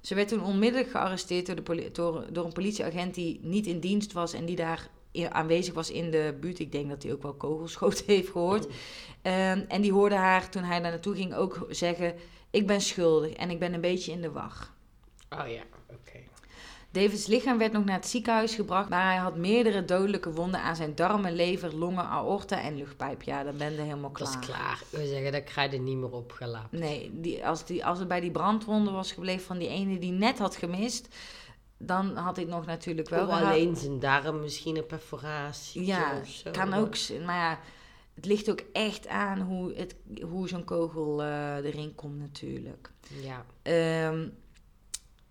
Ze 0.01 0.15
werd 0.15 0.27
toen 0.27 0.43
onmiddellijk 0.43 0.91
gearresteerd 0.91 1.45
door, 1.45 1.55
de 1.55 1.89
door, 1.91 2.25
door 2.31 2.45
een 2.45 2.53
politieagent 2.53 3.13
die 3.15 3.39
niet 3.43 3.65
in 3.65 3.79
dienst 3.79 4.11
was 4.13 4.33
en 4.33 4.45
die 4.45 4.55
daar 4.55 4.89
aanwezig 5.29 5.73
was 5.73 5.91
in 5.91 6.11
de 6.11 6.37
buurt. 6.39 6.59
Ik 6.59 6.71
denk 6.71 6.89
dat 6.89 7.03
hij 7.03 7.11
ook 7.11 7.21
wel 7.21 7.33
kogelschoten 7.33 8.05
heeft 8.15 8.29
gehoord. 8.29 8.67
Ehm, 9.21 9.63
en 9.67 9.81
die 9.81 9.93
hoorde 9.93 10.15
haar 10.15 10.49
toen 10.49 10.63
hij 10.63 10.81
daar 10.81 10.91
naartoe 10.91 11.15
ging 11.15 11.35
ook 11.35 11.65
zeggen: 11.69 12.15
Ik 12.49 12.67
ben 12.67 12.81
schuldig 12.81 13.33
en 13.33 13.49
ik 13.49 13.59
ben 13.59 13.73
een 13.73 13.81
beetje 13.81 14.11
in 14.11 14.21
de 14.21 14.31
wacht. 14.31 14.71
Oh 15.29 15.47
ja, 15.47 15.63
oké. 15.89 16.19
Davids 16.91 17.27
lichaam 17.27 17.57
werd 17.57 17.71
nog 17.71 17.85
naar 17.85 17.95
het 17.95 18.07
ziekenhuis 18.07 18.55
gebracht, 18.55 18.89
maar 18.89 19.05
hij 19.05 19.15
had 19.15 19.35
meerdere 19.35 19.85
dodelijke 19.85 20.31
wonden 20.31 20.61
aan 20.61 20.75
zijn 20.75 20.95
darmen, 20.95 21.33
lever, 21.33 21.75
longen, 21.75 22.05
aorta 22.05 22.61
en 22.61 22.77
luchtpijp. 22.77 23.21
Ja, 23.21 23.43
dan 23.43 23.57
ben 23.57 23.71
je 23.71 23.81
helemaal 23.81 24.09
klaar. 24.09 24.31
Dat 24.31 24.41
is 24.41 24.47
klaar. 24.47 24.83
Wil 24.89 25.05
zeggen, 25.05 25.31
dat 25.31 25.43
krijg 25.43 25.71
je 25.71 25.77
er 25.77 25.83
niet 25.83 25.97
meer 25.97 26.11
opgelapt. 26.11 26.71
Nee, 26.71 27.11
die, 27.13 27.45
als, 27.45 27.65
die, 27.65 27.85
als 27.85 27.99
het 27.99 28.07
bij 28.07 28.19
die 28.19 28.31
brandwonden 28.31 28.93
was 28.93 29.11
gebleven 29.11 29.45
van 29.45 29.57
die 29.57 29.67
ene 29.67 29.99
die 29.99 30.11
net 30.11 30.39
had 30.39 30.55
gemist, 30.55 31.07
dan 31.85 32.15
had 32.15 32.37
ik 32.37 32.47
nog 32.47 32.65
natuurlijk 32.65 33.09
wel 33.09 33.27
Of 33.27 33.33
alleen 33.33 33.75
zijn 33.75 33.99
darm, 33.99 34.39
misschien 34.39 34.77
een 34.77 34.85
perforatie. 34.85 35.85
Ja, 35.85 36.19
of 36.21 36.27
zo. 36.27 36.51
kan 36.51 36.73
ook. 36.73 36.95
zijn. 36.95 37.25
Maar 37.25 37.37
ja, 37.37 37.59
het 38.13 38.25
ligt 38.25 38.49
ook 38.49 38.63
echt 38.73 39.07
aan 39.07 39.39
hoe, 39.39 39.73
het, 39.73 39.95
hoe 40.21 40.47
zo'n 40.47 40.63
kogel 40.63 41.23
eh, 41.23 41.55
erin 41.55 41.95
komt 41.95 42.19
natuurlijk. 42.19 42.91
Ja. 43.21 43.45
Ehm, 43.61 44.27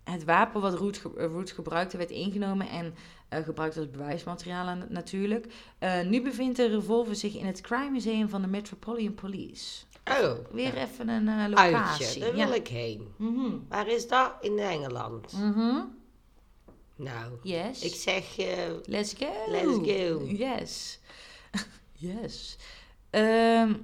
het 0.05 0.25
wapen 0.25 0.61
wat 0.61 0.75
eh, 0.75 1.27
Root 1.27 1.51
gebruikte 1.51 1.97
werd 1.97 2.11
ingenomen 2.11 2.69
en 2.69 2.95
eh, 3.31 3.45
gebruikt 3.45 3.77
als 3.77 3.91
bewijsmateriaal 3.91 4.77
natuurlijk. 4.89 5.47
Eh, 5.79 6.01
nu 6.03 6.23
bevindt 6.23 6.57
de 6.57 6.67
revolver 6.67 7.17
zich 7.17 7.37
in 7.37 7.47
het 7.47 7.61
Crime 7.61 7.91
Museum 7.91 8.29
van 8.29 8.43
de 8.43 8.49
Metropolitan 8.49 9.15
Police. 9.15 9.85
Oh, 10.05 10.33
Weer 10.53 10.77
even 10.77 11.09
een 11.09 11.29
eh, 11.29 11.49
locatie. 11.49 12.05
uitje. 12.07 12.21
Daar 12.21 12.37
ja. 12.37 12.47
wil 12.47 12.55
ik 12.55 12.69
heen. 12.69 13.09
Mhm. 13.17 13.57
Waar 13.69 13.89
is 13.89 14.09
dat? 14.09 14.33
In 14.41 14.59
Engeland. 14.59 15.33
Mhm. 15.33 15.77
Nou, 17.03 17.33
Yes. 17.43 17.83
ik 17.83 17.95
zeg... 17.95 18.39
eh, 18.39 18.71
Let's 18.85 19.15
go. 19.19 19.33
Let's 19.51 19.91
go. 19.91 20.25
Yes. 20.27 20.99
yes. 21.93 22.57
Ehm, 23.11 23.75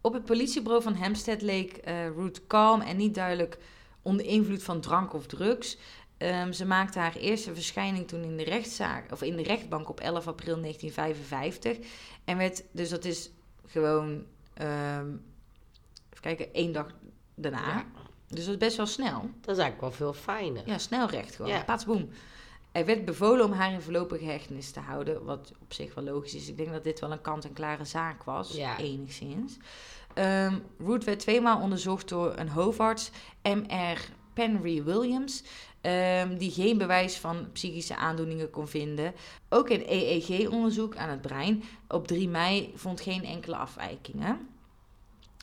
op 0.00 0.12
het 0.12 0.24
politiebureau 0.24 0.82
van 0.82 0.94
Hampstead 0.94 1.42
leek 1.42 1.76
eh 1.76 2.06
Ruth 2.08 2.46
kalm 2.46 2.80
en 2.80 2.96
niet 2.96 3.14
duidelijk 3.14 3.58
onder 4.02 4.26
invloed 4.26 4.62
van 4.62 4.80
drank 4.80 5.12
of 5.12 5.26
drugs. 5.26 5.76
Ehm, 6.16 6.52
ze 6.52 6.64
maakte 6.66 6.98
haar 6.98 7.16
eerste 7.16 7.54
verschijning 7.54 8.08
toen 8.08 8.22
in 8.22 8.36
de 8.36 8.44
rechtszaak 8.44 9.12
of 9.12 9.22
in 9.22 9.36
de 9.36 9.42
rechtbank 9.42 9.88
op 9.88 10.00
11 10.00 10.26
april 10.26 10.60
1955 10.60 11.78
en 12.24 12.36
werd 12.36 12.62
dus 12.70 12.88
dat 12.88 13.04
is 13.04 13.30
gewoon 13.66 14.24
ehm, 14.54 15.08
even 16.10 16.20
kijken 16.20 16.54
één 16.54 16.72
dag 16.72 16.86
daarna. 17.34 17.66
Ja. 17.66 17.86
Dus 18.28 18.44
dat 18.44 18.54
is 18.54 18.58
best 18.60 18.76
wel 18.76 18.86
snel. 18.86 19.20
dat 19.40 19.56
is 19.56 19.62
eigenlijk 19.62 19.80
wel 19.80 19.92
veel 19.92 20.12
fijner. 20.12 20.62
Ja, 20.66 20.78
snel 20.78 21.08
recht 21.08 21.34
gewoon. 21.36 21.50
Ja. 21.50 21.62
Paatsboom. 21.64 22.08
Er 22.72 22.84
werd 22.84 23.04
bevolen 23.04 23.44
om 23.44 23.52
haar 23.52 23.72
in 23.72 23.80
voorlopige 23.80 24.24
hechtenis 24.24 24.70
te 24.70 24.80
houden, 24.80 25.24
wat 25.24 25.52
op 25.62 25.72
zich 25.72 25.94
wel 25.94 26.04
logisch 26.04 26.34
is. 26.34 26.48
Ik 26.48 26.56
denk 26.56 26.72
dat 26.72 26.84
dit 26.84 27.00
wel 27.00 27.12
een 27.12 27.20
kant-en-klare 27.20 27.84
zaak 27.84 28.22
was, 28.24 28.52
Ja. 28.52 28.78
enigszins. 28.78 29.56
Ehm 30.14 30.54
Root 30.78 31.04
werd 31.04 31.20
tweemaal 31.20 31.60
onderzocht 31.60 32.08
door 32.08 32.32
een 32.36 32.48
hoofdarts, 32.48 33.10
M.R. 33.42 33.98
Penry 34.32 34.82
Williams, 34.84 35.42
ehm, 35.80 36.36
die 36.36 36.50
geen 36.50 36.78
bewijs 36.78 37.16
van 37.16 37.52
psychische 37.52 37.96
aandoeningen 37.96 38.50
kon 38.50 38.68
vinden. 38.68 39.14
Ook 39.48 39.68
een 39.70 39.84
EEG-onderzoek 39.88 40.96
aan 40.96 41.08
het 41.08 41.20
brein 41.20 41.62
op 41.88 42.06
3 42.06 42.28
mei 42.28 42.72
vond 42.74 43.00
geen 43.00 43.24
enkele 43.24 43.56
afwijkingen. 43.56 44.48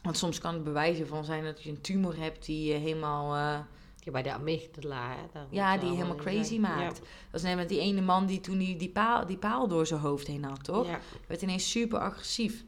Want 0.05 0.17
soms 0.17 0.39
kan 0.39 0.53
het 0.53 0.63
bewijzen 0.63 1.07
van 1.07 1.25
zijn 1.25 1.43
dat 1.43 1.63
je 1.63 1.69
een 1.69 1.81
tumor 1.81 2.17
hebt 2.17 2.45
die 2.45 2.73
je 2.73 2.79
helemaal... 2.79 3.35
eh, 3.35 3.59
Ja, 3.99 4.11
bij 4.11 4.21
de 4.21 4.33
amygdala, 4.33 5.09
hè. 5.09 5.39
ja, 5.49 5.77
die 5.77 5.89
helemaal 5.89 6.15
crazy 6.15 6.43
zijn. 6.43 6.61
maakt. 6.61 6.97
Dat 7.31 7.41
is 7.41 7.41
net 7.41 7.55
met 7.55 7.69
die 7.69 7.79
ene 7.79 8.01
man 8.01 8.25
die 8.25 8.39
toen 8.41 8.57
die, 8.57 8.75
die, 8.75 8.89
paal, 8.89 9.25
die 9.25 9.37
paal 9.37 9.67
door 9.67 9.87
zijn 9.87 9.99
hoofd 9.99 10.27
heen 10.27 10.43
had, 10.43 10.63
toch? 10.63 10.87
Ja. 10.87 10.99
Werd 11.27 11.41
ineens 11.41 11.71
super 11.71 11.99
agressief. 11.99 12.63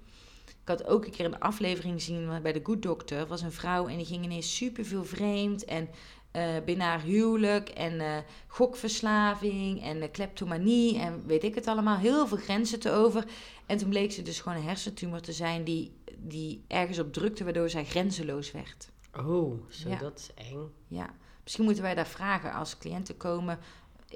Ik 0.45 0.73
had 0.78 0.86
ook 0.88 1.06
een 1.06 1.12
keer 1.12 1.26
een 1.26 1.39
aflevering 1.39 1.93
gezien 1.93 2.41
bij 2.41 2.54
de 2.54 2.60
Good 2.63 2.82
Doctor. 2.82 3.28
was 3.28 3.41
een 3.41 3.52
vrouw 3.52 3.88
en 3.88 3.97
die 3.97 4.06
ging 4.06 4.23
ineens 4.23 4.56
super 4.56 4.86
veel 4.86 5.04
vreemd. 5.06 5.65
En 5.65 5.89
eh, 6.38 6.63
binnen 6.65 6.88
haar 6.88 7.02
huwelijk 7.02 7.69
en 7.69 8.00
eh, 8.00 8.17
gokverslaving 8.47 9.84
en 9.84 10.02
eh, 10.02 10.12
kleptomanie 10.12 11.00
en 11.00 11.23
weet 11.26 11.43
ik 11.43 11.56
het 11.56 11.67
allemaal. 11.67 11.97
Heel 11.97 12.28
veel 12.28 12.38
grenzen 12.38 12.80
te 12.80 12.91
over. 12.91 13.26
En 13.65 13.78
toen 13.78 13.89
bleek 13.89 14.12
ze 14.12 14.21
dus 14.21 14.39
gewoon 14.39 14.58
een 14.58 14.63
hersentumor 14.63 15.21
te 15.21 15.34
zijn 15.34 15.63
die, 15.63 15.91
die 16.17 16.63
ergens 16.67 17.00
op 17.00 17.13
drukte, 17.13 17.43
waardoor 17.43 17.69
zij 17.69 17.86
grenzeloos 17.86 18.52
werd. 18.52 18.89
Oh, 19.15 19.54
zo, 19.69 19.89
Ja. 19.89 19.97
dat 19.97 20.19
is 20.19 20.45
eng. 20.45 20.69
Ja, 20.88 21.10
misschien 21.43 21.65
moeten 21.65 21.84
wij 21.84 21.95
daar 21.95 22.08
vragen 22.08 22.54
als 22.54 22.78
cliënten 22.78 23.17
komen 23.17 23.60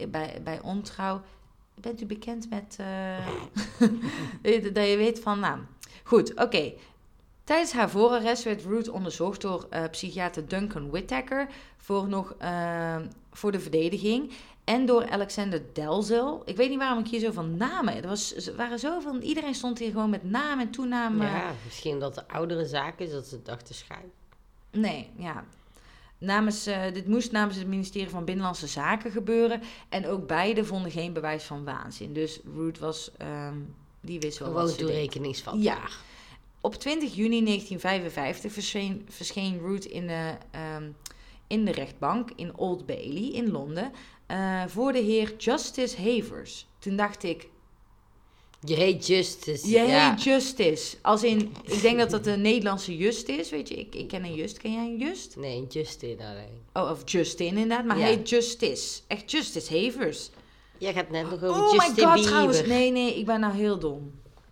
bij, 0.10 0.42
bij 0.44 0.62
ontrouw. 0.62 1.22
Bent 1.74 2.02
u 2.02 2.06
bekend 2.06 2.50
met. 2.50 2.78
dat 4.74 4.88
je 4.88 4.96
weet 4.98 5.20
van. 5.20 5.40
Nou, 5.40 5.60
goed, 6.04 6.36
oké. 6.40 6.74
Tijdens 7.44 7.72
haar 7.72 7.90
voorarrest 7.90 8.44
werd 8.44 8.64
Ruth 8.64 8.90
onderzocht 8.90 9.42
door 9.42 9.68
eh, 9.70 9.84
psychiater 9.92 10.48
Duncan 10.48 10.90
Whittaker 10.90 11.48
voor, 11.78 12.08
nog, 12.08 12.36
eh, 12.38 12.96
voor 13.32 13.52
de 13.52 13.60
verdediging. 13.60 14.34
En 14.64 14.86
door 14.86 15.10
Alexander 15.10 15.64
Delzel. 15.74 16.42
Ik 16.46 16.56
weet 16.56 16.70
niet 16.70 16.78
waarom 16.78 17.00
ik 17.00 17.08
hier 17.08 17.20
zoveel 17.20 17.44
namen. 17.44 17.96
Er, 17.96 18.08
was, 18.08 18.50
waren 18.56 18.80
zoveel. 18.80 19.20
Iedereen 19.20 19.56
stond 19.56 19.80
hier 19.80 19.92
gewoon 19.92 20.10
met 20.10 20.24
naam 20.24 20.60
en 20.60 20.72
toename. 20.72 21.24
Ja, 21.24 21.52
misschien 21.66 22.00
dat 22.00 22.16
de 22.16 22.28
oudere 22.28 22.66
zaak 22.66 23.00
is 23.00 23.12
dat 23.12 23.28
ze 23.28 23.42
dachten 23.42 23.76
schijn. 23.76 24.12
Nee, 24.72 25.10
ja. 25.18 25.44
Namens, 26.18 26.66
eh, 26.66 26.94
dit 26.94 27.08
moest 27.08 27.32
namens 27.32 27.58
het 27.58 27.68
ministerie 27.68 28.10
van 28.10 28.26
Binnenlandse 28.26 28.68
Zaken 28.68 29.12
gebeuren. 29.12 29.62
En 29.90 30.08
ook 30.08 30.28
beide 30.28 30.66
vonden 30.66 30.92
geen 30.92 31.14
bewijs 31.14 31.44
van 31.44 31.64
waanzin. 31.64 32.14
Dus 32.14 32.40
Ruth 32.56 32.80
was, 32.80 33.12
ehm, 33.18 33.56
die 34.02 34.20
wist 34.20 34.40
wel 34.40 34.52
wat 34.52 34.72
Gewoon 34.72 34.78
ze 34.78 34.86
deed. 34.86 35.62
Op 36.62 36.76
20 36.76 37.16
juni 37.16 37.44
1955 37.44 38.52
verscheen, 38.54 39.06
verscheen 39.10 39.60
Ruth 39.60 39.86
in 39.86 40.08
de, 40.08 40.32
ehm, 40.52 40.90
in 41.48 41.66
de 41.66 41.72
rechtbank 41.72 42.30
in 42.36 42.58
Old 42.58 42.86
Bailey 42.86 43.30
in 43.32 43.52
Londen 43.52 43.92
eh, 44.28 44.64
voor 44.68 44.92
de 44.92 45.00
heer 45.00 45.34
Justice 45.38 45.98
Havers. 46.02 46.68
Toen 46.80 46.96
dacht 46.96 47.24
ik, 47.24 47.50
Je 48.64 48.76
heet 48.76 49.08
Justice. 49.08 49.68
je 49.70 49.80
ja. 49.80 50.10
heet 50.10 50.24
Justice. 50.24 50.98
Als 51.02 51.24
in, 51.24 51.54
ik 51.64 51.82
denk 51.82 51.98
dat 51.98 52.10
dat 52.10 52.26
een 52.28 52.42
Nederlandse 52.42 52.98
Just 52.98 53.28
is. 53.28 53.50
Weet 53.50 53.68
je, 53.68 53.76
ik, 53.76 53.96
ik 53.96 54.08
ken 54.08 54.24
een 54.26 54.36
Just. 54.36 54.58
Ken 54.58 54.72
jij 54.74 54.84
een 54.86 54.98
Just? 54.98 55.36
Nee, 55.36 55.66
Justin 55.68 56.18
alleen. 56.22 56.62
Oh, 56.74 56.92
of 56.92 57.02
Justin 57.12 57.48
inderdaad, 57.48 57.86
maar 57.86 57.98
Ja. 57.98 58.04
hij 58.04 58.12
heet 58.14 58.30
Justice. 58.30 59.02
Echt 59.08 59.32
Justice 59.32 59.78
Havers. 59.80 60.30
Jij 60.78 60.94
gaat 60.94 61.10
net 61.10 61.24
nog 61.30 61.44
over 61.44 61.64
Oh 61.64 61.72
my 61.72 61.78
Justin 61.78 62.04
god, 62.06 62.14
Bieber. 62.14 62.30
trouwens. 62.32 62.66
Nee, 62.66 62.92
nee, 62.92 63.18
ik 63.18 63.26
ben 63.26 63.40
nou 63.40 63.54
heel 63.54 63.80
dom. 63.80 64.12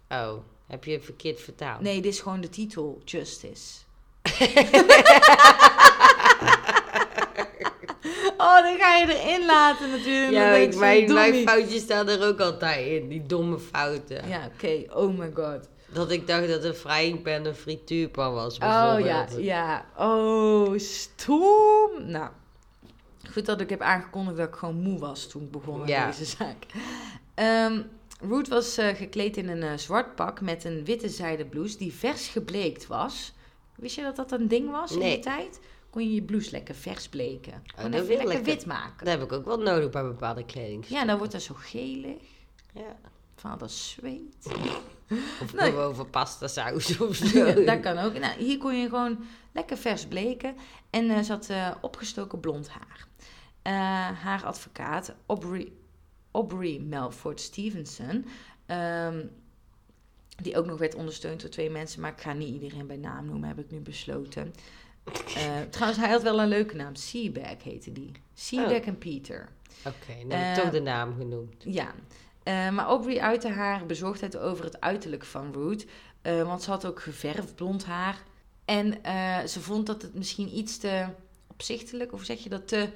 Oh, 0.10 0.34
heb 0.70 0.84
je 0.84 0.92
het 0.92 1.04
verkeerd 1.06 1.42
vertaald? 1.42 1.82
Nee, 1.82 2.02
dit 2.02 2.14
is 2.14 2.20
gewoon 2.20 2.42
de 2.42 2.50
titel, 2.50 3.02
Justice. 3.06 3.78
oh, 8.38 8.62
dan 8.62 8.78
ga 8.78 8.96
je 8.96 9.06
erin 9.20 9.46
laten 9.46 9.90
natuurlijk. 9.90 10.32
Ja, 10.32 10.52
ik, 10.52 10.76
mijn, 10.76 11.14
mijn 11.14 11.48
foutjes 11.48 11.82
staan 11.82 12.08
er 12.10 12.28
ook 12.28 12.40
altijd 12.40 12.88
in. 12.88 13.10
Die 13.10 13.26
domme 13.26 13.60
fouten. 13.60 14.28
Ja, 14.28 14.50
oké. 14.56 14.84
Oh 14.94 15.18
my 15.18 15.32
god. 15.34 15.68
Dat 15.94 16.12
ik 16.12 16.28
dacht 16.28 16.48
dat 16.48 16.64
een 16.64 16.74
fryingpan 16.74 17.46
een 17.46 17.56
frituurpan 17.56 18.34
was, 18.34 18.56
Oh 18.56 18.96
ja, 19.00 19.28
ja. 19.38 19.86
Oh, 19.98 20.78
stom. 20.78 21.90
Nou, 21.98 22.30
goed 23.32 23.46
dat 23.46 23.62
ik 23.62 23.70
heb 23.70 23.82
aangekondigd 23.82 24.38
dat 24.38 24.48
ik 24.48 24.56
gewoon 24.56 24.82
moe 24.82 25.00
was 25.00 25.28
toen 25.28 25.42
ik 25.42 25.52
begon 25.52 25.80
met 25.80 25.88
Ja. 25.90 26.06
deze 26.06 26.26
zaak. 26.26 26.66
Ehm 27.34 27.82
Root 28.22 28.48
was 28.48 28.78
eh, 28.78 28.96
gekleed 28.96 29.38
in 29.38 29.50
een 29.50 29.64
eh, 29.64 29.78
zwart 29.78 30.16
pak 30.16 30.42
met 30.42 30.64
een 30.64 30.86
witte 30.86 31.10
zijden 31.10 31.50
blouse 31.50 31.78
die 31.78 31.94
vers 31.94 32.28
gebleekt 32.28 32.88
was. 32.88 33.34
Wist 33.76 33.96
je 33.96 34.02
dat 34.02 34.16
dat 34.16 34.32
een 34.32 34.48
ding 34.48 34.72
was 34.72 34.92
in 34.92 35.00
die 35.00 35.20
tijd? 35.20 35.60
Kon 35.90 36.04
je 36.04 36.14
je 36.14 36.22
blouse 36.22 36.52
lekker 36.52 36.76
vers 36.76 37.08
bleken. 37.10 37.64
Even 37.78 37.92
wil 37.92 38.02
lekker 38.02 38.28
lekker. 38.28 38.44
wit 38.46 38.66
maken. 38.66 39.06
Dat 39.06 39.08
heb 39.08 39.24
ik 39.24 39.32
ook 39.32 39.46
wel 39.46 39.58
nodig 39.58 39.90
bij 39.90 40.04
bepaalde 40.04 40.46
kleding. 40.46 40.86
Ja, 40.88 41.06
dan 41.06 41.18
wordt 41.18 41.32
dat 41.32 41.42
zo 41.42 41.56
gelig. 41.58 42.22
Ja. 42.74 42.96
Van 43.36 43.58
dat 43.58 43.72
zweet. 43.72 44.54
Of 45.42 45.52
gewoon 45.56 45.96
van 45.96 46.10
pasta 46.10 46.48
saus 46.48 47.00
of 47.00 47.16
zo. 47.26 47.46
Ja, 47.46 47.54
dat 47.54 47.80
kan 47.80 47.98
ook. 47.98 48.20
Nou, 48.20 48.40
hier 48.40 48.58
kon 48.58 48.76
je 48.76 48.90
gewoon 48.90 49.20
lekker 49.52 49.78
vers 49.78 50.06
bleken. 50.06 50.56
En 50.90 51.10
eh, 51.10 51.22
ze 51.22 51.32
had 51.32 51.50
opgestoken 51.82 52.40
blond 52.40 52.70
haar. 52.70 53.08
Haar 54.14 54.46
advocaat, 54.46 55.16
Aubrey, 55.26 55.72
Aubrey 56.32 56.80
Melford 56.80 57.40
Stevenson... 57.42 58.26
ehm, 58.66 59.26
die 60.42 60.58
ook 60.58 60.66
nog 60.66 60.78
werd 60.80 60.96
ondersteund 60.96 61.42
door 61.42 61.50
twee 61.50 61.70
mensen... 61.70 62.02
maar 62.02 62.12
ik 62.12 62.22
ga 62.22 62.34
niet 62.34 62.54
iedereen 62.62 62.88
bij 62.88 62.98
naam 62.98 63.26
noemen, 63.26 63.48
heb 63.48 63.60
ik 63.60 63.72
nu 63.72 63.80
besloten. 63.80 64.54
Eh, 65.36 65.62
trouwens, 65.72 66.00
hij 66.00 66.10
had 66.10 66.22
wel 66.24 66.40
een 66.42 66.48
leuke 66.48 66.76
naam. 66.76 66.96
Seabag 66.96 67.64
heette 67.64 67.92
die. 67.92 68.12
Seabag 68.34 68.80
Oh. 68.80 68.88
en 68.88 68.98
Peter. 68.98 69.50
Oké, 69.86 70.28
dan 70.28 70.40
heb 70.40 70.52
ik 70.52 70.58
Eh, 70.58 70.64
toch 70.64 70.72
de 70.72 70.82
naam 70.82 71.16
genoemd. 71.18 71.64
Ja, 71.64 71.94
Eh, 72.44 72.70
maar 72.70 72.86
Aubrey 72.86 73.20
uitte 73.22 73.48
haar 73.50 73.86
bezorgdheid 73.86 74.38
over 74.38 74.66
het 74.66 74.82
uiterlijk 74.82 75.26
van 75.26 75.54
Ruth. 75.54 75.86
eh, 76.22 76.44
want 76.44 76.64
ze 76.64 76.70
had 76.70 76.86
ook 76.86 77.02
geverfd 77.02 77.56
blond 77.56 77.86
haar. 77.86 78.24
En 78.66 78.94
ze 79.48 79.60
vond 79.62 79.86
dat 79.86 80.02
het 80.02 80.14
misschien 80.16 80.58
iets 80.58 80.78
te 80.78 81.06
op 81.08 81.16
opzichtelijk, 81.60 82.14
of 82.14 82.24
zeg 82.24 82.40
je 82.44 82.50
dat 82.50 82.68
te... 82.68 82.90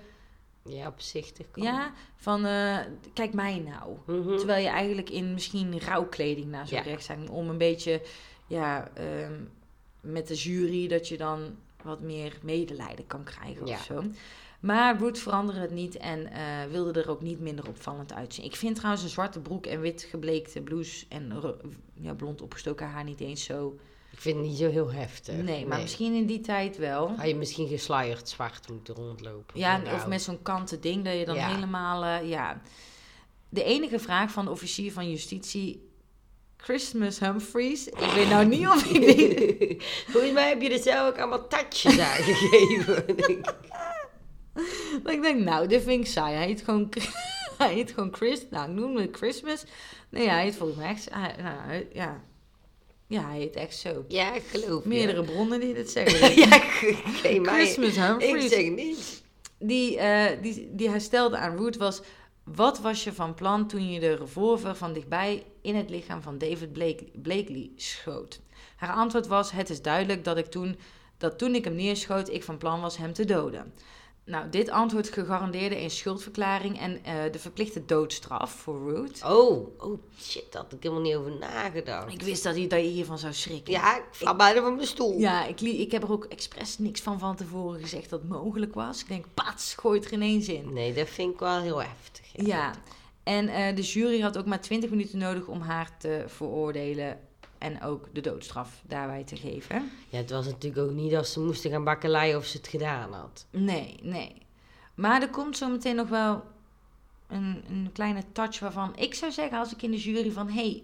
Ja, 0.66 0.88
opzichtig. 0.88 1.46
Ja, 1.54 1.94
van 2.16 2.46
eh, 2.46 2.78
kijk 3.14 3.34
mij 3.34 3.60
nou. 3.60 3.98
Mhm. 4.20 4.38
Terwijl 4.38 4.64
je 4.64 4.70
eigenlijk 4.70 5.10
in 5.10 5.34
misschien 5.34 5.80
rouwkleding 5.80 6.48
naar 6.48 6.68
zo'n 6.68 6.78
Ja. 6.78 6.84
rechtszaak... 6.84 7.18
om 7.32 7.50
een 7.50 7.58
beetje, 7.58 8.02
ja, 8.48 8.90
ehm, 8.94 9.34
met 10.02 10.28
de 10.28 10.36
jury... 10.36 10.88
dat 10.88 11.08
je 11.08 11.18
dan 11.18 11.56
wat 11.84 12.02
meer 12.02 12.38
medelijden 12.42 13.08
kan 13.08 13.24
krijgen 13.24 13.66
Ja. 13.66 13.74
of 13.74 13.84
zo. 13.84 14.04
Maar 14.60 14.98
Ruth 14.98 15.20
veranderde 15.20 15.62
het 15.62 15.72
niet 15.72 15.98
en 15.98 16.32
eh, 16.32 16.64
wilde 16.72 17.02
er 17.02 17.10
ook 17.10 17.22
niet 17.22 17.40
minder 17.40 17.68
opvallend 17.68 18.14
uitzien. 18.14 18.46
Ik 18.46 18.56
vind 18.56 18.76
trouwens 18.76 19.04
een 19.04 19.10
zwarte 19.10 19.40
broek 19.40 19.66
en 19.66 19.80
wit 19.82 20.04
gebleekte 20.10 20.62
blouse... 20.62 21.06
en 21.10 21.32
ja, 21.94 22.14
blond 22.14 22.42
opgestoken 22.42 22.88
haar 22.88 23.04
niet 23.04 23.20
eens 23.20 23.44
zo... 23.44 23.78
Ik 24.14 24.20
vind 24.22 24.38
het 24.38 24.46
niet 24.46 24.58
zo 24.58 24.70
heel 24.70 24.92
heftig. 24.92 25.36
Nee, 25.36 25.66
maar 25.66 25.80
misschien 25.80 26.14
in 26.14 26.26
die 26.26 26.40
tijd 26.42 26.78
wel. 26.78 27.12
Had 27.18 27.28
je 27.28 27.36
misschien 27.36 27.68
gesluierd 27.68 28.30
zwart 28.30 28.70
moeten 28.70 28.96
rondlopen. 28.96 29.60
Ja, 29.60 29.82
of 29.94 30.08
met 30.08 30.22
zo'n 30.22 30.42
kanten 30.42 30.82
ding 30.82 31.04
dat 31.06 31.18
je 31.18 31.26
dan 31.26 31.36
Ja. 31.36 31.54
helemaal... 31.54 32.04
eh, 32.04 32.30
ja. 32.30 32.62
De 33.50 33.64
enige 33.64 34.00
vraag 34.00 34.32
van 34.32 34.46
de 34.46 34.52
officier 34.52 34.92
van 34.92 35.10
justitie... 35.10 35.92
Christmas 36.58 37.20
Humphreys. 37.20 37.88
Ik 37.88 38.12
weet 38.16 38.30
nou 38.30 38.46
niet 38.46 38.68
of 38.68 38.86
ik 38.86 39.02
die... 39.18 39.82
Volgens 40.12 40.34
mij 40.34 40.50
heb 40.50 40.62
je 40.62 40.70
er 40.70 40.80
zelf 40.80 41.10
ook 41.10 41.18
allemaal 41.20 41.48
tatjes 41.48 42.00
aan 42.00 42.24
gegeven. 42.24 43.06
dat 45.04 45.14
ik 45.14 45.22
denk, 45.22 45.40
nou, 45.44 45.68
dit 45.68 45.84
vind 45.84 46.06
ik 46.06 46.12
saai. 46.12 46.36
Hij 46.36 46.46
heet 46.46 46.62
gewoon, 46.62 46.90
hij 47.58 47.74
heet 47.74 47.92
gewoon 47.92 48.14
Chris. 48.16 48.46
Nou, 48.50 48.70
ik 48.70 48.76
noem 48.76 48.96
het 48.98 49.16
Christmas. 49.18 49.64
Nee, 50.10 50.30
hij 50.30 50.44
heet 50.44 50.56
volgens 50.56 50.80
mij 50.80 50.90
echt... 50.90 51.08
hij- 51.12 51.36
nou, 51.42 51.86
ja. 51.94 52.22
Ja, 53.14 53.28
hij 53.28 53.38
heet 53.38 53.56
echt 53.56 53.76
zo. 53.76 54.06
ja, 54.08 54.34
ik 54.34 54.44
geloof. 54.44 54.86
Meerdere 54.86 55.24
bronnen 55.24 55.60
die 55.60 55.74
dit 55.74 55.90
zeggen. 55.92 56.36
ja, 56.50 56.60
geen 57.22 57.42
mij. 57.42 57.54
Christmas 57.54 58.18
Ik 58.24 58.42
zeg 58.42 58.70
niets. 58.70 59.24
die, 59.60 59.98
eh, 59.98 60.42
die, 60.42 60.70
die 60.72 60.90
hij 60.90 61.00
stelde 61.00 61.38
aan 61.38 61.58
Root 61.58 61.78
was... 61.78 62.02
Wat 62.44 62.80
was 62.80 63.04
je 63.04 63.14
van 63.14 63.34
plan 63.34 63.68
toen 63.68 63.92
je 63.92 64.00
de 64.00 64.16
revolver 64.16 64.76
van 64.76 64.94
dichtbij 64.94 65.44
in 65.62 65.76
het 65.76 65.90
lichaam 65.90 66.22
van 66.22 66.38
David 66.38 66.74
Blake- 66.74 67.06
Blakely 67.22 67.72
schoot? 67.76 68.40
Haar 68.76 68.96
antwoord 68.96 69.28
was, 69.28 69.52
het 69.52 69.70
is 69.70 69.82
duidelijk 69.82 70.24
dat, 70.24 70.38
ik 70.38 70.46
toen, 70.46 70.78
dat 71.18 71.38
toen 71.38 71.56
ik 71.56 71.64
hem 71.64 71.76
neerschoot, 71.76 72.30
ik 72.30 72.44
van 72.44 72.58
plan 72.58 72.82
was 72.82 72.98
hem 72.98 73.14
te 73.14 73.26
doden. 73.26 73.74
Nou, 74.26 74.50
dit 74.50 74.70
antwoord 74.70 75.10
gegarandeerde 75.10 75.80
een 75.80 75.90
schuldverklaring 75.90 76.80
en 76.80 77.04
eh, 77.04 77.32
de 77.32 77.40
verplichte 77.40 77.86
doodstraf 77.86 78.52
voor 78.52 78.92
Root. 78.92 79.22
Oh, 79.26 79.82
oh 79.84 80.00
shit, 80.20 80.52
daar 80.52 80.62
had 80.62 80.74
ik 80.74 80.84
helemaal 80.84 81.04
niet 81.04 81.16
over 81.16 81.32
nagedacht. 81.40 82.14
Ik 82.14 82.22
wist 82.22 82.44
dat, 82.44 82.56
hij, 82.56 82.68
dat 82.68 82.80
je 82.80 82.86
hiervan 82.86 83.18
zou 83.18 83.34
schrikken. 83.34 83.74
Ja, 83.74 83.98
ik 83.98 84.04
val 84.12 84.36
bijna 84.36 84.62
van 84.62 84.76
mijn 84.76 84.88
stoel. 84.88 85.20
Ja, 85.20 85.46
ik, 85.46 85.62
ik 85.62 85.92
heb 85.92 86.04
er 86.04 86.12
ook 86.12 86.26
expres 86.26 86.78
niks 86.78 87.02
van 87.02 87.20
van 87.20 87.36
tevoren 87.36 87.82
gezegd 87.82 88.10
dat 88.10 88.20
het 88.20 88.30
mogelijk 88.30 88.74
was. 88.74 89.02
Ik 89.02 89.08
denk, 89.08 89.26
pats, 89.34 89.74
gooi 89.74 90.00
het 90.00 90.08
er 90.08 90.14
ineens 90.14 90.48
in. 90.48 90.74
Nee, 90.74 90.94
dat 90.94 91.10
vind 91.10 91.34
ik 91.34 91.40
wel 91.40 91.62
heel 91.62 91.82
heftig. 91.82 92.26
Ja. 92.32 92.44
Ja, 92.46 92.74
en 93.24 93.48
eh, 93.48 93.76
de 93.76 93.82
jury 93.82 94.20
had 94.20 94.38
ook 94.38 94.46
maar 94.46 94.62
20 94.62 94.90
minuten 94.90 95.18
nodig 95.18 95.48
om 95.48 95.62
haar 95.62 95.98
te 95.98 96.24
veroordelen 96.28 97.20
en 97.64 97.82
ook 97.82 98.08
de 98.14 98.22
doodstraf 98.22 98.82
daarbij 98.88 99.24
te 99.24 99.36
geven. 99.36 99.92
Ja, 100.10 100.18
het 100.18 100.30
was 100.30 100.46
natuurlijk 100.46 100.88
ook 100.90 100.96
niet 100.96 101.12
dat 101.12 101.28
ze 101.28 101.40
moesten 101.40 101.72
gaan 101.72 101.84
bakkeleien 101.84 102.38
of 102.38 102.46
ze 102.46 102.58
het 102.58 102.68
gedaan 102.68 103.14
had. 103.14 103.46
Nee, 103.50 104.00
nee. 104.02 104.36
Maar 104.96 105.22
er 105.22 105.30
komt 105.30 105.58
zo 105.58 105.70
meteen 105.70 105.96
nog 105.96 106.10
wel 106.10 106.44
een, 107.28 107.64
een 107.70 107.90
kleine 107.94 108.24
touch 108.32 108.60
waarvan 108.60 108.94
ik 108.96 109.14
zou 109.14 109.32
zeggen 109.32 109.58
als 109.58 109.74
ik 109.74 109.82
in 109.82 109.92
de 109.92 110.00
jury 110.00 110.32
van... 110.32 110.48
hé, 110.48 110.54
hey, 110.54 110.84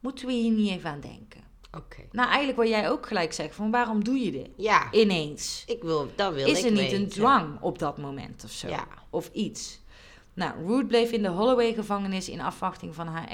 moeten 0.00 0.26
we 0.26 0.32
hier 0.32 0.52
niet 0.52 0.70
even 0.70 0.90
aan 0.90 1.00
denken? 1.00 1.40
Oké. 1.76 2.00
Nou, 2.12 2.28
eigenlijk 2.28 2.58
wat 2.58 2.68
jij 2.68 2.90
ook 2.90 3.06
gelijk 3.06 3.32
zegt, 3.32 3.54
van 3.54 3.70
waarom 3.70 4.04
doe 4.04 4.18
je 4.18 4.30
dit? 4.30 4.48
Ja, 4.56 4.92
Ineens. 4.92 5.64
ik 5.66 5.82
wil, 5.82 6.10
dat 6.14 6.34
wil 6.34 6.46
Is 6.46 6.58
ik 6.58 6.64
er 6.64 6.70
niet 6.70 6.80
weten. 6.80 7.00
een 7.00 7.08
dwang 7.08 7.60
op 7.60 7.78
dat 7.78 7.98
moment 7.98 8.44
of 8.44 8.50
zo? 8.50 8.68
Ja. 8.68 8.86
Of 9.10 9.30
iets? 9.32 9.80
Nou, 10.34 10.66
Ruth 10.66 10.88
bleef 10.88 11.10
in 11.10 11.22
de 11.22 11.28
Holloway-gevangenis 11.28 12.28
in 12.28 12.40
afwachting 12.40 12.94
van 12.94 13.06
haar 13.06 13.28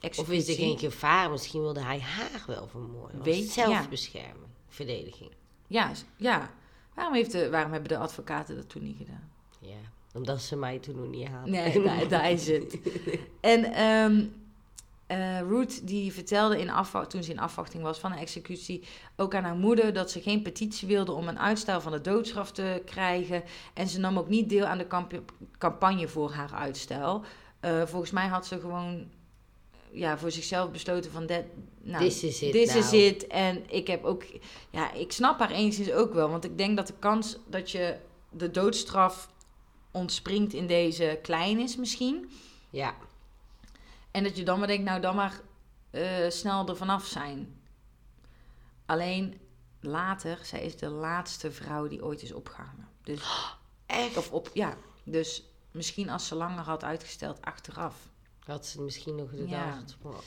Of 0.00 0.30
is 0.30 0.48
er 0.48 0.54
geen 0.54 0.78
gevaar? 0.78 1.30
Misschien 1.30 1.60
wilde 1.60 1.82
hij 1.82 2.00
haar 2.00 2.44
wel 2.46 2.68
vermoorden. 2.68 3.22
Weet- 3.22 3.50
zelfbescherming, 3.50 4.46
verdediging. 4.68 5.30
Ja, 5.66 5.90
ja. 6.16 6.50
Waarom, 6.94 7.14
heeft 7.14 7.32
de, 7.32 7.50
waarom 7.50 7.72
hebben 7.72 7.88
de 7.88 7.98
advocaten 7.98 8.56
dat 8.56 8.68
toen 8.68 8.82
niet 8.82 8.96
gedaan? 8.96 9.30
Ja, 9.60 9.76
omdat 10.14 10.42
ze 10.42 10.56
mij 10.56 10.78
toen 10.78 10.96
nog 10.96 11.08
niet 11.08 11.28
hadden. 11.28 11.50
Nee, 11.50 11.82
daar, 11.88 12.08
daar 12.08 12.30
is 12.30 12.46
het. 12.48 12.78
En 13.40 13.64
ehm 13.64 14.24
eh, 15.08 15.40
Ruth 15.40 15.86
die 15.86 16.12
vertelde 16.12 16.60
in 16.60 16.70
toen 17.08 17.22
ze 17.22 17.30
in 17.30 17.38
afwachting 17.38 17.82
was 17.82 17.98
van 17.98 18.12
de 18.12 18.18
executie... 18.18 18.82
ook 19.16 19.34
aan 19.34 19.44
haar 19.44 19.56
moeder 19.56 19.92
dat 19.92 20.10
ze 20.10 20.20
geen 20.20 20.42
petitie 20.42 20.88
wilde 20.88 21.12
om 21.12 21.28
een 21.28 21.38
uitstel 21.38 21.80
van 21.80 21.92
de 21.92 22.00
doodstraf 22.00 22.52
te 22.52 22.82
krijgen. 22.84 23.42
En 23.74 23.88
ze 23.88 24.00
nam 24.00 24.18
ook 24.18 24.28
niet 24.28 24.48
deel 24.48 24.64
aan 24.64 24.78
de 24.78 24.86
camp- 24.86 25.22
campagne 25.58 26.08
voor 26.08 26.30
haar 26.32 26.52
uitstel. 26.54 27.24
Eh, 27.60 27.82
volgens 27.86 28.10
mij 28.10 28.26
had 28.26 28.46
ze 28.46 28.60
gewoon 28.60 29.06
ja, 29.92 30.18
voor 30.18 30.30
zichzelf 30.30 30.70
besloten 30.70 31.10
van... 31.10 31.26
Dat, 31.26 31.44
nou, 31.80 32.04
This 32.04 32.22
is 32.22 32.42
it 32.42 32.52
This 32.52 32.74
now. 32.74 32.82
is 32.84 32.92
it. 32.92 33.26
En 33.26 33.70
ik 33.70 33.86
heb 33.86 34.04
ook... 34.04 34.24
Ja, 34.70 34.92
ik 34.92 35.12
snap 35.12 35.38
haar 35.38 35.50
enigszins 35.50 35.90
ook 35.92 36.12
wel. 36.12 36.30
Want 36.30 36.44
ik 36.44 36.58
denk 36.58 36.76
dat 36.76 36.86
de 36.86 36.94
kans 36.98 37.38
dat 37.46 37.70
je 37.70 37.96
de 38.30 38.50
doodstraf 38.50 39.30
ontspringt 39.90 40.52
in 40.52 40.66
deze 40.66 41.18
klein 41.22 41.58
is 41.58 41.76
misschien. 41.76 42.30
Ja, 42.70 42.94
En 44.10 44.22
dat 44.22 44.36
je 44.36 44.42
dan 44.44 44.58
maar 44.58 44.68
denkt, 44.68 44.84
nou 44.84 45.00
dan 45.00 45.14
maar 45.16 45.40
eh, 45.90 46.28
snel 46.28 46.68
er 46.68 46.76
vanaf 46.76 47.06
zijn. 47.06 47.60
Alleen 48.86 49.40
later, 49.80 50.38
zij 50.42 50.60
is 50.62 50.76
de 50.76 50.88
laatste 50.88 51.50
vrouw 51.52 51.88
die 51.88 52.04
ooit 52.04 52.22
is 52.22 52.32
opgehangen. 52.32 52.88
Dus, 53.02 53.20
echt. 53.86 54.16
of 54.16 54.32
op, 54.32 54.50
ja, 54.52 54.76
dus 55.04 55.44
misschien 55.70 56.10
als 56.10 56.26
ze 56.26 56.34
langer 56.34 56.64
had 56.64 56.84
uitgesteld 56.84 57.42
achteraf. 57.42 57.94
Had 58.48 58.66
ze 58.66 58.82
misschien 58.82 59.14
nog 59.14 59.30
gedacht. 59.30 59.50
Ja. 59.50 59.84
Oh, 60.02 60.18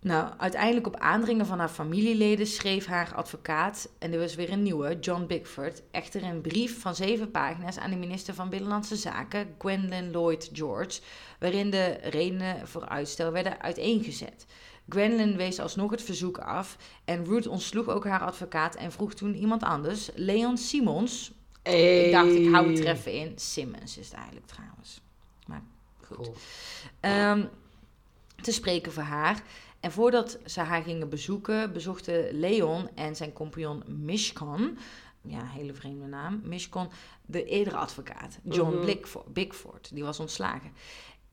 Nou, 0.00 0.32
uiteindelijk 0.36 0.86
op 0.86 0.96
aandringen 0.96 1.46
van 1.46 1.58
haar 1.58 1.68
familieleden 1.68 2.46
schreef 2.46 2.86
haar 2.86 3.14
advocaat, 3.14 3.88
en 3.98 4.12
er 4.12 4.18
was 4.18 4.34
weer 4.34 4.52
een 4.52 4.62
nieuwe, 4.62 4.98
John 5.00 5.26
Bickford, 5.26 5.82
echter 5.90 6.22
een 6.22 6.40
brief 6.40 6.80
van 6.80 6.94
zeven 6.94 7.30
pagina's 7.30 7.78
aan 7.78 7.90
de 7.90 7.96
minister 7.96 8.34
van 8.34 8.48
Binnenlandse 8.48 8.96
Zaken, 8.96 9.54
Gwendolyn 9.58 10.10
Lloyd 10.10 10.50
George, 10.52 11.00
waarin 11.38 11.70
de 11.70 11.98
redenen 12.02 12.68
voor 12.68 12.88
uitstel 12.88 13.32
werden 13.32 13.60
uiteengezet. 13.60 14.46
Gwendolyn 14.88 15.36
wees 15.36 15.58
alsnog 15.60 15.90
het 15.90 16.02
verzoek 16.02 16.38
af 16.38 16.76
en 17.04 17.24
Ruth 17.24 17.46
ontsloeg 17.46 17.88
ook 17.88 18.04
haar 18.04 18.20
advocaat 18.20 18.74
en 18.74 18.92
vroeg 18.92 19.14
toen 19.14 19.34
iemand 19.34 19.62
anders, 19.62 20.10
Leon 20.14 20.56
Simons. 20.56 21.32
Ik 21.62 22.12
dacht, 22.12 22.30
ik 22.30 22.50
hou 22.50 22.70
het 22.70 22.78
er 22.78 22.86
even 22.86 23.12
in. 23.12 23.32
Simmons 23.36 23.98
is 23.98 24.06
het 24.06 24.14
eigenlijk 24.14 24.46
trouwens. 24.46 25.00
Maar 26.08 26.18
goed 26.18 26.26
Cool. 26.26 26.36
ehm, 27.00 27.44
te 28.42 28.52
spreken 28.52 28.92
voor 28.92 29.02
haar. 29.02 29.42
En 29.80 29.92
voordat 29.92 30.38
ze 30.46 30.60
haar 30.60 30.82
gingen 30.82 31.08
bezoeken, 31.08 31.72
bezochten 31.72 32.38
Leon 32.38 32.88
en 32.94 33.16
zijn 33.16 33.32
compagnon 33.32 33.82
Mishkon, 33.86 34.78
ja, 35.22 35.40
een 35.40 35.46
hele 35.46 35.74
vreemde 35.74 36.06
naam, 36.06 36.40
Mishkon, 36.44 36.88
de 37.26 37.44
eerdere 37.44 37.76
advocaat, 37.76 38.38
John 38.42 38.76
Mhm. 38.76 38.94
Bickford, 39.32 39.90
die 39.94 40.04
was 40.04 40.20
ontslagen. 40.20 40.72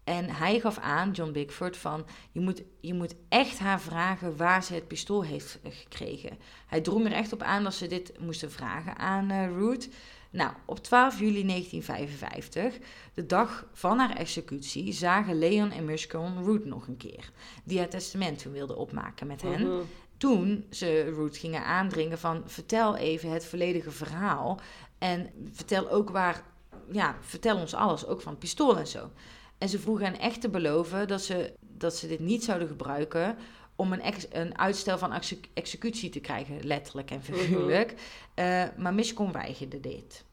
En 0.03 0.30
hij 0.30 0.59
gaf 0.59 0.78
aan, 0.78 1.11
John 1.11 1.32
Bickford, 1.32 1.78
van 1.78 2.05
je 2.32 2.39
moet, 2.39 2.63
je 2.80 2.93
moet 2.93 3.15
echt 3.30 3.59
haar 3.59 3.82
vragen 3.82 4.38
waar 4.38 4.63
ze 4.63 4.73
het 4.73 4.88
pistool 4.88 5.23
heeft 5.23 5.59
eh, 5.63 5.71
gekregen. 5.71 6.38
Hij 6.67 6.82
drong 6.82 7.05
er 7.05 7.11
echt 7.11 7.34
op 7.34 7.41
aan 7.41 7.63
dat 7.63 7.73
ze 7.73 7.88
dit 7.88 8.19
moesten 8.19 8.51
vragen 8.51 8.97
aan 8.97 9.30
eh, 9.30 9.47
Ruth. 9.47 9.88
Nou, 10.36 10.52
op 10.66 10.84
12 10.84 11.20
juli 11.20 11.46
1955, 11.46 12.88
de 13.14 13.26
dag 13.26 13.68
van 13.74 14.00
haar 14.00 14.16
executie, 14.16 14.94
zagen 14.94 15.38
Leon 15.38 15.72
en 15.72 15.86
Mishkon 15.86 16.44
Ruth 16.44 16.66
nog 16.66 16.88
een 16.88 16.98
keer. 16.98 17.32
Die 17.64 17.80
het 17.80 17.92
testament 17.92 18.40
toen 18.40 18.52
wilde 18.52 18.76
opmaken 18.76 19.28
met 19.28 19.42
hen. 19.42 19.68
Mhm. 19.68 19.82
Toen 20.18 20.66
ze 20.70 21.02
Ruth 21.02 21.38
gingen 21.38 21.66
aandringen 21.66 22.20
van 22.20 22.42
vertel 22.46 22.96
even 22.96 23.30
het 23.30 23.46
volledige 23.46 23.92
verhaal. 23.92 24.60
En 24.98 25.30
vertel 25.52 25.90
ook 25.90 26.10
waar, 26.10 26.44
ja, 26.92 27.16
vertel 27.22 27.58
ons 27.58 27.74
alles, 27.74 28.06
ook 28.06 28.22
van 28.22 28.32
het 28.32 28.40
pistool 28.42 28.78
en 28.78 28.88
zo. 28.88 29.10
En 29.58 29.70
ze 29.70 29.80
vroegen 29.80 30.06
hen 30.06 30.20
echt 30.20 30.42
te 30.42 30.50
beloven 30.50 31.08
dat 31.08 31.22
ze, 31.22 31.54
dat 31.60 31.96
ze 31.96 32.08
dit 32.08 32.20
niet 32.20 32.44
zouden 32.44 32.68
gebruiken 32.68 33.38
om 33.76 33.93
een, 33.93 34.01
ex- 34.01 34.28
een 34.32 34.57
uitstel 34.57 34.97
van 34.97 35.13
exe- 35.13 35.39
executie 35.53 36.09
te 36.09 36.19
krijgen, 36.19 36.65
letterlijk 36.65 37.11
en 37.11 37.23
figuurlijk. 37.23 37.93
Eh, 38.34 38.63
maar 38.78 38.93
Mishkon 38.93 39.32
weigerde 39.32 39.80
dit. 39.80 40.23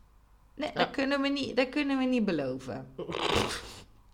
Nee, 0.55 0.69
Ja. 0.75 0.79
dat, 0.79 0.91
kunnen 0.91 1.21
we 1.21 1.29
niet, 1.29 1.57
dat 1.57 1.69
kunnen 1.69 1.99
we 1.99 2.05
niet 2.05 2.25
beloven. 2.25 2.87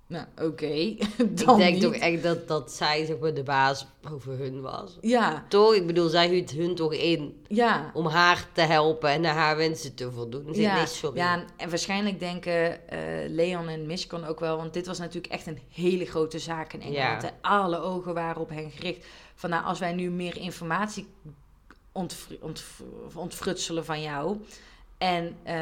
nou, 0.08 0.26
oké. 0.42 0.66
Ik 0.66 1.46
denk 1.46 1.72
niet. 1.72 1.80
toch 1.80 1.94
echt 1.94 2.22
dat, 2.22 2.48
dat 2.48 2.72
zij 2.72 3.04
zeg 3.04 3.18
maar, 3.18 3.34
de 3.34 3.42
baas 3.42 3.86
over 4.12 4.38
hun 4.38 4.60
was. 4.60 4.98
Ja, 5.00 5.44
Toch? 5.48 5.74
Ik 5.74 5.86
bedoel, 5.86 6.08
zij 6.08 6.28
huurt 6.28 6.50
hun 6.50 6.74
toch 6.74 6.94
in 6.94 7.44
ja. 7.48 7.90
om 7.94 8.06
haar 8.06 8.48
te 8.52 8.60
helpen 8.60 9.10
en 9.10 9.20
naar 9.20 9.34
haar 9.34 9.56
wensen 9.56 9.94
te 9.94 10.10
voldoen. 10.10 10.54
Ja, 10.54 10.76
nee, 10.76 10.86
sorry. 10.86 11.16
ja, 11.16 11.44
en 11.56 11.68
waarschijnlijk 11.68 12.20
denken 12.20 12.88
eh, 12.88 12.98
Leon 13.28 13.68
en 13.68 13.86
Mishkon 13.86 14.24
ook 14.24 14.40
wel, 14.40 14.56
want 14.56 14.74
dit 14.74 14.86
was 14.86 14.98
natuurlijk 14.98 15.32
echt 15.32 15.46
een 15.46 15.58
hele 15.72 16.04
grote 16.04 16.38
zaak 16.38 16.72
in 16.72 16.82
Engeland. 16.82 17.22
Ja. 17.22 17.30
Alle 17.40 17.78
ogen 17.78 18.14
waren 18.14 18.40
op 18.40 18.48
hen 18.48 18.70
gericht. 18.70 19.06
Van 19.34 19.50
nou, 19.50 19.64
als 19.64 19.78
wij 19.78 19.92
nu 19.92 20.10
meer 20.10 20.36
informatie 20.36 21.06
ontfrutselen 23.14 23.84
van 23.84 24.02
jou, 24.02 24.36
En 24.98 25.36
eh, 25.42 25.54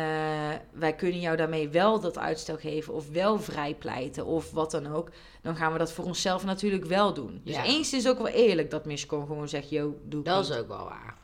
wij 0.73 0.93
kunnen 0.97 1.21
jou 1.21 1.37
daarmee 1.37 1.69
wel 1.69 2.01
dat 2.01 2.19
uitstel 2.19 2.57
geven 2.57 2.95
of 2.95 3.09
wel 3.11 3.39
vrijpleiten 3.41 4.27
of 4.27 4.51
wat 4.51 4.71
dan 4.71 4.87
ook. 4.95 5.11
Dan 5.43 5.57
gaan 5.57 5.73
we 5.73 5.79
dat 5.79 5.93
voor 5.93 6.05
onszelf 6.05 6.45
natuurlijk 6.45 6.85
wel 6.85 7.15
doen. 7.15 7.41
Dus 7.45 7.55
Ja. 7.55 7.65
eens 7.65 7.93
is 7.93 8.09
ook 8.09 8.19
wel 8.19 8.29
eerlijk 8.29 8.71
dat 8.71 8.85
Miskon 8.85 9.27
gewoon 9.27 9.49
zegt, 9.49 9.71
yo, 9.71 9.99
doe 10.05 10.23
Dat 10.23 10.49
is 10.51 10.57
ook 10.57 10.69
wel 10.69 10.85
waar. 10.85 11.15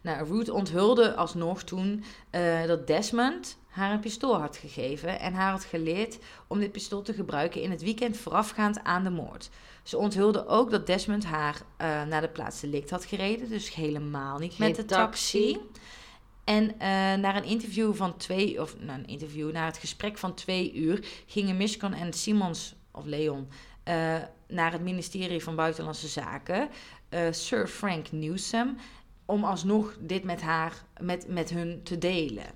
Nou, 0.00 0.26
Ruth 0.28 0.48
onthulde 0.50 1.14
alsnog 1.14 1.62
toen 1.62 2.04
eh, 2.30 2.66
dat 2.66 2.86
Desmond 2.86 3.58
haar 3.68 3.92
een 3.92 4.00
pistool 4.00 4.40
had 4.40 4.56
gegeven 4.56 5.20
en 5.20 5.32
haar 5.32 5.50
had 5.50 5.64
geleerd 5.64 6.18
om 6.46 6.58
dit 6.58 6.72
pistool 6.72 7.02
te 7.02 7.12
gebruiken 7.12 7.62
in 7.62 7.70
het 7.70 7.82
weekend 7.82 8.16
voorafgaand 8.16 8.84
aan 8.84 9.04
de 9.04 9.10
moord. 9.10 9.50
Ze 9.82 9.98
onthulde 9.98 10.46
ook 10.46 10.70
dat 10.70 10.86
Desmond 10.86 11.24
haar 11.24 11.62
eh, 11.76 12.02
naar 12.04 12.20
de 12.20 12.28
plaats 12.28 12.60
delict 12.60 12.90
had 12.90 13.04
gereden, 13.04 13.48
dus 13.48 13.74
helemaal 13.74 14.38
niet 14.38 14.52
Geen 14.54 14.66
met 14.66 14.76
de 14.76 14.84
taxi. 14.84 15.52
taxi. 15.52 15.66
En 16.48 16.78
eh, 16.78 16.88
naar 17.14 17.36
een 17.36 17.44
interview 17.44 17.94
van 17.94 18.16
twee, 18.16 18.60
of 18.60 18.76
naar 18.80 18.98
een 18.98 19.06
interview, 19.06 19.52
naar 19.52 19.66
het 19.66 19.78
gesprek 19.78 20.18
van 20.18 20.34
twee 20.34 20.74
uur, 20.74 21.06
gingen 21.26 21.56
Miskon 21.56 21.92
en 21.92 22.12
Simons, 22.12 22.74
of 22.90 23.04
Leon, 23.04 23.48
eh, 23.82 24.16
naar 24.46 24.72
het 24.72 24.82
ministerie 24.82 25.42
van 25.42 25.56
Buitenlandse 25.56 26.08
Zaken, 26.08 26.68
eh, 27.08 27.26
Sir 27.30 27.66
Frank 27.66 28.12
Newsom, 28.12 28.76
om 29.24 29.44
alsnog 29.44 29.96
dit 30.00 30.24
met 30.24 30.40
haar, 30.40 30.84
met, 31.00 31.28
met 31.28 31.50
hun 31.50 31.82
te 31.82 31.98
delen. 31.98 32.46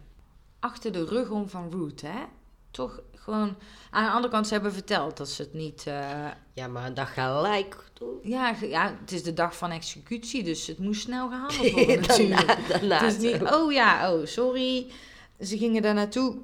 Achter 0.58 0.92
de 0.92 1.04
rug 1.04 1.30
om 1.30 1.48
van 1.48 1.70
Ruth, 1.70 2.00
hè? 2.00 2.24
Toch 2.70 3.02
gewoon. 3.22 3.56
Aan 3.90 4.04
de 4.04 4.10
andere 4.10 4.32
kant, 4.32 4.46
ze 4.46 4.52
hebben 4.52 4.72
verteld 4.72 5.16
dat 5.16 5.28
ze 5.28 5.42
het 5.42 5.52
niet. 5.54 5.84
eh, 5.86 6.26
Ja, 6.52 6.66
maar 6.66 6.94
dat 6.94 7.06
gelijk 7.06 7.76
doen. 7.92 8.18
ja, 8.22 8.54
ja, 8.60 8.94
het 9.00 9.12
is 9.12 9.22
de 9.22 9.32
dag 9.34 9.56
van 9.56 9.70
executie, 9.70 10.42
dus 10.42 10.66
het 10.66 10.78
moest 10.78 11.00
snel 11.00 11.28
gehandeld 11.28 11.70
worden 11.76 12.00
natuurlijk. 12.00 12.58
daarna, 12.68 13.02
is 13.02 13.18
niet, 13.18 13.42
oh 13.52 13.72
ja, 13.72 14.12
oh 14.12 14.26
sorry. 14.26 14.86
Ze 15.40 15.58
gingen 15.58 15.82
daar 15.82 15.94
naartoe 15.94 16.36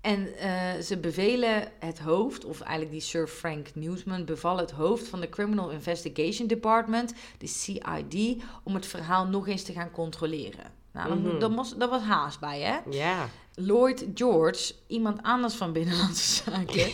en 0.00 0.36
eh, 0.38 0.80
ze 0.82 0.96
bevelen 0.98 1.68
het 1.78 1.98
hoofd, 1.98 2.44
of 2.44 2.60
eigenlijk 2.60 2.90
die 2.90 3.00
Sir 3.00 3.28
Frank 3.28 3.68
Newsman, 3.74 4.24
beval 4.24 4.56
het 4.56 4.70
hoofd 4.70 5.08
van 5.08 5.20
de 5.20 5.28
Criminal 5.28 5.70
Investigation 5.70 6.46
Department, 6.48 7.12
de 7.38 7.46
CID, 7.46 8.42
om 8.62 8.74
het 8.74 8.86
verhaal 8.86 9.26
nog 9.26 9.48
eens 9.48 9.62
te 9.62 9.72
gaan 9.72 9.90
controleren. 9.90 10.72
Nou, 10.92 11.14
Mhm. 11.18 11.38
daar, 11.38 11.54
was, 11.54 11.76
daar 11.76 11.88
was 11.88 12.02
haast 12.02 12.40
bij, 12.40 12.60
hè? 12.60 12.76
Ja. 12.90 13.28
Lloyd 13.58 14.06
George, 14.14 14.74
iemand 14.86 15.22
anders 15.22 15.54
van 15.54 15.72
Binnenlandse 15.72 16.42
Zaken, 16.50 16.90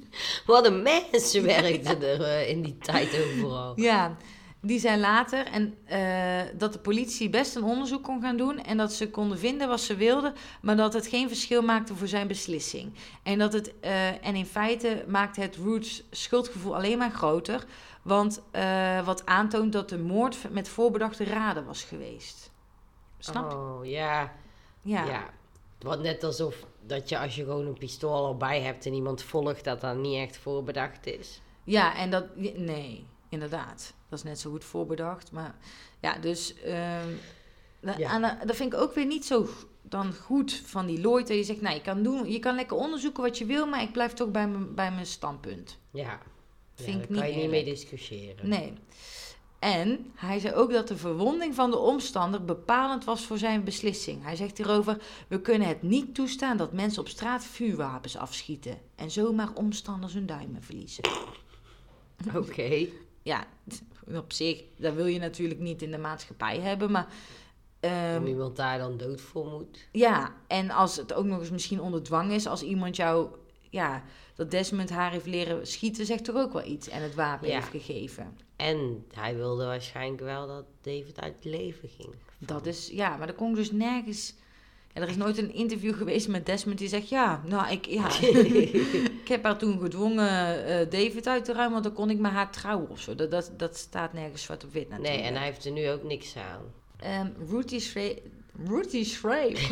Wat 0.46 0.66
een 0.66 0.82
mensen 0.82 1.42
werkten 1.42 2.02
er 2.02 2.22
eh, 2.22 2.48
in 2.48 2.62
die 2.62 2.78
tijd 2.78 3.18
overal. 3.20 3.80
Ja, 3.80 4.16
die 4.60 4.78
zei 4.78 5.00
later 5.00 5.46
en, 5.46 5.74
eh, 5.84 6.58
dat 6.58 6.72
de 6.72 6.78
politie 6.78 7.30
best 7.30 7.56
een 7.56 7.62
onderzoek 7.62 8.02
kon 8.02 8.20
gaan 8.20 8.36
doen 8.36 8.58
en 8.58 8.76
dat 8.76 8.92
ze 8.92 9.10
konden 9.10 9.38
vinden 9.38 9.68
wat 9.68 9.80
ze 9.80 9.96
wilden, 9.96 10.34
maar 10.60 10.76
dat 10.76 10.92
het 10.92 11.06
geen 11.06 11.28
verschil 11.28 11.62
maakte 11.62 11.94
voor 11.94 12.08
zijn 12.08 12.26
beslissing. 12.26 12.92
En, 13.22 13.38
dat 13.38 13.52
het, 13.52 13.72
eh, 13.80 14.26
en 14.26 14.34
in 14.34 14.46
feite 14.46 15.04
maakte 15.08 15.40
het 15.40 15.56
Roots 15.56 16.02
schuldgevoel 16.10 16.74
alleen 16.74 16.98
maar 16.98 17.10
groter, 17.10 17.64
want 18.02 18.42
wat 19.04 19.26
aantoont 19.26 19.72
dat 19.72 19.88
de 19.88 19.98
moord 19.98 20.36
met 20.50 20.68
voorbedachte 20.68 21.24
raden 21.24 21.64
was 21.64 21.84
geweest. 21.84 22.50
Snap? 23.18 23.52
Oh, 23.52 23.86
ja. 23.86 24.32
Ja. 24.82 25.04
ja. 25.04 25.30
Wat 25.82 26.00
net 26.02 26.24
alsof 26.24 26.66
dat 26.86 27.08
je 27.08 27.18
als 27.18 27.36
je 27.36 27.44
gewoon 27.44 27.66
een 27.66 27.78
pistool 27.78 28.28
erbij 28.28 28.60
hebt 28.60 28.86
en 28.86 28.92
iemand 28.94 29.22
volgt, 29.22 29.64
dat 29.64 29.80
dat 29.80 29.96
niet 29.96 30.16
echt 30.16 30.36
voorbedacht 30.36 31.06
is. 31.06 31.40
Ja, 31.64 31.96
en 31.96 32.10
dat. 32.10 32.36
Nee, 32.56 33.06
inderdaad. 33.28 33.92
Dat 34.08 34.18
is 34.18 34.24
net 34.24 34.40
zo 34.40 34.50
goed 34.50 34.64
voorbedacht. 34.64 35.32
Maar 35.32 35.54
ja, 36.00 36.18
dus. 36.18 36.54
ehm, 36.62 37.08
da- 37.80 37.94
Ja. 37.98 38.18
de- 38.38 38.46
dat 38.46 38.56
vind 38.56 38.72
ik 38.72 38.78
ook 38.80 38.94
weer 38.94 39.06
niet 39.06 39.24
zo 39.24 39.48
dan 39.82 40.14
goed 40.14 40.52
van 40.64 40.86
die 40.86 41.00
Lloyd. 41.00 41.28
Dat 41.28 41.36
je 41.36 41.44
zegt, 41.44 41.60
nou, 41.60 41.74
je 41.74 41.80
kan, 41.82 42.02
doen, 42.02 42.30
je 42.32 42.38
kan 42.38 42.54
lekker 42.54 42.76
onderzoeken 42.76 43.22
wat 43.22 43.38
je 43.38 43.44
wil, 43.44 43.66
maar 43.66 43.82
ik 43.82 43.92
blijf 43.92 44.12
toch 44.12 44.30
bij 44.30 44.48
mijn, 44.48 44.74
bij 44.74 44.92
mijn 44.92 45.06
standpunt. 45.06 45.78
Ja. 45.90 46.20
Vind 46.74 46.88
ja, 46.88 46.92
ik 46.94 47.00
daar 47.00 47.10
niet 47.10 47.20
kan 47.20 47.30
je 47.30 47.36
niet 47.36 47.50
mee 47.50 47.64
discussiëren. 47.64 48.48
Nee. 48.48 48.72
En 49.62 50.12
hij 50.14 50.38
zei 50.38 50.54
ook 50.54 50.72
dat 50.72 50.88
de 50.88 50.96
verwonding 50.96 51.54
van 51.54 51.70
de 51.70 51.78
omstander 51.78 52.44
bepalend 52.44 53.04
was 53.04 53.26
voor 53.26 53.38
zijn 53.38 53.64
beslissing. 53.64 54.22
Hij 54.22 54.36
zegt 54.36 54.56
hierover: 54.56 55.02
We 55.28 55.40
kunnen 55.40 55.68
het 55.68 55.82
niet 55.82 56.14
toestaan 56.14 56.56
dat 56.56 56.72
mensen 56.72 57.02
op 57.02 57.08
straat 57.08 57.44
vuurwapens 57.44 58.16
afschieten 58.16 58.78
en 58.94 59.10
zomaar 59.10 59.52
omstanders 59.54 60.12
hun 60.14 60.26
duimen 60.26 60.62
verliezen. 60.62 61.04
Oké. 62.36 62.86
ja, 63.22 63.44
op 64.14 64.32
zich, 64.32 64.62
dat 64.76 64.94
wil 64.94 65.06
je 65.06 65.18
natuurlijk 65.18 65.60
niet 65.60 65.82
in 65.82 65.90
de 65.90 65.98
maatschappij 65.98 66.58
hebben. 66.60 66.90
Maar 66.90 67.06
Om 68.18 68.26
iemand 68.26 68.56
daar 68.56 68.78
dan 68.78 68.96
dood 68.96 69.20
voor 69.20 69.46
moet. 69.46 69.88
ja, 69.92 70.32
en 70.46 70.70
als 70.70 70.96
het 70.96 71.12
ook 71.12 71.24
nog 71.24 71.40
eens 71.40 71.50
misschien 71.50 71.80
onder 71.80 72.02
dwang 72.02 72.32
is, 72.32 72.46
als 72.46 72.62
iemand 72.62 72.96
jou, 72.96 73.28
ja, 73.70 74.02
dat 74.34 74.50
Desmond 74.50 74.90
haar 74.90 75.10
heeft 75.10 75.26
leren 75.26 75.66
schieten, 75.66 76.06
zegt 76.06 76.24
toch 76.24 76.36
ook 76.36 76.52
wel 76.52 76.64
iets 76.66 76.88
en 76.88 77.02
het 77.02 77.14
wapen 77.14 77.48
Ja. 77.48 77.54
heeft 77.54 77.68
gegeven. 77.84 78.36
En 78.56 79.04
hij 79.14 79.36
wilde 79.36 79.64
waarschijnlijk 79.64 80.22
wel 80.22 80.46
dat 80.46 80.64
David 80.80 81.20
uit 81.20 81.34
het 81.34 81.44
leven 81.44 81.88
ging. 81.88 82.14
Dat 82.38 82.66
is, 82.66 82.88
ja, 82.92 83.16
maar 83.16 83.26
dat 83.26 83.36
kon 83.36 83.50
ik 83.50 83.56
dus 83.56 83.72
nergens. 83.72 84.34
Ja, 84.94 85.00
er 85.00 85.08
is 85.08 85.16
nooit 85.16 85.38
een 85.38 85.54
interview 85.54 85.94
geweest 85.94 86.28
met 86.28 86.46
Desmond 86.46 86.78
die 86.78 86.88
zegt: 86.88 87.08
Ja, 87.08 87.42
nou, 87.46 87.72
ik, 87.72 87.86
ja, 87.86 88.08
ik 89.22 89.28
heb 89.28 89.44
haar 89.44 89.58
toen 89.58 89.80
gedwongen 89.80 90.66
eh, 90.66 90.90
David 90.90 91.26
uit 91.26 91.44
te 91.44 91.52
ruimen, 91.52 91.72
want 91.72 91.84
dan 91.84 91.92
kon 91.92 92.10
ik 92.10 92.18
met 92.18 92.32
haar 92.32 92.50
trouwen 92.50 92.90
of 92.90 93.00
zo. 93.00 93.14
Dat, 93.14 93.30
dat, 93.30 93.52
dat 93.56 93.76
staat 93.76 94.12
nergens 94.12 94.42
zwart 94.42 94.64
op 94.64 94.72
wit 94.72 94.88
natuurlijk. 94.88 95.16
Nee, 95.16 95.26
en 95.26 95.34
hij 95.34 95.44
heeft 95.44 95.64
er 95.64 95.72
nu 95.72 95.90
ook 95.90 96.02
niks 96.02 96.36
aan. 96.36 96.62
Ehm 96.96 97.28
Ruthie 97.50 97.80
schreef... 97.80 98.18
Ruthie 98.66 99.04
schreef... 99.04 99.70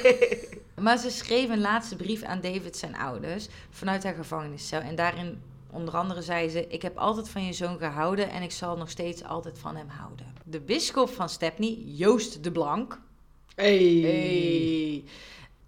maar 0.84 0.98
ze 0.98 1.10
schreef 1.10 1.48
een 1.48 1.60
laatste 1.60 1.96
brief 1.96 2.22
aan 2.22 2.40
David 2.40 2.76
zijn 2.76 2.96
ouders 2.96 3.48
vanuit 3.70 4.04
haar 4.04 4.14
gevangeniscel. 4.14 4.80
En 4.80 4.94
daarin 4.94 5.42
onder 5.72 5.94
andere 5.96 6.22
zei 6.22 6.48
ze... 6.48 6.66
Ik 6.66 6.82
heb 6.82 6.96
altijd 6.96 7.28
van 7.28 7.44
je 7.44 7.52
zoon 7.52 7.78
gehouden 7.78 8.30
en 8.30 8.42
ik 8.42 8.50
zal 8.52 8.76
nog 8.76 8.90
steeds 8.90 9.24
altijd 9.24 9.58
van 9.58 9.76
hem 9.76 9.88
houden. 9.88 10.34
De 10.44 10.60
bisschop 10.60 11.08
van 11.08 11.28
Stepney, 11.28 11.82
Joost 11.84 12.44
de 12.44 12.52
Blank... 12.52 13.00
Hey. 13.54 15.04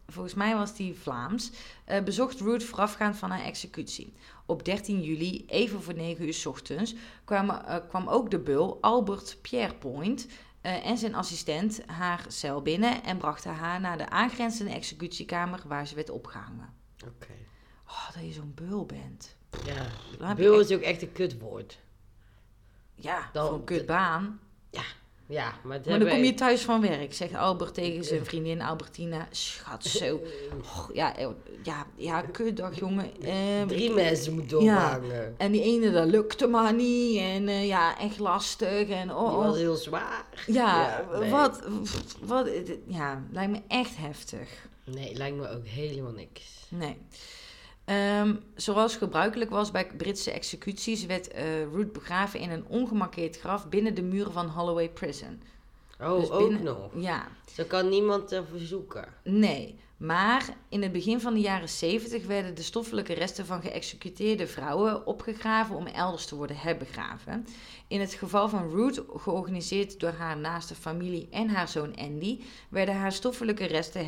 Volgens 0.07 0.35
mij 0.35 0.55
was 0.55 0.77
die 0.77 0.95
Vlaams. 0.95 1.51
eh, 1.85 2.03
bezocht 2.03 2.41
Ruth 2.41 2.65
voorafgaand 2.65 3.17
van 3.17 3.31
haar 3.31 3.45
executie. 3.45 4.13
Op 4.47 4.65
13 4.65 5.03
juli, 5.03 5.45
even 5.47 5.83
voor 5.83 5.95
9 5.95 6.27
uur 6.27 6.35
's 6.35 6.47
ochtends, 6.47 6.95
kwam, 7.25 7.51
eh, 7.51 7.77
kwam 7.89 8.09
ook 8.09 8.31
de 8.31 8.39
bul 8.39 8.79
Albert 8.81 9.39
Pierrepoint 9.43 10.27
eh, 10.61 10.87
en 10.87 10.99
zijn 10.99 11.15
assistent 11.15 11.83
haar 11.87 12.25
cel 12.29 12.63
binnen 12.63 13.03
en 13.05 13.19
brachten 13.19 13.55
haar 13.55 13.81
naar 13.81 13.99
de 13.99 14.09
aangrenzende 14.09 14.73
executiekamer 14.73 15.63
waar 15.67 15.87
ze 15.87 15.95
werd 15.95 16.11
opgehangen. 16.11 16.73
Oké. 17.05 17.33
Oh, 17.87 18.13
dat 18.15 18.25
je 18.25 18.33
zo'n 18.33 18.53
beul 18.55 18.87
bent. 18.87 19.37
Ja. 19.67 19.87
Dan 20.19 20.29
echt- 20.55 20.71
is 20.71 20.77
ook 20.77 20.83
echt 20.83 21.03
een 21.03 21.13
kutwoord. 21.13 21.79
Ja, 22.95 23.31
Dan- 23.33 23.47
voor 23.47 23.55
een 23.55 23.65
kutbaan. 23.65 24.39
Ja, 25.27 25.53
maar, 25.63 25.77
het 25.77 25.87
Maar 25.87 25.99
dan 25.99 26.09
kom 26.09 26.25
je 26.25 26.35
thuis 26.35 26.63
van 26.63 26.81
werk, 26.81 27.15
zegt 27.15 27.35
Albert 27.35 27.75
tegen 27.75 28.05
zijn 28.05 28.25
vriendin 28.25 28.63
Albertina. 28.63 29.29
Schat, 29.31 29.85
zo. 29.85 30.21
Ja, 30.93 31.17
eh, 31.17 31.29
ja, 31.63 31.87
ja, 31.97 32.21
kutdag, 32.23 32.79
jongen. 32.79 33.11
Ehm, 33.23 33.67
Drie 33.67 33.91
mensen 33.91 34.35
moeten 34.35 34.61
Ja. 34.63 34.87
ophangen. 34.97 35.35
En 35.39 35.53
die 35.53 35.63
ene, 35.63 35.91
dat 35.91 36.07
lukte 36.07 36.47
maar 36.47 36.75
niet. 36.75 37.19
En 37.19 37.49
eh, 37.49 37.67
ja, 37.67 37.99
echt 37.99 38.19
lastig. 38.19 38.89
En 38.89 39.07
Die 39.09 39.17
oh, 39.17 39.37
was 39.37 39.47
oh. 39.53 39.57
heel 39.57 39.75
zwaar. 39.77 40.25
Ja, 40.47 41.05
nee. 41.19 41.31
wat, 41.31 41.63
wat, 42.21 42.49
ja, 42.87 43.23
lijkt 43.33 43.53
me 43.53 43.61
echt 43.69 43.97
heftig. 43.97 44.49
Nee, 44.85 45.15
lijkt 45.15 45.37
me 45.37 45.49
ook 45.51 45.67
helemaal 45.67 46.13
niks. 46.13 46.43
Nee. 46.69 46.97
Ehm, 47.85 48.35
zoals 48.55 48.97
gebruikelijk 48.97 49.51
was 49.51 49.71
bij 49.71 49.87
Britse 49.97 50.31
executies, 50.31 51.07
werd 51.07 51.29
eh 51.29 51.45
Ruth 51.73 51.93
begraven 51.93 52.41
in 52.41 52.51
een 52.51 52.65
ongemarkeerd 52.69 53.39
graf 53.39 53.69
binnen 53.69 53.95
de 53.95 54.03
muren 54.03 54.33
van 54.33 54.47
Holloway 54.49 54.89
Prison. 54.89 55.43
Oh, 56.01 56.21
Dus 56.21 56.31
ook 56.31 56.49
binnen- 56.49 56.63
nog. 56.65 56.91
Ja, 56.97 57.29
Zo 57.53 57.65
kan 57.65 57.89
niemand 57.89 58.33
er 58.33 58.45
verzoeken. 58.51 59.05
nee. 59.23 59.83
Maar 59.97 60.49
in 60.69 60.83
het 60.83 60.93
begin 60.93 61.21
van 61.21 61.35
de 61.35 61.41
jaren 61.41 61.69
70 61.69 62.27
werden 62.27 62.55
de 62.55 62.63
stoffelijke 62.63 63.13
resten 63.13 63.47
van 63.47 63.61
geëxecuteerde 63.63 64.47
vrouwen 64.47 65.07
opgegraven 65.07 65.77
om 65.77 65.87
elders 65.87 66.27
te 66.27 66.37
worden 66.37 66.57
herbegraven. 66.57 67.47
In 67.95 68.01
het 68.01 68.15
geval 68.15 68.49
van 68.49 68.71
Ruth, 68.71 69.03
georganiseerd 69.17 70.01
door 70.01 70.13
haar 70.13 70.37
naaste 70.37 70.75
familie 70.75 71.29
en 71.31 71.49
haar 71.49 71.69
zoon 71.69 71.97
Andy, 71.97 72.41
werden 72.69 72.97
haar 72.97 73.13
stoffelijke 73.13 73.65
resten 73.65 74.07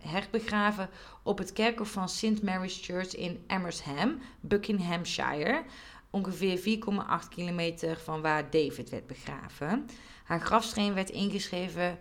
herbegraven 0.00 0.88
op 1.22 1.38
het 1.38 1.52
kerkhof 1.52 1.90
van 1.90 2.08
St. 2.08 2.42
Mary's 2.42 2.80
Church 2.82 3.14
in 3.14 3.44
Amersham, 3.46 4.18
Buckinghamshire, 4.40 5.62
ongeveer 6.10 6.58
4,8 6.58 7.28
kilometer 7.28 7.98
van 7.98 8.20
waar 8.20 8.50
David 8.50 8.90
werd 8.90 9.06
begraven. 9.06 9.86
Haar 10.24 10.40
grafsteen 10.40 10.94
werd 10.94 11.10
ingeschreven 11.10 11.98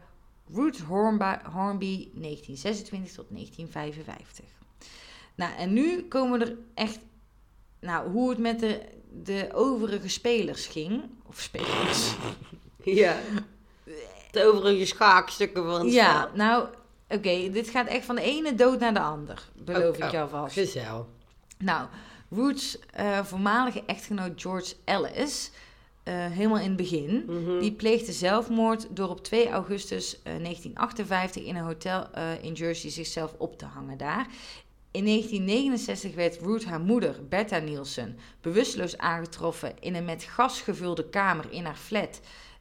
Ruth 0.54 0.80
Hornby 0.80 2.10
1926 2.14 3.14
tot 3.14 3.30
1955. 3.30 4.46
Nou, 5.36 5.56
en 5.56 5.74
nu 5.74 6.08
komen 6.08 6.42
er 6.42 6.58
echt... 6.74 7.00
Nou, 7.80 8.12
hoe 8.12 8.30
het 8.30 8.40
met 8.40 8.60
de, 8.60 9.02
de 9.24 9.50
overige 9.54 10.10
spelers 10.10 10.66
ging... 10.66 11.02
Of 11.28 11.40
spelers... 11.40 12.14
Ja. 12.84 13.18
De 14.32 14.46
overige 14.54 14.86
schaakstukken 14.86 15.64
van 15.66 15.84
het 15.86 15.94
Ja, 15.94 16.22
spel. 16.22 16.36
nou, 16.36 16.68
Oké, 17.10 17.50
dit 17.52 17.70
gaat 17.70 17.88
echt 17.88 18.06
van 18.06 18.16
de 18.16 18.22
ene 18.22 18.56
dood 18.56 18.80
naar 18.80 18.94
de 18.94 19.00
ander. 19.00 19.44
Beloof 19.56 19.98
Oh, 19.98 20.06
ik 20.06 20.12
jou 20.12 20.30
vast. 20.30 20.54
Gezel. 20.54 21.08
Nou, 21.58 21.88
Ruth's 22.30 22.78
eh, 22.94 23.24
voormalige 23.24 23.84
echtgenoot 23.86 24.42
George 24.42 24.74
Ellis, 24.84 25.52
eh, 26.04 26.14
helemaal 26.26 26.58
in 26.60 26.68
het 26.68 26.76
begin, 26.76 27.24
Mhm. 27.28 27.60
die 27.60 27.72
pleegde 27.72 28.12
zelfmoord 28.12 28.88
door 28.90 29.10
op 29.10 29.24
2 29.24 29.50
augustus 29.50 30.14
eh, 30.24 30.24
1958 30.24 31.44
in 31.44 31.56
een 31.56 31.64
hotel 31.64 32.08
eh, 32.12 32.44
in 32.44 32.54
Jersey 32.54 32.90
zichzelf 32.90 33.34
op 33.38 33.58
te 33.58 33.66
hangen 33.66 33.98
daar. 33.98 34.28
In 34.94 35.06
1969 35.06 36.16
werd 36.16 36.40
Ruth 36.42 36.66
haar 36.66 36.80
moeder, 36.80 37.28
Bertha 37.28 37.58
Nielsen, 37.58 38.18
bewusteloos 38.42 38.98
aangetroffen 38.98 39.74
in 39.80 39.96
een 39.96 40.06
met 40.06 40.24
gas 40.24 40.62
gevulde 40.62 41.10
kamer 41.10 41.52
in 41.52 41.66
haar 41.66 41.76
flat 41.76 42.20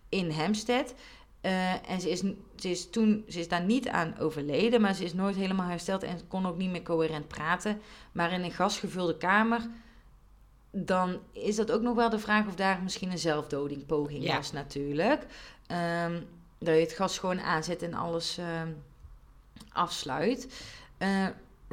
in 0.08 0.30
Hampstead. 0.30 0.94
Eh, 1.40 1.90
en 1.90 2.00
ze 2.00 2.10
is, 2.10 2.18
ze, 2.56 2.70
is 2.70 2.90
toen, 2.90 3.24
ze 3.28 3.38
is 3.38 3.48
daar 3.48 3.64
niet 3.64 3.88
aan 3.88 4.18
overleden, 4.18 4.80
maar 4.80 4.94
ze 4.94 5.04
is 5.04 5.14
nooit 5.14 5.36
helemaal 5.36 5.68
hersteld 5.68 6.02
en 6.02 6.28
kon 6.28 6.46
ook 6.46 6.56
niet 6.56 6.70
meer 6.70 6.82
coherent 6.82 7.28
praten. 7.28 7.80
Maar 8.12 8.32
in 8.32 8.42
een 8.42 8.52
gasgevulde 8.52 9.16
kamer, 9.16 9.60
dan 10.70 11.18
is 11.32 11.56
dat 11.56 11.70
ook 11.70 11.82
nog 11.82 11.94
wel 11.94 12.10
de 12.10 12.18
vraag 12.18 12.46
of 12.46 12.54
daar 12.54 12.82
misschien 12.82 13.10
een 13.10 13.18
zelfdodingpoging 13.18 14.24
Ja. 14.24 14.36
was 14.36 14.52
natuurlijk. 14.52 15.26
Ehm, 15.66 16.20
dat 16.58 16.74
je 16.74 16.80
het 16.80 16.92
gas 16.92 17.18
gewoon 17.18 17.40
aanzet 17.40 17.82
en 17.82 17.94
alles 17.94 18.38
ehm, 18.38 18.72
afsluit. 19.72 20.48
Eh, 20.98 21.26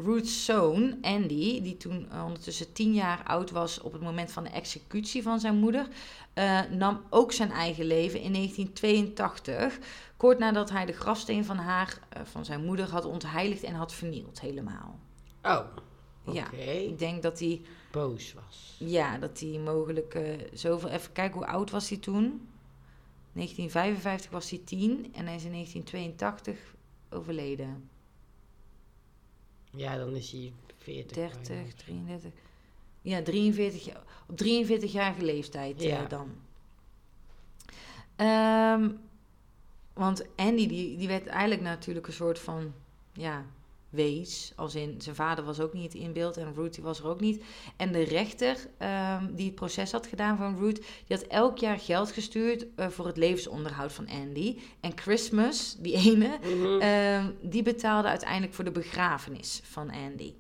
Ruth's 0.03 0.45
zoon, 0.45 0.97
Andy, 1.01 1.61
die 1.61 1.77
toen 1.77 2.11
eh, 2.11 2.23
ondertussen 2.25 2.73
tien 2.73 2.93
jaar 2.93 3.23
oud 3.23 3.51
was 3.51 3.81
op 3.81 3.91
het 3.91 4.01
moment 4.01 4.31
van 4.31 4.43
de 4.43 4.49
executie 4.49 5.23
van 5.23 5.39
zijn 5.39 5.55
moeder, 5.55 5.87
eh, 6.33 6.61
nam 6.69 7.01
ook 7.09 7.31
zijn 7.31 7.51
eigen 7.51 7.85
leven 7.85 8.19
in 8.19 8.31
1982, 8.31 9.79
kort 10.17 10.39
nadat 10.39 10.69
hij 10.69 10.85
de 10.85 10.93
grafsteen 10.93 11.45
van 11.45 11.57
haar, 11.57 11.99
eh, 12.09 12.21
van 12.23 12.45
zijn 12.45 12.65
moeder, 12.65 12.89
had 12.89 13.05
ontheiligd 13.05 13.63
en 13.63 13.73
had 13.73 13.93
vernield 13.93 14.41
helemaal. 14.41 14.99
Oh, 15.43 15.59
oké. 16.25 16.37
Ja. 16.37 16.51
Ik 16.51 16.99
denk 16.99 17.21
dat 17.23 17.39
hij, 17.39 17.61
Boos 17.91 18.33
was. 18.33 18.75
ja, 18.79 19.17
dat 19.17 19.39
hij 19.39 19.59
mogelijk 19.63 20.19
zoveel, 20.53 20.89
even 20.89 21.11
kijken 21.11 21.37
hoe 21.37 21.47
oud 21.47 21.71
was 21.71 21.89
hij 21.89 21.97
toen? 21.97 22.47
1955 23.33 24.31
was 24.31 24.49
hij 24.49 24.61
10 24.65 25.13
en 25.13 25.25
hij 25.25 25.35
is 25.35 25.43
in 25.43 25.51
1982 25.51 26.75
overleden. 27.09 27.89
Ja, 29.69 29.97
dan 29.97 30.15
is 30.15 30.31
hij 30.31 30.53
40. 30.77 31.15
30, 31.15 31.73
33. 31.73 32.31
Ja, 33.01 33.21
43, 33.21 33.85
jaar- 33.85 34.03
op 34.27 34.37
43-jarige 34.43 35.25
leeftijd 35.25 35.81
eh, 35.81 36.09
dan. 36.09 36.29
Ehm, 38.15 38.89
want 39.93 40.25
Andy, 40.35 40.67
die, 40.67 40.97
die 40.97 41.07
werd 41.07 41.27
eigenlijk 41.27 41.61
natuurlijk 41.61 42.07
een 42.07 42.13
soort 42.13 42.39
van, 42.39 42.73
ja, 43.13 43.45
wees. 43.89 44.53
Als 44.55 44.75
in, 44.75 45.01
zijn 45.01 45.15
vader 45.15 45.43
was 45.43 45.59
ook 45.59 45.73
niet 45.73 45.93
in 45.93 46.13
beeld 46.13 46.37
en 46.37 46.53
die 46.71 46.83
was 46.83 46.99
er 46.99 47.07
ook 47.07 47.19
niet. 47.19 47.43
En 47.77 47.91
de 47.91 48.03
rechter 48.03 48.57
ehm, 48.77 49.33
die 49.35 49.45
het 49.45 49.55
proces 49.55 49.91
had 49.91 50.07
gedaan 50.07 50.37
van 50.37 50.57
Ruth, 50.57 50.75
die 51.07 51.17
had 51.17 51.21
elk 51.27 51.57
jaar 51.57 51.79
geld 51.79 52.11
gestuurd 52.11 52.65
eh, 52.75 52.87
voor 52.87 53.05
het 53.07 53.17
levensonderhoud 53.17 53.91
van 53.93 54.07
Andy. 54.09 54.57
En 54.79 54.91
Christmas, 54.95 55.75
die 55.79 55.93
ene, 55.93 56.37
Mhm. 56.43 56.79
ehm, 56.81 57.31
die 57.41 57.63
betaalde 57.63 58.07
uiteindelijk 58.07 58.53
voor 58.53 58.63
de 58.63 58.71
begrafenis 58.71 59.61
van 59.63 59.91
Andy. 59.91 60.33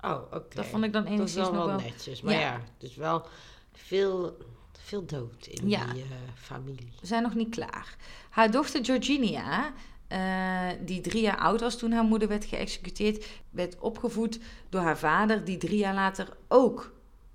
Oh, 0.00 0.20
oké. 0.32 0.54
Dat 0.56 0.66
vond 0.66 0.84
ik 0.84 0.92
dan 0.92 1.02
Dat 1.02 1.12
is 1.12 1.18
enigszins 1.18 1.46
nog 1.46 1.56
wel 1.56 1.66
wel... 1.66 1.76
netjes. 1.80 2.20
Maar 2.22 2.34
Ja. 2.34 2.40
ja, 2.40 2.60
dus 2.78 2.94
wel 2.96 3.26
veel, 3.72 4.36
veel 4.72 5.04
dood 5.06 5.46
in 5.46 5.68
Ja. 5.68 5.92
die 5.92 6.02
eh, 6.02 6.08
familie. 6.34 6.92
We 7.00 7.06
zijn 7.06 7.22
nog 7.22 7.34
niet 7.34 7.50
klaar. 7.50 7.96
Haar 8.30 8.50
dochter 8.50 8.84
Georginia, 8.84 9.72
eh, 10.08 10.66
die 10.84 11.00
drie 11.00 11.22
jaar 11.22 11.38
oud 11.38 11.60
was 11.60 11.76
toen 11.78 11.92
haar 11.92 12.04
moeder 12.04 12.28
werd 12.28 12.44
geëxecuteerd, 12.44 13.26
werd 13.50 13.78
opgevoed 13.78 14.38
door 14.68 14.80
haar 14.80 14.98
vader, 14.98 15.44
die 15.44 15.56
drie 15.56 15.78
jaar 15.78 15.94
later 15.94 16.28
ook 16.48 16.92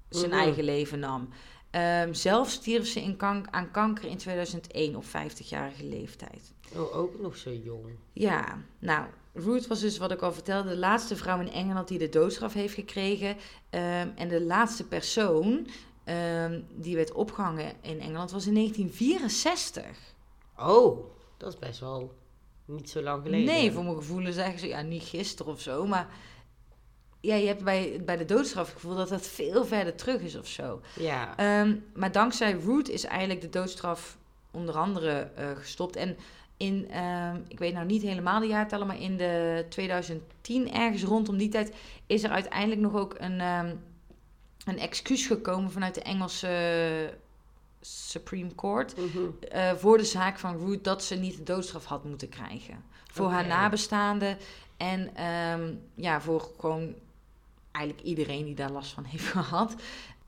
zijn 0.09 0.30
Mhm. 0.30 0.39
eigen 0.39 0.63
leven 0.63 0.99
nam. 0.99 1.30
Ehm, 1.69 2.13
zelf 2.13 2.49
stierf 2.49 2.88
ze 2.88 3.01
in 3.01 3.17
kank- 3.17 3.47
aan 3.51 3.71
kanker 3.71 4.09
in 4.09 4.17
2001 4.17 4.95
op 4.95 5.05
50-jarige 5.05 5.86
leeftijd. 5.86 6.53
Oh, 6.76 6.95
ook 6.97 7.19
nog 7.21 7.38
zo 7.38 7.51
jong. 7.51 7.86
Ja, 8.13 8.57
nou, 8.80 9.05
Ruth 9.34 9.67
was 9.67 9.80
dus, 9.80 9.97
wat 9.97 10.11
ik 10.11 10.21
al 10.21 10.34
vertelde, 10.34 10.69
de 10.69 10.78
laatste 10.78 11.15
vrouw 11.15 11.39
in 11.39 11.51
Engeland 11.51 11.88
die 11.88 11.97
de 11.97 12.09
doodstraf 12.09 12.53
heeft 12.53 12.74
gekregen. 12.74 13.36
Ehm, 13.69 14.07
en 14.15 14.28
de 14.28 14.41
laatste 14.41 14.88
persoon 14.88 15.67
ehm, 16.03 16.61
die 16.76 16.95
werd 16.95 17.11
opgehangen 17.11 17.71
in 17.82 17.99
Engeland 17.99 18.32
was 18.32 18.47
in 18.47 18.53
1964. 18.53 19.86
Oh, 20.57 21.05
dat 21.38 21.53
is 21.53 21.59
best 21.59 21.80
wel 21.80 22.13
niet 22.66 22.89
zo 22.89 23.01
lang 23.01 23.24
geleden. 23.24 23.45
Nee, 23.45 23.72
voor 23.72 23.84
mijn 23.84 23.95
gevoelen 23.95 24.34
zeggen 24.34 24.59
ze, 24.59 24.68
ja, 24.68 24.82
niet 24.82 25.03
gisteren 25.03 25.51
of 25.51 25.61
zo, 25.61 25.86
maar 25.86 26.07
ja, 27.22 27.36
je 27.36 27.47
hebt 27.47 27.64
bij, 27.64 28.01
bij 28.05 28.18
de 28.18 28.26
doodstraf 28.26 28.66
het 28.66 28.76
gevoel 28.76 28.95
dat 28.95 29.09
dat 29.09 29.28
veel 29.28 29.66
verder 29.66 29.95
terug 29.95 30.22
is 30.22 30.36
of 30.36 30.47
zo. 30.47 30.82
Ja. 30.99 31.38
Ehm, 31.38 31.76
maar 31.93 32.11
dankzij 32.11 32.53
Root 32.53 32.89
is 32.89 33.03
eigenlijk 33.03 33.41
de 33.41 33.49
doodstraf 33.49 34.18
onder 34.51 34.76
andere 34.76 35.30
eh, 35.36 35.51
gestopt. 35.55 35.95
En 35.95 36.18
in, 36.57 36.89
ehm, 36.89 37.41
ik 37.47 37.59
weet 37.59 37.74
nou 37.74 37.86
niet 37.86 38.01
helemaal 38.01 38.39
de 38.39 38.47
jaartallen, 38.47 38.88
maar 38.88 39.01
in 39.01 39.18
de 39.18 39.66
2010 39.70 40.74
ergens 40.74 41.03
rondom 41.03 41.38
die 41.38 41.49
tijd 41.49 41.76
is 42.07 42.24
er 42.24 42.30
uiteindelijk 42.30 42.82
nog 42.82 42.95
ook 42.95 43.16
een, 43.18 43.39
ehm, 43.39 43.76
een 44.66 44.80
excuus 44.80 45.28
gekomen 45.28 45.72
vanuit 45.72 45.95
de 45.95 46.01
Engelse 46.01 47.18
Supreme 47.86 48.55
Court 48.55 48.97
Mhm. 48.97 49.19
eh, 49.49 49.71
voor 49.73 49.97
de 49.97 50.03
zaak 50.05 50.39
van 50.39 50.57
Root 50.57 50.84
dat 50.84 51.03
ze 51.03 51.15
niet 51.15 51.38
de 51.38 51.43
doodstraf 51.43 51.86
had 51.86 52.03
moeten 52.03 52.29
krijgen. 52.29 52.84
Voor 53.11 53.29
haar 53.29 53.47
nabestaanden 53.47 54.38
en 54.77 55.15
ehm, 55.15 55.73
ja, 55.95 56.21
voor 56.21 56.49
gewoon 56.59 56.93
eigenlijk 57.71 58.05
iedereen 58.07 58.45
die 58.45 58.55
daar 58.55 58.71
last 58.71 58.91
van 58.93 59.03
heeft 59.03 59.25
gehad. 59.38 59.75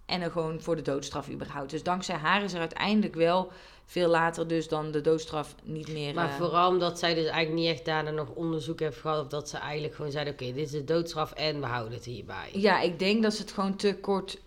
En 0.06 0.22
er 0.22 0.32
gewoon 0.32 0.62
voor 0.62 0.76
de 0.76 0.82
doodstraf 0.82 1.30
überhaupt. 1.30 1.70
Dus 1.70 1.84
dankzij 1.84 2.16
haar 2.16 2.44
is 2.44 2.54
er 2.54 2.60
uiteindelijk 2.60 3.16
wel 3.16 3.52
veel 3.86 4.10
later 4.10 4.48
dus 4.48 4.68
dan 4.68 4.92
de 4.92 5.02
doodstraf 5.02 5.56
niet 5.64 5.88
meer... 5.88 6.14
Maar 6.14 6.30
eh, 6.30 6.36
vooral 6.36 6.70
omdat 6.70 7.00
zij 7.00 7.14
dus 7.14 7.26
eigenlijk 7.26 7.54
niet 7.66 7.70
echt 7.76 7.86
daarna 7.86 8.12
nog 8.12 8.30
onderzoek 8.30 8.80
heeft 8.80 8.98
gehad. 8.98 9.22
Of 9.24 9.28
dat 9.28 9.50
ze 9.50 9.58
eigenlijk 9.58 9.96
gewoon 9.96 10.12
zeiden, 10.12 10.34
oké, 10.34 10.46
dit 10.46 10.58
is 10.66 10.72
de 10.72 10.84
doodstraf 10.84 11.32
en 11.32 11.60
we 11.60 11.66
houden 11.66 11.94
het 11.94 12.06
hierbij. 12.06 12.50
Ja, 12.54 12.80
ik 12.82 13.00
denk 13.00 13.24
dat 13.24 13.34
ze 13.34 13.42
het 13.42 13.52
gewoon 13.52 13.76
te 13.76 13.96
kort... 14.02 14.42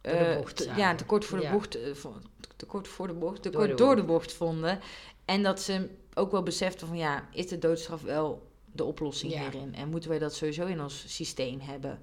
Eh, 0.00 0.38
te- 0.38 0.70
ja, 0.76 0.94
te 0.94 1.04
kort 1.04 1.24
voor 1.24 1.38
de 1.38 1.44
Ja. 1.44 1.52
bocht... 1.52 1.74
eh, 1.82 1.94
vo- 1.94 2.18
te 2.60 2.66
kort 2.66 2.88
voor 2.88 3.06
de 3.06 3.12
bocht... 3.12 3.42
Te 3.42 3.50
Door 3.50 3.60
kort 3.60 3.78
de 3.78 3.84
door 3.84 3.96
de 3.96 4.04
bocht 4.04 4.32
vonden. 4.32 4.80
En 5.24 5.42
dat 5.42 5.60
ze 5.60 5.88
ook 6.14 6.30
wel 6.30 6.42
beseften 6.42 6.86
van... 6.86 6.96
Ja, 6.96 7.28
is 7.32 7.48
de 7.48 7.58
doodstraf 7.58 8.02
wel 8.02 8.48
de 8.72 8.84
oplossing 8.84 9.32
Ja. 9.32 9.40
hierin? 9.40 9.74
En 9.74 9.88
moeten 9.88 10.10
wij 10.10 10.18
dat 10.18 10.34
sowieso 10.34 10.66
in 10.66 10.80
ons 10.80 11.04
systeem 11.06 11.60
hebben? 11.60 12.00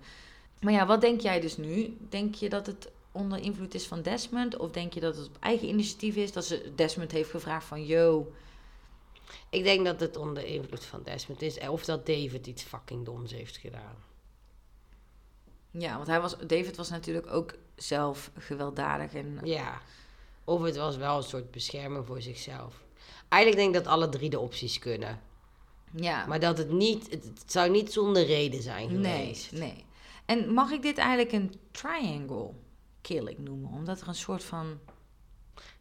Maar 0.61 0.73
ja, 0.73 0.85
wat 0.85 1.01
denk 1.01 1.21
jij 1.21 1.39
dus 1.39 1.57
nu? 1.57 1.97
Denk 2.09 2.35
je 2.35 2.49
dat 2.49 2.65
het 2.65 2.89
onder 3.11 3.39
invloed 3.39 3.73
is 3.73 3.87
van 3.87 4.01
Desmond? 4.01 4.57
Of 4.57 4.71
denk 4.71 4.93
je 4.93 4.99
dat 4.99 5.15
het 5.17 5.27
op 5.27 5.37
eigen 5.39 5.67
initiatief 5.67 6.15
is? 6.15 6.31
Dat 6.31 6.45
ze 6.45 6.71
Desmond 6.75 7.11
heeft 7.11 7.29
gevraagd 7.29 7.65
van... 7.65 7.85
Yo, 7.85 8.31
Ik 9.49 9.63
denk 9.63 9.85
dat 9.85 9.99
het 9.99 10.17
onder 10.17 10.45
invloed 10.45 10.85
van 10.85 11.01
Desmond 11.03 11.41
is. 11.41 11.59
Of 11.59 11.85
dat 11.85 12.05
David 12.05 12.47
iets 12.47 12.63
fucking 12.63 13.05
doms 13.05 13.31
heeft 13.31 13.57
gedaan. 13.57 13.95
ja, 15.71 15.95
want 15.95 16.07
hij 16.07 16.21
was, 16.21 16.37
David 16.37 16.77
was 16.77 16.89
natuurlijk 16.89 17.27
ook 17.31 17.53
zelf 17.75 18.31
gewelddadig. 18.37 19.13
En 19.13 19.39
Ja. 19.43 19.81
Of 20.47 20.61
het 20.61 20.75
was 20.75 20.97
wel 20.97 21.17
een 21.17 21.23
soort 21.23 21.51
bescherming 21.51 22.05
voor 22.05 22.21
zichzelf. 22.21 22.83
Eigenlijk 23.29 23.61
denk 23.63 23.75
ik 23.75 23.83
dat 23.83 23.93
alle 23.93 24.09
drie 24.09 24.29
de 24.29 24.39
opties 24.39 24.79
kunnen. 24.79 25.21
ja, 25.91 26.25
Maar 26.25 26.39
dat 26.39 26.57
het 26.57 26.69
niet, 26.71 27.11
het, 27.11 27.23
het 27.23 27.51
zou 27.51 27.69
niet 27.69 27.91
zonder 27.93 28.25
reden 28.25 28.61
zijn 28.61 29.01
Nee, 29.01 29.19
geweest. 29.21 29.51
nee. 29.51 29.85
En 30.25 30.53
mag 30.53 30.71
ik 30.71 30.81
dit 30.81 30.97
eigenlijk 30.97 31.31
een 31.31 31.53
triangle 31.71 32.49
killing 33.01 33.37
noemen? 33.37 33.69
Omdat 33.71 34.01
er 34.01 34.07
een 34.07 34.15
soort 34.15 34.43
van... 34.43 34.79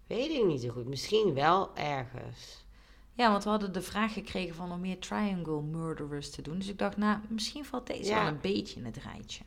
Weet 0.06 0.30
ik 0.30 0.44
niet 0.46 0.60
zo 0.60 0.68
goed. 0.68 0.86
Misschien 0.86 1.34
wel 1.34 1.76
ergens. 1.76 2.64
Ja, 3.12 3.30
want 3.30 3.44
we 3.44 3.50
hadden 3.50 3.72
de 3.72 3.82
vraag 3.82 4.12
gekregen 4.12 4.54
van 4.54 4.72
om 4.72 4.80
meer 4.80 4.98
triangle 4.98 5.62
murderers 5.62 6.30
te 6.30 6.42
doen. 6.42 6.58
Dus 6.58 6.68
ik 6.68 6.78
dacht, 6.78 6.96
nou, 6.96 7.18
misschien 7.28 7.64
valt 7.64 7.86
deze 7.86 8.10
Ja. 8.10 8.18
wel 8.20 8.32
een 8.32 8.40
beetje 8.40 8.78
in 8.78 8.84
het 8.84 8.96
rijtje. 8.96 9.44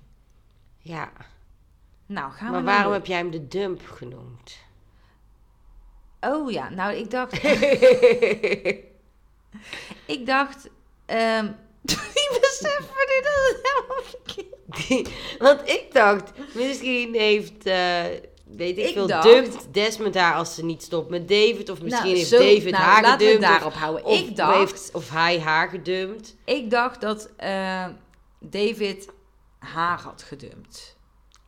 Ja. 0.77 1.11
Nou, 2.05 2.31
gaan 2.31 2.51
maar 2.51 2.59
we 2.59 2.65
waarom 2.65 2.85
naar 2.91 2.93
heb 2.99 3.05
jij 3.05 3.17
hem 3.17 3.31
de 3.31 3.47
dump 3.47 3.81
genoemd? 3.87 4.57
Oh 6.21 6.51
ja, 6.51 6.69
nou, 6.69 6.93
ik 6.95 7.11
dacht... 7.11 7.33
ik 10.15 10.25
dacht... 10.25 10.69
ehm 11.05 11.45
ik 12.23 12.37
besef 12.41 12.79
me 12.79 13.05
nu 13.07 13.21
dat 13.23 13.39
het 13.45 13.59
helemaal 13.71 14.03
verkeerd 14.03 15.09
Want 15.39 15.69
ik 15.69 15.85
dacht, 15.93 16.31
misschien 16.53 17.13
heeft, 17.15 17.65
eh, 17.65 18.03
weet 18.57 18.77
ik, 18.77 18.85
Ik 18.87 18.93
veel, 18.93 19.07
dacht- 19.07 19.23
dumpt 19.23 19.73
Desmond 19.73 20.15
haar 20.15 20.35
als 20.35 20.55
ze 20.55 20.65
niet 20.65 20.83
stopt 20.83 21.09
met 21.09 21.27
David. 21.27 21.69
Of 21.69 21.81
misschien 21.81 22.03
Nou, 22.05 22.17
heeft 22.17 22.29
zo- 22.29 22.37
David 22.37 22.71
nou, 22.71 22.83
haar 22.83 23.01
laten 23.01 23.17
we 23.27 23.33
gedumpt. 23.33 23.47
daarop 23.49 23.73
houden. 23.73 24.05
Of, 24.05 24.19
Ik 24.19 24.35
dacht- 24.35 24.57
heeft, 24.57 24.89
of 24.93 25.09
hij 25.09 25.39
haar 25.39 25.69
gedumpt. 25.69 26.35
Ik 26.45 26.69
dacht 26.69 27.01
dat 27.01 27.29
eh, 27.37 27.85
David 28.39 29.07
haar 29.59 29.99
had 30.01 30.23
gedumpt. 30.27 30.97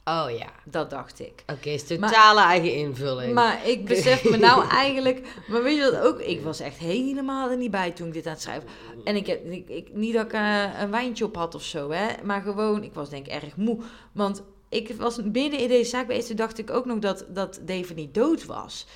Oh 0.05 0.25
ja. 0.37 0.49
Dat 0.65 0.89
dacht 0.89 1.19
ik. 1.19 1.43
Oké, 1.47 1.69
is 1.69 1.87
totale 1.87 2.41
eigen 2.41 2.73
invulling. 2.73 3.33
Maar 3.33 3.67
ik 3.67 3.85
besef 3.85 4.29
me 4.29 4.37
nou 4.37 4.69
eigenlijk... 4.83 5.27
Maar 5.47 5.63
weet 5.63 5.75
je 5.75 5.91
wat 5.91 6.01
ook? 6.01 6.19
Ik 6.19 6.41
was 6.41 6.59
echt 6.59 6.77
helemaal 6.77 7.49
er 7.49 7.57
niet 7.57 7.71
bij 7.71 7.91
toen 7.91 8.07
ik 8.07 8.13
dit 8.13 8.25
aan 8.25 8.31
het 8.31 8.41
schrijven. 8.41 8.69
En 9.03 9.15
ik 9.15 9.27
heb 9.27 9.45
ik, 9.45 9.69
ik, 9.69 9.93
niet 9.93 10.13
dat 10.13 10.25
ik 10.25 10.33
eh, 10.33 10.79
een 10.79 10.91
wijntje 10.91 11.25
op 11.25 11.35
had 11.35 11.55
of 11.55 11.63
zo, 11.63 11.91
hè. 11.91 12.07
Maar 12.23 12.41
gewoon, 12.41 12.83
ik 12.83 12.93
was 12.93 13.09
denk 13.09 13.25
ik 13.25 13.31
erg 13.31 13.55
moe. 13.55 13.77
Want 14.11 14.43
ik 14.69 14.91
was 14.97 15.31
binnen 15.31 15.59
in 15.59 15.67
deze 15.67 15.89
zaak 15.89 16.11
toen 16.11 16.35
dacht 16.35 16.57
ik 16.57 16.69
ook 16.69 16.85
nog 16.85 16.99
dat, 16.99 17.25
dat 17.29 17.59
David 17.65 17.95
niet 17.95 18.13
dood 18.13 18.45
was. 18.45 18.87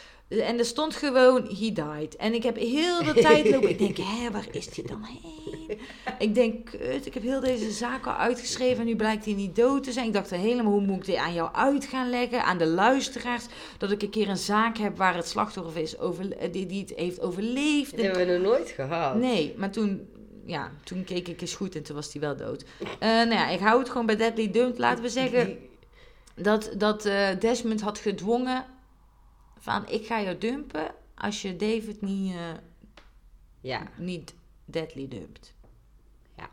En 0.42 0.60
er 0.60 0.66
stond 0.66 0.96
gewoon, 0.96 1.44
he 1.44 1.72
died. 1.72 2.16
En 2.16 2.34
ik 2.34 2.44
heb 2.44 2.58
heel 2.58 3.04
de 3.04 3.14
tijd 3.14 3.50
lopen. 3.50 3.70
Ik 3.70 3.78
denk, 3.78 3.98
hé, 4.12 4.32
waar 4.32 4.48
is 4.52 4.76
hij 4.76 4.84
dan 4.88 5.04
heen? 5.04 5.78
Ik 6.20 6.36
denk, 6.36 6.66
kut, 6.66 7.06
ik 7.06 7.14
heb 7.14 7.24
heel 7.24 7.40
deze 7.40 7.72
zaak 7.72 8.06
al 8.06 8.14
uitgeschreven 8.14 8.80
en 8.80 8.86
nu 8.86 8.96
blijkt 8.96 9.26
hij 9.26 9.34
niet 9.34 9.56
dood 9.56 9.84
te 9.84 9.92
zijn. 9.92 10.08
Ik 10.08 10.14
dacht 10.14 10.30
helemaal, 10.30 10.72
hoe 10.72 10.82
moet 10.82 10.98
ik 10.98 11.06
dit 11.06 11.16
aan 11.16 11.34
jou 11.34 11.54
uit 11.54 11.86
gaan 11.86 12.10
leggen? 12.10 12.44
Aan 12.44 12.58
de 12.58 12.68
luisteraars. 12.68 13.46
Dat 13.78 13.92
ik 13.92 14.02
een 14.02 14.10
keer 14.10 14.30
een 14.30 14.38
zaak 14.38 14.78
heb 14.78 14.98
waar 14.98 15.16
het 15.16 15.28
slachtoffer 15.28 15.82
is 15.82 16.00
over, 16.00 16.38
eh, 16.38 16.52
die, 16.52 16.66
die 16.66 16.82
het 16.82 16.94
heeft 16.96 17.22
overleefd. 17.22 17.92
Dat 17.92 18.06
hebben 18.06 18.26
we 18.28 18.34
nog 18.34 18.42
nooit 18.42 18.70
gehad. 18.70 19.16
Nee, 19.16 19.54
maar 19.58 19.72
toen, 19.72 20.08
ja, 20.46 20.72
toen 20.84 21.04
keek 21.04 21.28
ik 21.28 21.42
eens 21.42 21.56
goed 21.56 21.76
en 21.76 21.84
toen 21.84 21.96
was 21.96 22.14
hij 22.14 22.22
wel 22.22 22.36
dood. 22.36 22.66
Uh, 22.82 22.88
nou 23.00 23.34
ja, 23.34 23.50
ik 23.50 23.60
hou 23.60 23.80
het 23.80 23.90
gewoon 23.90 24.06
bij 24.06 24.16
Deadly 24.16 24.52
Dump. 24.52 24.78
Laten 24.78 25.04
we 25.04 25.10
zeggen 25.10 25.58
dat, 26.36 26.72
dat 26.78 27.06
uh, 27.06 27.28
Desmond 27.40 27.82
had 27.82 28.00
gedwongen 28.00 28.66
van 29.66 29.88
ik 29.88 30.06
ga 30.06 30.22
jou 30.22 30.38
dumpen 30.38 30.94
als 31.16 31.42
je 31.42 31.56
David 31.56 32.02
niet, 32.02 32.34
uh, 32.34 32.54
ja. 33.62 33.88
niet 33.98 34.34
deadly 34.66 35.08
dumpt. 35.08 35.54
Ja. 36.38 36.50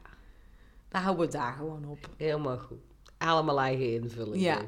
Dan 0.89 1.03
houden 1.03 1.27
we 1.27 1.33
het 1.33 1.43
daar 1.43 1.53
gewoon 1.53 1.85
op. 1.85 2.09
Helemaal 2.17 2.59
goed. 2.59 2.79
Allemaal 3.19 3.61
eigen 3.61 3.93
invulling. 3.93 4.43
Ja. 4.43 4.63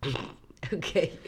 Oké. 0.00 0.16
Okay. 0.74 1.18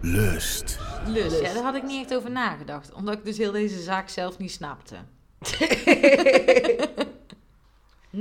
Lust. 0.00 0.78
Lust. 1.06 1.40
Ja, 1.40 1.52
daar 1.52 1.62
had 1.62 1.74
ik 1.74 1.82
niet 1.82 2.04
echt 2.04 2.14
over 2.14 2.30
nagedacht. 2.30 2.92
Omdat 2.92 3.14
ik 3.18 3.24
dus 3.24 3.38
heel 3.38 3.52
deze 3.52 3.82
zaak 3.82 4.08
zelf 4.08 4.38
niet 4.38 4.50
snapte. 4.50 4.96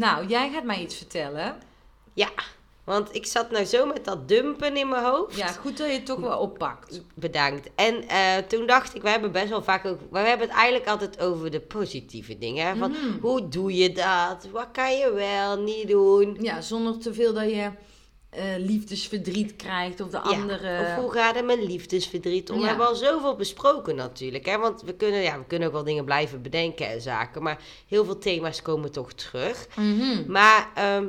nou, 0.04 0.28
jij 0.28 0.52
gaat 0.52 0.64
mij 0.64 0.82
iets 0.82 0.96
vertellen. 0.96 1.58
Ja. 2.14 2.32
Want 2.84 3.16
ik 3.16 3.26
zat 3.26 3.52
nou 3.52 3.66
zo 3.66 3.86
met 3.86 4.06
dat 4.06 4.28
dumpen 4.28 4.78
in 4.78 4.90
mijn 4.90 5.04
hoofd. 5.04 5.36
Ja, 5.38 5.48
goed 5.48 5.78
dat 5.78 5.88
je 5.88 5.94
het 5.94 6.06
toch 6.06 6.20
wel 6.20 6.40
oppakt. 6.40 7.02
Bedankt. 7.16 7.70
En 7.76 8.04
uh, 8.04 8.38
toen 8.48 8.68
dacht 8.68 8.96
ik, 8.96 9.02
we 9.02 9.10
hebben 9.10 9.32
best 9.32 9.50
wel 9.50 9.64
vaak 9.64 9.86
ook... 9.86 10.00
We 10.12 10.20
hebben 10.20 10.48
het 10.48 10.56
eigenlijk 10.58 10.88
altijd 10.90 11.20
over 11.20 11.52
de 11.52 11.60
positieve 11.60 12.38
dingen. 12.38 12.78
Van 12.78 12.92
Mhm. 12.92 13.20
hoe 13.22 13.48
doe 13.48 13.76
je 13.76 13.92
dat? 13.92 14.48
Wat 14.52 14.68
kan 14.72 14.98
je 14.98 15.12
wel 15.14 15.60
niet 15.62 15.88
doen? 15.88 16.38
Ja, 16.42 16.62
zonder 16.62 16.98
te 16.98 17.14
veel 17.14 17.34
dat 17.34 17.50
je 17.50 17.70
eh, 18.30 18.44
liefdesverdriet 18.58 19.56
krijgt 19.56 20.02
of 20.02 20.10
de 20.10 20.20
andere... 20.20 20.80
Of 20.80 20.96
hoe 21.04 21.12
gaat 21.12 21.36
het 21.36 21.46
met 21.46 21.64
liefdesverdriet 21.64 22.50
om? 22.50 22.56
Ja. 22.56 22.62
We 22.62 22.68
hebben 22.68 22.88
al 22.88 22.96
zoveel 22.96 23.36
besproken 23.36 23.96
natuurlijk. 23.96 24.46
Hè? 24.46 24.58
Want 24.58 24.82
we 24.82 24.94
kunnen, 24.94 25.22
ja, 25.22 25.38
we 25.38 25.46
kunnen 25.48 25.68
ook 25.68 25.74
wel 25.74 25.84
dingen 25.84 26.06
blijven 26.06 26.42
bedenken 26.42 26.88
en 26.90 27.02
zaken. 27.02 27.44
Maar 27.44 27.62
heel 27.88 28.06
veel 28.06 28.18
thema's 28.18 28.62
komen 28.62 28.92
toch 28.92 29.14
terug. 29.14 29.68
Mhm. 29.76 30.32
Maar 30.32 30.70
ehm, 30.76 31.06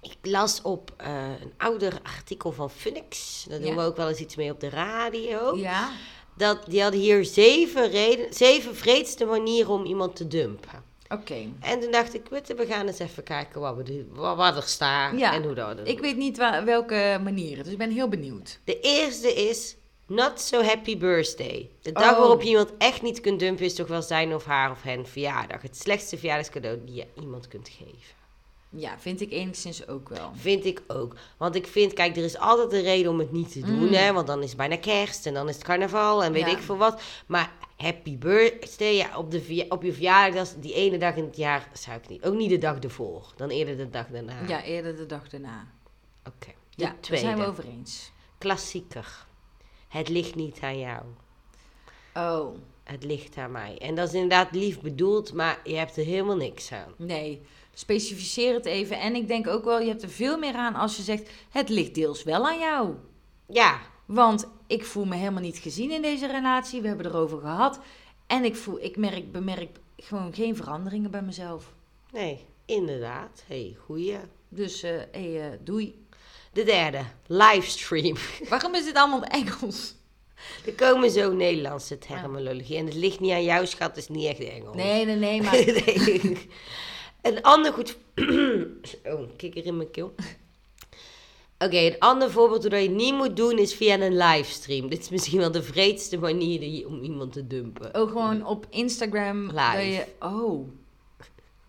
ik 0.00 0.16
las 0.22 0.62
op 0.62 0.92
eh, 0.96 1.28
een 1.40 1.52
ouder 1.56 2.00
artikel 2.02 2.52
van 2.52 2.70
Phoenix. 2.70 3.44
Daar 3.48 3.60
doen 3.60 3.76
we 3.76 3.82
ook 3.82 3.96
wel 3.96 4.08
eens 4.08 4.18
iets 4.18 4.36
mee 4.36 4.50
op 4.50 4.60
de 4.60 4.68
radio. 4.68 5.56
Ja. 5.56 5.90
Dat, 6.36 6.58
die 6.66 6.82
hadden 6.82 7.00
hier 7.00 7.24
zeven, 7.24 7.90
reden, 7.90 8.34
zeven 8.34 8.76
vreedste 8.76 9.24
manieren 9.24 9.70
om 9.70 9.84
iemand 9.84 10.16
te 10.16 10.26
dumpen. 10.26 10.84
Oké. 11.08 11.34
En 11.60 11.80
toen 11.80 11.90
dacht 11.90 12.14
ik, 12.14 12.28
we 12.28 12.66
gaan 12.68 12.86
eens 12.86 12.98
even 12.98 13.22
kijken 13.22 13.60
wat, 13.60 13.76
we, 13.76 14.06
wat, 14.12 14.36
wat 14.36 14.56
er 14.56 14.62
staat 14.62 15.18
Ja. 15.18 15.34
en 15.34 15.42
hoe 15.42 15.54
dat 15.54 15.78
Ik 15.84 15.98
weet 16.00 16.16
niet 16.16 16.36
wa- 16.38 16.64
welke 16.64 17.20
manieren, 17.22 17.64
dus 17.64 17.72
ik 17.72 17.78
ben 17.78 17.90
heel 17.90 18.08
benieuwd. 18.08 18.58
De 18.64 18.80
eerste 18.80 19.32
is 19.34 19.76
not 20.06 20.40
so 20.40 20.62
happy 20.62 20.98
birthday. 20.98 21.70
De 21.82 21.92
dag 21.92 22.12
Oh. 22.12 22.18
waarop 22.18 22.42
je 22.42 22.48
iemand 22.48 22.70
echt 22.78 23.02
niet 23.02 23.20
kunt 23.20 23.40
dumpen 23.40 23.64
is 23.64 23.74
toch 23.74 23.86
wel 23.88 24.02
zijn 24.02 24.34
of 24.34 24.44
haar 24.44 24.70
of 24.70 24.82
hen 24.82 25.06
verjaardag. 25.06 25.62
Het 25.62 25.76
slechtste 25.76 26.18
verjaardagscadeau 26.18 26.78
die 26.84 26.94
je 26.94 27.06
iemand 27.20 27.48
kunt 27.48 27.68
geven. 27.68 28.18
Ja, 28.72 28.98
vind 28.98 29.20
ik 29.20 29.30
enigszins 29.32 29.88
ook 29.88 30.08
wel. 30.08 30.30
Vind 30.34 30.64
ik 30.64 30.82
ook. 30.86 31.16
Want 31.36 31.54
ik 31.54 31.66
vind, 31.66 31.92
kijk, 31.92 32.16
er 32.16 32.24
is 32.24 32.38
altijd 32.38 32.72
een 32.72 32.82
reden 32.82 33.10
om 33.10 33.18
het 33.18 33.32
niet 33.32 33.52
te 33.52 33.60
doen. 33.60 33.86
Mm. 33.86 33.92
Hè? 33.92 34.12
Want 34.12 34.26
dan 34.26 34.42
is 34.42 34.48
het 34.48 34.56
bijna 34.56 34.76
kerst 34.76 35.26
en 35.26 35.34
dan 35.34 35.48
is 35.48 35.54
het 35.54 35.64
carnaval 35.64 36.22
en 36.24 36.32
weet 36.32 36.44
Ja. 36.46 36.50
ik 36.56 36.58
veel 36.62 36.76
wat. 36.76 37.02
Maar 37.26 37.52
happy 37.76 38.18
birthday, 38.18 38.94
ja, 38.94 39.16
op, 39.18 39.30
de, 39.30 39.66
op 39.68 39.82
je 39.82 39.92
verjaardag, 39.92 40.34
dat 40.34 40.46
is 40.46 40.62
die 40.62 40.74
ene 40.74 40.98
dag 40.98 41.14
in 41.16 41.24
het 41.24 41.36
jaar, 41.36 41.68
zou 41.72 41.96
ik 41.98 42.08
niet. 42.08 42.24
Ook 42.24 42.34
niet 42.34 42.50
de 42.50 42.58
dag 42.58 42.78
ervoor, 42.78 43.32
dan 43.36 43.48
eerder 43.48 43.76
de 43.76 43.90
dag 43.90 44.06
daarna. 44.06 44.46
Ja, 44.46 44.62
eerder 44.62 44.96
de 44.96 45.06
dag 45.06 45.28
daarna. 45.28 45.66
Oké. 46.26 46.50
Ja, 46.70 46.94
daar 47.08 47.18
zijn 47.18 47.38
we 47.38 47.46
over 47.46 47.64
eens. 47.64 48.12
klassieker. 48.38 49.26
Het 49.88 50.08
ligt 50.08 50.34
niet 50.34 50.58
aan 50.60 50.78
jou. 50.78 51.02
Oh, 52.14 52.54
Het 52.84 53.04
ligt 53.04 53.36
aan 53.36 53.50
mij. 53.52 53.78
En 53.78 53.94
dat 53.94 54.08
is 54.08 54.14
inderdaad 54.14 54.54
lief 54.54 54.80
bedoeld, 54.80 55.32
maar 55.32 55.60
je 55.64 55.74
hebt 55.76 55.96
er 55.96 56.04
helemaal 56.04 56.36
niks 56.36 56.72
aan. 56.72 56.94
nee. 56.96 57.40
Specificeer 57.74 58.54
het 58.54 58.64
even. 58.66 59.00
En 59.00 59.14
ik 59.14 59.28
denk 59.28 59.46
ook 59.46 59.64
wel, 59.64 59.80
je 59.80 59.88
hebt 59.88 60.02
er 60.02 60.08
veel 60.08 60.38
meer 60.38 60.54
aan 60.54 60.74
als 60.74 60.96
je 60.96 61.02
zegt... 61.02 61.30
het 61.50 61.68
ligt 61.68 61.94
deels 61.94 62.22
wel 62.22 62.46
aan 62.48 62.58
jou. 62.58 62.94
Ja, 63.46 63.80
Want 64.06 64.48
ik 64.66 64.84
voel 64.84 65.04
me 65.04 65.16
helemaal 65.16 65.42
niet 65.42 65.58
gezien 65.58 65.90
in 65.90 66.02
deze 66.02 66.26
relatie. 66.26 66.80
We 66.80 66.88
hebben 66.88 67.06
erover 67.06 67.40
gehad. 67.40 67.80
En 68.26 68.44
ik, 68.44 68.56
voel, 68.56 68.80
ik 68.80 68.96
merk, 68.96 69.32
bemerk 69.32 69.78
gewoon 69.96 70.34
geen 70.34 70.56
veranderingen 70.56 71.10
bij 71.10 71.22
mezelf. 71.22 71.72
nee, 72.12 72.44
inderdaad. 72.64 73.42
hey, 73.46 73.76
goeie. 73.84 74.16
Dus, 74.48 74.82
eh 74.82 74.90
hey, 75.12 75.50
eh, 75.50 75.58
doei. 75.64 76.04
De 76.52 76.64
derde, 76.64 77.00
livestream. 77.26 78.16
Waarom 78.48 78.74
is 78.74 78.84
dit 78.84 78.94
allemaal 78.96 79.22
Engels? 79.24 79.94
Er 80.66 80.72
komen 80.74 81.10
zo 81.10 81.32
Nederlandse 81.32 81.98
terminologie. 81.98 82.76
En 82.76 82.84
het 82.84 82.94
ligt 82.94 83.20
niet 83.20 83.32
aan 83.32 83.44
jou, 83.44 83.66
schat, 83.66 83.88
het 83.88 83.96
is 83.96 84.08
niet 84.08 84.26
echt 84.26 84.40
Engels. 84.40 84.76
Nee, 84.76 85.04
nee, 85.04 85.16
nee, 85.16 85.42
maar... 85.42 85.52
Nee. 85.64 86.48
Een 87.22 87.42
ander 87.42 87.72
goed... 87.72 87.96
oh, 89.12 89.20
kikker 89.36 89.66
in 89.66 89.76
mijn 89.76 89.90
keel. 89.90 90.14
Oké, 91.58 91.76
een 91.76 91.98
ander 91.98 92.30
voorbeeld 92.30 92.60
hoe 92.60 92.70
dat 92.70 92.80
je 92.82 92.88
het 92.88 92.96
niet 92.96 93.14
moet 93.14 93.36
doen 93.36 93.58
is 93.58 93.74
via 93.74 94.00
een 94.00 94.16
livestream. 94.16 94.88
Dit 94.88 94.98
is 95.00 95.08
misschien 95.08 95.38
wel 95.38 95.50
de 95.50 95.62
vreedste 95.62 96.18
manier 96.18 96.86
om 96.86 97.02
iemand 97.02 97.32
te 97.32 97.46
dumpen. 97.46 97.94
Ook 97.94 98.08
gewoon 98.08 98.46
op 98.46 98.66
Instagram. 98.70 99.42
Live. 99.46 99.76
Dat 99.76 99.84
je, 99.84 100.06
oh. 100.20 100.68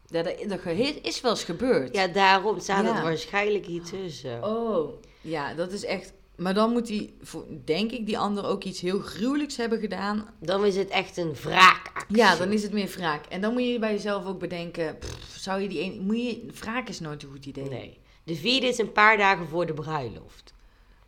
Dat, 0.07 0.25
dat 0.47 0.59
is 1.01 1.21
wel 1.21 1.31
eens 1.31 1.43
gebeurd. 1.43 1.95
Ja, 1.95 2.07
daarom 2.07 2.59
staat 2.59 2.85
Ja. 2.85 2.93
het 2.93 3.03
waarschijnlijk 3.03 3.65
hier 3.65 3.83
tussen. 3.83 4.43
Oh. 4.43 4.93
Ja, 5.21 5.53
dat 5.53 5.71
is 5.71 5.85
echt... 5.85 6.13
Maar 6.41 6.53
dan 6.53 6.71
moet 6.71 6.85
die, 6.87 7.17
denk 7.65 7.91
ik, 7.91 8.05
die 8.05 8.17
ander 8.17 8.45
ook 8.45 8.63
iets 8.63 8.81
heel 8.81 8.99
gruwelijks 8.99 9.57
hebben 9.57 9.79
gedaan. 9.79 10.27
Dan 10.39 10.65
is 10.65 10.75
het 10.75 10.89
echt 10.89 11.17
een 11.17 11.33
wraakactie. 11.41 12.17
Ja, 12.17 12.35
dan 12.35 12.51
is 12.51 12.63
het 12.63 12.71
meer 12.71 12.87
wraak. 12.87 13.25
En 13.25 13.41
dan 13.41 13.53
moet 13.53 13.63
je 13.67 13.79
bij 13.79 13.91
jezelf 13.91 14.25
ook 14.25 14.39
bedenken... 14.39 14.97
pff, 14.97 15.37
zou 15.37 15.61
je 15.61 15.67
die 15.67 15.81
een... 15.83 16.01
Moet 16.05 16.15
je, 16.21 16.45
wraak 16.59 16.89
is 16.89 16.99
nooit 16.99 17.23
een 17.23 17.29
goed 17.31 17.45
idee. 17.45 17.69
Nee. 17.69 17.97
De 18.23 18.35
vierde 18.35 18.67
is 18.67 18.77
een 18.77 18.91
paar 18.91 19.17
dagen 19.17 19.47
voor 19.47 19.65
de 19.65 19.73
bruiloft. 19.73 20.53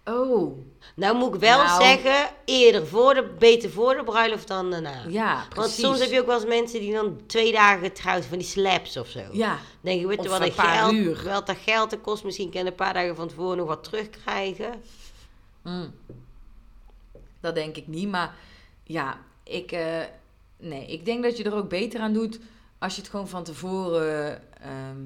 Oh. 0.06 0.58
Nou 0.96 1.16
moet 1.18 1.34
ik 1.34 1.40
wel 1.40 1.64
Nou. 1.64 1.84
zeggen, 1.84 2.30
eerder 2.46 2.88
voor 2.88 3.14
de, 3.14 3.36
beter 3.40 3.70
voor 3.70 3.96
de 3.96 4.04
bruiloft 4.04 4.48
dan 4.48 4.72
daarna. 4.72 5.04
Ja, 5.08 5.36
Want 5.36 5.50
precies. 5.50 5.80
soms 5.84 6.00
heb 6.00 6.12
je 6.12 6.20
ook 6.20 6.26
wel 6.26 6.36
eens 6.36 6.46
mensen 6.48 6.80
die 6.80 6.94
dan 6.94 7.18
twee 7.26 7.52
dagen 7.52 7.84
getrouwd 7.86 8.26
van 8.26 8.38
die 8.38 8.48
slaps 8.48 8.98
of 8.98 9.08
zo. 9.08 9.20
Ja, 9.32 9.60
denk 9.82 10.00
je, 10.02 10.08
weet 10.08 10.24
je 10.24 10.30
wat 10.30 10.40
een 10.40 10.46
dat 10.48 10.56
paar 10.56 10.78
geld, 10.78 10.94
uur. 10.94 11.24
wel 11.24 11.46
dat 11.46 11.58
geld 11.64 11.90
dat 11.90 12.02
kost, 12.02 12.24
misschien 12.24 12.50
kan 12.52 12.66
een 12.66 12.76
paar 12.76 12.94
dagen 12.94 13.16
van 13.16 13.28
tevoren 13.28 13.58
nog 13.58 13.68
wat 13.68 13.84
terugkrijgen. 13.84 14.82
Mm. 15.64 15.94
Dat 17.40 17.56
denk 17.56 17.76
ik 17.78 17.88
niet, 17.88 18.10
maar 18.10 18.36
ja, 18.84 19.18
ik, 19.44 19.72
eh, 19.72 20.02
nee, 20.58 20.86
ik 20.86 21.06
denk 21.06 21.24
dat 21.24 21.38
je 21.38 21.44
er 21.44 21.54
ook 21.56 21.70
beter 21.70 22.00
aan 22.00 22.14
doet 22.14 22.40
als 22.80 22.96
je 22.96 23.02
het 23.02 23.10
gewoon 23.10 23.28
van 23.28 23.44
tevoren, 23.44 24.42
ehm, 24.62 24.98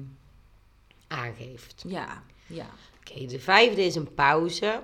Aangeeft. 1.08 1.84
ja, 1.86 2.22
ja. 2.46 2.66
Oké, 3.00 3.26
de 3.26 3.40
vijfde 3.40 3.84
is 3.84 3.94
een 3.94 4.14
pauze. 4.14 4.80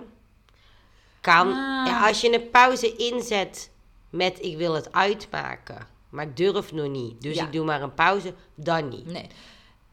Kan, 1.20 1.46
Ah. 1.48 1.86
ja, 1.86 2.06
als 2.08 2.20
je 2.20 2.34
een 2.34 2.50
pauze 2.50 2.96
inzet 2.96 3.70
met 4.10 4.42
ik 4.42 4.56
wil 4.56 4.74
het 4.74 4.92
uitmaken, 4.92 5.86
maar 6.08 6.26
ik 6.26 6.36
durf 6.36 6.72
nog 6.72 6.88
niet, 6.88 7.22
dus 7.22 7.36
Ja. 7.36 7.44
ik 7.46 7.52
doe 7.52 7.64
maar 7.64 7.82
een 7.82 7.94
pauze, 7.94 8.34
dan 8.54 8.88
niet. 8.88 9.06
Nee. 9.06 9.26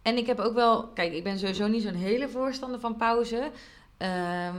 En 0.01 0.17
ik 0.17 0.25
heb 0.25 0.39
ook 0.39 0.53
wel, 0.53 0.87
kijk, 0.87 1.13
ik 1.13 1.23
ben 1.23 1.39
sowieso 1.39 1.67
niet 1.67 1.83
zo'n 1.83 1.93
hele 1.93 2.29
voorstander 2.29 2.79
van 2.79 2.95
pauze. 2.95 3.51
Ehm, 3.97 4.55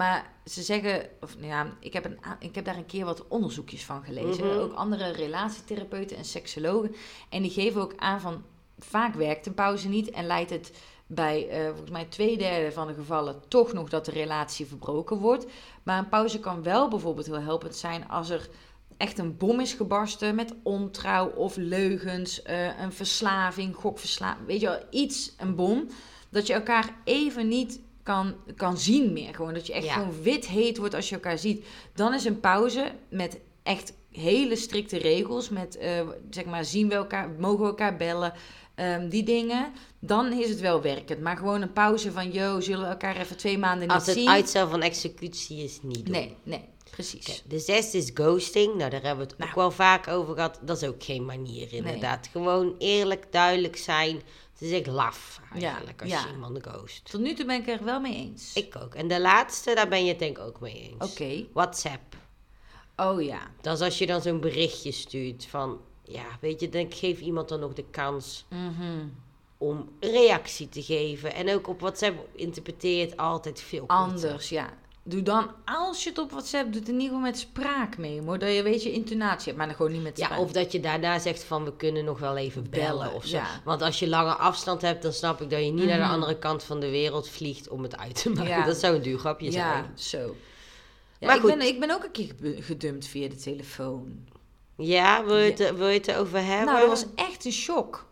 maar 0.00 0.32
ze 0.44 0.62
zeggen, 0.62 1.08
of 1.20 1.36
nou 1.36 1.46
ja, 1.46 1.66
ik 1.80 1.92
heb, 1.92 2.04
een, 2.04 2.18
ik 2.38 2.54
heb 2.54 2.64
daar 2.64 2.76
een 2.76 2.86
keer 2.86 3.04
wat 3.04 3.28
onderzoekjes 3.28 3.84
van 3.84 4.02
gelezen. 4.02 4.46
Mhm. 4.46 4.58
Ook 4.58 4.72
andere 4.72 5.10
relatietherapeuten 5.10 6.16
en 6.16 6.24
seksologen. 6.24 6.94
En 7.28 7.42
die 7.42 7.50
geven 7.50 7.80
ook 7.80 7.92
aan 7.96 8.20
van, 8.20 8.42
vaak 8.78 9.14
werkt 9.14 9.46
een 9.46 9.54
pauze 9.54 9.88
niet 9.88 10.10
en 10.10 10.26
leidt 10.26 10.50
het 10.50 10.72
bij 11.06 11.48
eh, 11.48 11.66
volgens 11.66 11.90
mij 11.90 12.04
twee 12.04 12.38
derde 12.38 12.72
van 12.72 12.86
de 12.86 12.94
gevallen 12.94 13.42
toch 13.48 13.72
nog 13.72 13.88
dat 13.88 14.04
de 14.04 14.10
relatie 14.10 14.66
verbroken 14.66 15.18
wordt. 15.18 15.46
Maar 15.82 15.98
een 15.98 16.08
pauze 16.08 16.40
kan 16.40 16.62
wel 16.62 16.88
bijvoorbeeld 16.88 17.26
heel 17.26 17.40
helpend 17.40 17.76
zijn 17.76 18.08
als 18.08 18.30
er 18.30 18.48
echt 18.96 19.18
een 19.18 19.36
bom 19.36 19.60
is 19.60 19.72
gebarsten 19.72 20.34
met 20.34 20.54
ontrouw 20.62 21.28
of 21.28 21.56
leugens, 21.56 22.42
eh, 22.42 22.80
een 22.80 22.92
verslaving, 22.92 23.76
gokverslaving, 23.76 24.46
weet 24.46 24.60
je 24.60 24.66
wel, 24.66 24.82
iets, 24.90 25.34
een 25.38 25.54
bom, 25.54 25.86
dat 26.30 26.46
je 26.46 26.52
elkaar 26.52 26.94
even 27.04 27.48
niet 27.48 27.80
kan, 28.02 28.34
kan 28.56 28.78
zien 28.78 29.12
meer. 29.12 29.34
Gewoon 29.34 29.54
dat 29.54 29.66
je 29.66 29.72
echt 29.72 29.84
Ja. 29.84 29.92
gewoon 29.92 30.22
wit 30.22 30.46
heet 30.46 30.76
wordt 30.78 30.94
als 30.94 31.08
je 31.08 31.14
elkaar 31.14 31.38
ziet. 31.38 31.64
Dan 31.94 32.14
is 32.14 32.24
een 32.24 32.40
pauze 32.40 32.92
met 33.08 33.38
echt 33.62 33.92
hele 34.10 34.56
strikte 34.56 34.98
regels, 34.98 35.48
met 35.48 35.76
eh, 35.78 36.08
zeg 36.30 36.44
maar 36.44 36.64
zien 36.64 36.88
we 36.88 36.94
elkaar, 36.94 37.28
mogen 37.38 37.60
we 37.60 37.66
elkaar 37.66 37.96
bellen, 37.96 38.32
ehm, 38.74 39.08
die 39.08 39.22
dingen. 39.22 39.72
Dan 39.98 40.32
is 40.32 40.48
het 40.48 40.60
wel 40.60 40.82
werkend. 40.82 41.20
Maar 41.20 41.36
gewoon 41.36 41.62
een 41.62 41.72
pauze 41.72 42.12
van, 42.12 42.30
yo, 42.32 42.60
zullen 42.60 42.80
we 42.84 42.86
elkaar 42.90 43.16
even 43.16 43.36
twee 43.36 43.58
maanden 43.58 43.80
niet 43.88 43.96
Als 43.96 44.06
het 44.06 44.16
zien? 44.16 44.28
uitstel 44.28 44.68
van 44.68 44.82
executie 44.82 45.64
is 45.64 45.78
niet 45.82 46.04
doen. 46.06 46.14
Nee, 46.14 46.36
nee, 46.42 46.64
precies. 46.90 47.42
De 47.48 47.58
zesde 47.58 47.98
is 47.98 48.10
ghosting. 48.14 48.74
Nou, 48.74 48.90
daar 48.90 49.02
hebben 49.02 49.24
we 49.24 49.30
het 49.30 49.38
Nou. 49.38 49.50
ook 49.50 49.56
wel 49.56 49.70
vaak 49.70 50.08
over 50.08 50.34
gehad. 50.34 50.58
Dat 50.62 50.82
is 50.82 50.88
ook 50.88 51.04
geen 51.04 51.24
manier, 51.24 51.72
inderdaad. 51.72 52.28
Gewoon 52.32 52.74
eerlijk, 52.78 53.26
duidelijk 53.30 53.76
zijn. 53.76 54.20
Het 54.60 54.68
is 54.68 54.78
echt 54.78 54.86
laf, 54.86 55.40
eigenlijk, 55.52 56.02
als 56.02 56.10
je 56.10 56.30
iemand 56.32 56.58
ghost. 56.66 57.10
Tot 57.10 57.20
nu 57.20 57.34
toe 57.34 57.44
ben 57.46 57.60
ik 57.60 57.68
er 57.68 57.84
wel 57.84 58.00
mee 58.00 58.14
eens. 58.14 58.54
Ik 58.54 58.76
ook. 58.76 58.94
En 58.94 59.08
de 59.08 59.20
laatste, 59.20 59.74
daar 59.74 59.88
ben 59.88 60.02
je 60.04 60.08
het 60.10 60.18
denk 60.18 60.38
ik 60.38 60.44
ook 60.44 60.60
mee 60.60 60.74
eens. 60.98 61.10
Oké. 61.12 61.46
WhatsApp. 61.52 62.16
Oh 62.96 63.22
ja. 63.22 63.40
Dat 63.60 63.74
is 63.76 63.84
als 63.84 63.98
je 63.98 64.06
dan 64.06 64.22
zo'n 64.22 64.40
berichtje 64.40 64.92
stuurt 64.92 65.46
van... 65.46 65.80
Ja, 66.04 66.24
weet 66.40 66.60
je, 66.60 66.68
dan 66.68 66.92
geef 66.92 67.20
iemand 67.20 67.48
dan 67.48 67.60
nog 67.60 67.72
de 67.72 67.84
kans 67.90 68.44
Mhm. 68.48 69.06
om 69.58 69.88
reactie 70.00 70.68
te 70.68 70.82
geven. 70.82 71.34
En 71.34 71.54
ook 71.54 71.68
op 71.68 71.80
WhatsApp 71.80 72.28
interpreteer 72.34 72.98
je 72.98 73.04
het 73.04 73.16
altijd 73.16 73.60
veel 73.60 73.86
korter. 73.86 73.96
Anders, 73.96 74.48
ja. 74.48 74.72
Doe 75.10 75.22
dan, 75.22 75.50
als 75.64 76.02
je 76.02 76.08
het 76.08 76.18
op 76.18 76.30
WhatsApp 76.30 76.72
doet, 76.72 76.88
in 76.88 76.92
ieder 76.94 77.06
geval 77.06 77.20
met 77.20 77.38
spraak 77.38 77.98
mee. 77.98 78.20
hoor. 78.22 78.38
Dat 78.38 78.54
je 78.54 78.62
weet 78.62 78.82
je 78.82 78.92
intonatie 78.92 79.44
hebt, 79.44 79.56
maar 79.56 79.66
dan 79.66 79.76
gewoon 79.76 79.92
niet 79.92 80.02
met 80.02 80.18
spraak. 80.18 80.30
Ja, 80.32 80.40
of 80.40 80.52
dat 80.52 80.72
je 80.72 80.80
daarna 80.80 81.18
zegt 81.18 81.44
van 81.44 81.64
we 81.64 81.76
kunnen 81.76 82.04
nog 82.04 82.18
wel 82.18 82.36
even 82.36 82.70
bellen, 82.70 82.98
Bellen, 82.98 83.14
of 83.14 83.24
zo. 83.24 83.36
ja. 83.36 83.46
Want 83.64 83.82
als 83.82 83.98
je 83.98 84.08
lange 84.08 84.32
afstand 84.34 84.82
hebt, 84.82 85.02
dan 85.02 85.12
snap 85.12 85.40
ik 85.40 85.50
dat 85.50 85.64
je 85.64 85.70
niet 85.70 85.84
naar 85.86 85.96
de 85.98 86.02
Mhm. 86.04 86.12
andere 86.12 86.38
kant 86.38 86.62
van 86.62 86.80
de 86.80 86.90
wereld 86.90 87.28
vliegt 87.28 87.68
om 87.68 87.82
het 87.82 87.96
uit 87.96 88.22
te 88.22 88.30
maken. 88.30 88.48
Ja. 88.48 88.64
Dat 88.64 88.76
zou 88.76 88.94
een 88.96 89.02
duur 89.02 89.18
grapje 89.18 89.46
Ja, 89.46 89.52
zijn. 89.52 89.90
zo. 89.94 90.36
Ja, 91.18 91.26
Maar 91.26 91.34
ik, 91.36 91.40
goed. 91.42 91.50
ben, 91.58 91.66
ik 91.66 91.80
ben 91.80 91.90
ook 91.90 92.04
een 92.04 92.10
keer 92.10 92.30
ge- 92.40 92.62
gedumpt 92.62 93.06
via 93.06 93.28
de 93.28 93.36
telefoon. 93.36 94.28
Ja, 94.76 95.24
wil 95.24 95.36
je, 95.36 95.50
het, 95.52 95.76
wil 95.76 95.88
je 95.88 95.98
het 95.98 96.08
erover 96.08 96.44
hebben? 96.44 96.66
Nou, 96.74 96.78
dat 96.80 96.88
was 96.88 97.04
echt 97.14 97.44
een 97.44 97.52
shock. 97.52 98.06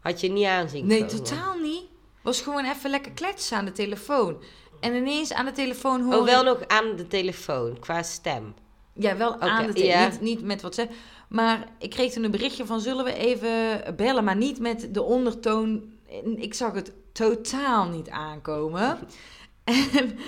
Had 0.00 0.20
je 0.20 0.28
niet 0.30 0.46
aanzien 0.46 0.86
Nee, 0.86 1.04
komen? 1.06 1.16
totaal 1.16 1.58
niet. 1.58 1.82
Was 2.22 2.40
gewoon 2.40 2.64
even 2.64 2.90
lekker 2.90 3.12
kletsen 3.12 3.56
aan 3.56 3.64
de 3.64 3.72
telefoon. 3.72 4.36
En 4.80 4.94
ineens 4.94 5.32
aan 5.32 5.44
de 5.44 5.52
telefoon 5.52 6.02
hoor 6.02 6.14
Oh, 6.14 6.24
wel 6.24 6.44
nog 6.44 6.66
aan 6.66 6.96
de 6.96 7.06
telefoon, 7.06 7.78
qua 7.78 8.02
stem. 8.02 8.54
Ja, 8.92 9.16
wel 9.16 9.40
aan 9.40 9.66
de 9.66 9.72
telefoon. 9.72 10.10
Niet, 10.10 10.20
niet 10.20 10.42
met 10.42 10.60
WhatsApp. 10.60 10.92
Maar 11.28 11.68
ik 11.78 11.90
kreeg 11.90 12.12
toen 12.12 12.24
een 12.24 12.30
berichtje 12.30 12.66
van... 12.66 12.80
zullen 12.80 13.04
we 13.04 13.14
even 13.14 13.96
bellen? 13.96 14.24
Maar 14.24 14.36
niet 14.36 14.58
met 14.58 14.94
de 14.94 15.02
ondertoon... 15.02 15.92
Ik 16.36 16.54
zag 16.54 16.72
het 16.72 16.92
totaal 17.12 17.88
niet 17.88 18.10
aankomen. 18.10 18.98
En 19.64 20.18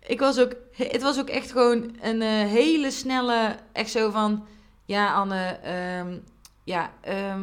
ik 0.00 0.20
was 0.20 0.38
ook... 0.38 0.52
Het 0.72 1.02
was 1.02 1.18
ook 1.18 1.28
echt 1.28 1.50
gewoon 1.50 1.96
een 2.00 2.22
eh, 2.22 2.28
hele 2.28 2.90
snelle... 2.90 3.56
Echt 3.72 3.90
zo 3.90 4.10
van... 4.10 4.46
Ja, 4.84 5.14
Anne... 5.14 5.58
ehm, 5.62 6.18
ja, 6.64 6.92
ehm, 7.00 7.42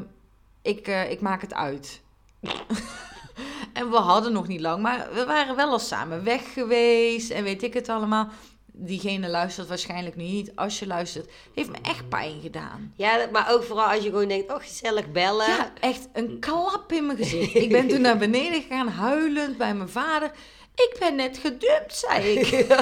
ik, 0.62 0.88
eh, 0.88 1.12
ik 1.12 1.22
maak 1.22 1.42
het 1.42 1.54
uit. 1.54 2.02
en 3.74 3.90
we 3.90 3.96
hadden 3.96 4.34
nog 4.34 4.48
niet 4.48 4.62
lang, 4.62 4.82
maar 4.82 5.08
we 5.14 5.26
waren 5.26 5.56
wel 5.56 5.70
al 5.70 5.80
samen 5.80 6.24
weg 6.24 6.54
geweest 6.54 7.32
en 7.32 7.44
weet 7.44 7.64
ik 7.64 7.74
het 7.74 7.90
allemaal. 7.90 8.30
Diegene 8.76 9.30
luistert 9.30 9.68
waarschijnlijk 9.68 10.16
nu 10.16 10.24
niet. 10.24 10.52
Als 10.56 10.80
je 10.80 10.88
luistert, 10.88 11.32
heeft 11.54 11.70
me 11.70 11.78
echt 11.82 12.10
pijn 12.10 12.42
gedaan. 12.42 12.94
Ja, 12.96 13.28
maar 13.32 13.52
ook 13.52 13.64
vooral 13.64 13.86
als 13.86 14.04
je 14.04 14.10
gewoon 14.10 14.28
denkt, 14.28 14.52
oh 14.52 14.60
gezellig 14.60 15.12
bellen. 15.12 15.48
Ja, 15.48 15.72
echt 15.80 16.08
een 16.14 16.40
klap 16.40 16.92
in 16.92 17.06
mijn 17.06 17.18
gezicht. 17.18 17.56
Ik 17.56 17.70
ben 17.70 17.88
toen 17.88 18.02
naar 18.02 18.18
beneden 18.18 18.62
gegaan, 18.62 18.88
huilend 18.88 19.58
bij 19.58 19.76
mijn 19.76 19.90
vader. 19.90 20.32
Ik 20.76 20.96
ben 21.00 21.16
net 21.16 21.38
gedumpt, 21.38 21.96
zei 21.96 22.40
ik. 22.40 22.66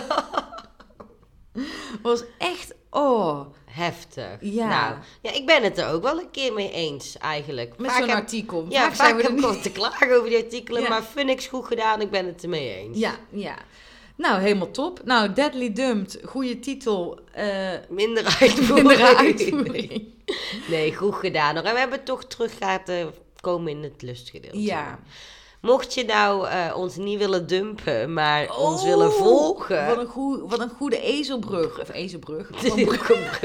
was 2.01 2.23
echt, 2.37 2.73
oh, 2.89 3.45
Heftig. 3.71 4.37
Ja. 4.39 4.67
Nou, 4.67 4.95
ja, 5.21 5.31
ik 5.33 5.45
ben 5.45 5.63
het 5.63 5.77
er 5.77 5.87
ook 5.87 6.03
wel 6.03 6.19
een 6.19 6.31
keer 6.31 6.53
mee 6.53 6.71
eens, 6.71 7.17
eigenlijk. 7.17 7.77
met 7.77 7.91
zo'n 7.91 8.09
artikel. 8.09 8.65
Ja, 8.69 8.81
Vaak 8.83 8.95
zijn 8.95 9.15
we 9.15 9.23
er 9.23 9.33
niet- 9.33 9.63
te 9.63 9.71
klagen 9.71 10.17
over 10.17 10.29
die 10.29 10.43
artikelen, 10.43 10.81
Ja. 10.81 10.89
maar 10.89 11.03
vind 11.03 11.29
ik 11.29 11.43
goed 11.43 11.65
gedaan, 11.65 12.01
ik 12.01 12.09
ben 12.11 12.25
het 12.25 12.43
ermee 12.43 12.75
eens. 12.75 12.97
Ja, 12.97 13.15
ja. 13.29 13.55
Nou, 14.15 14.41
helemaal 14.41 14.71
top. 14.71 15.01
Nou, 15.05 15.33
Deadly 15.33 15.73
Dumped, 15.73 16.19
goede 16.25 16.59
titel. 16.59 17.19
eh 17.31 17.69
Minder 17.89 18.25
uitvoering. 18.39 19.01
uitvoering. 19.01 20.03
Nee, 20.69 20.95
goed 20.95 21.15
gedaan. 21.15 21.55
En 21.55 21.73
we 21.73 21.79
hebben 21.79 22.03
toch 22.03 22.25
terug 22.25 22.59
laten 22.59 23.13
komen 23.39 23.71
in 23.71 23.83
het 23.83 24.01
lustgedeelte. 24.01 24.61
Ja. 24.61 24.99
Mocht 25.61 25.93
je 25.93 26.05
nou 26.05 26.47
eh, 26.47 26.73
ons 26.75 26.95
niet 26.95 27.17
willen 27.17 27.47
dumpen, 27.47 28.13
maar 28.13 28.57
ons 28.57 28.81
Oh, 28.81 28.87
willen 28.87 29.11
volgen. 29.11 29.87
Wat 29.87 29.97
een, 29.97 30.07
wat 30.47 30.59
een 30.59 30.69
goede 30.69 31.01
ezelbrug. 31.01 31.79
Of 31.79 31.91
ezelbrug. 31.91 32.49
Gewoon 32.55 32.83
brug. 32.83 33.39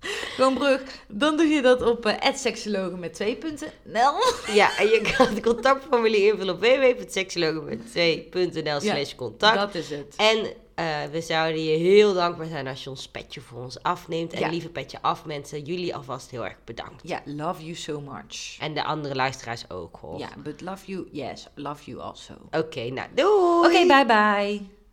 Gewoon 0.00 0.54
brug. 0.54 0.82
Dan 1.08 1.36
doe 1.36 1.46
je 1.46 1.62
dat 1.62 1.82
op 1.82 2.14
seksologen 2.34 2.98
met 2.98 3.14
twee 3.14 3.36
punten. 3.36 3.68
Nel. 3.82 4.14
Ja, 4.52 4.78
en 4.78 4.86
je 4.86 5.14
kan 5.16 5.26
het 5.26 5.42
contactformulier 5.42 6.32
invullen 6.32 6.54
op 6.54 6.60
www.seksologen2.nl 6.60 8.80
slash 8.80 9.14
contact. 9.14 9.58
Dat 9.58 9.74
is 9.74 9.90
het. 9.90 10.14
En 10.16 10.46
eh, 10.76 11.04
we 11.10 11.20
zouden 11.20 11.64
je 11.64 11.76
heel 11.76 12.14
dankbaar 12.14 12.46
zijn 12.46 12.66
als 12.66 12.84
je 12.84 12.90
ons 12.90 13.08
petje 13.08 13.40
voor 13.40 13.62
ons 13.62 13.82
afneemt. 13.82 14.32
En 14.32 14.40
Ja. 14.40 14.48
lieve 14.48 14.68
petje 14.68 14.98
af, 15.02 15.24
mensen. 15.24 15.62
Jullie 15.64 15.94
alvast 15.94 16.30
heel 16.30 16.44
erg 16.44 16.56
bedankt. 16.64 17.08
Ja, 17.08 17.20
love 17.24 17.62
you 17.62 17.74
so 17.74 18.00
much. 18.00 18.56
En 18.60 18.74
de 18.74 18.84
andere 18.84 19.14
luisteraars 19.14 19.70
ook, 19.70 19.96
hoor. 20.00 20.18
Ja, 20.18 20.28
but 20.36 20.60
love 20.60 20.86
you, 20.86 21.08
yes, 21.12 21.46
love 21.54 21.90
you 21.90 22.00
also. 22.02 22.34
Oké, 22.50 22.90
nou, 22.90 23.08
doei! 23.14 23.66
Oké, 23.66 23.86
bye 23.86 24.06
bye. 24.06 24.75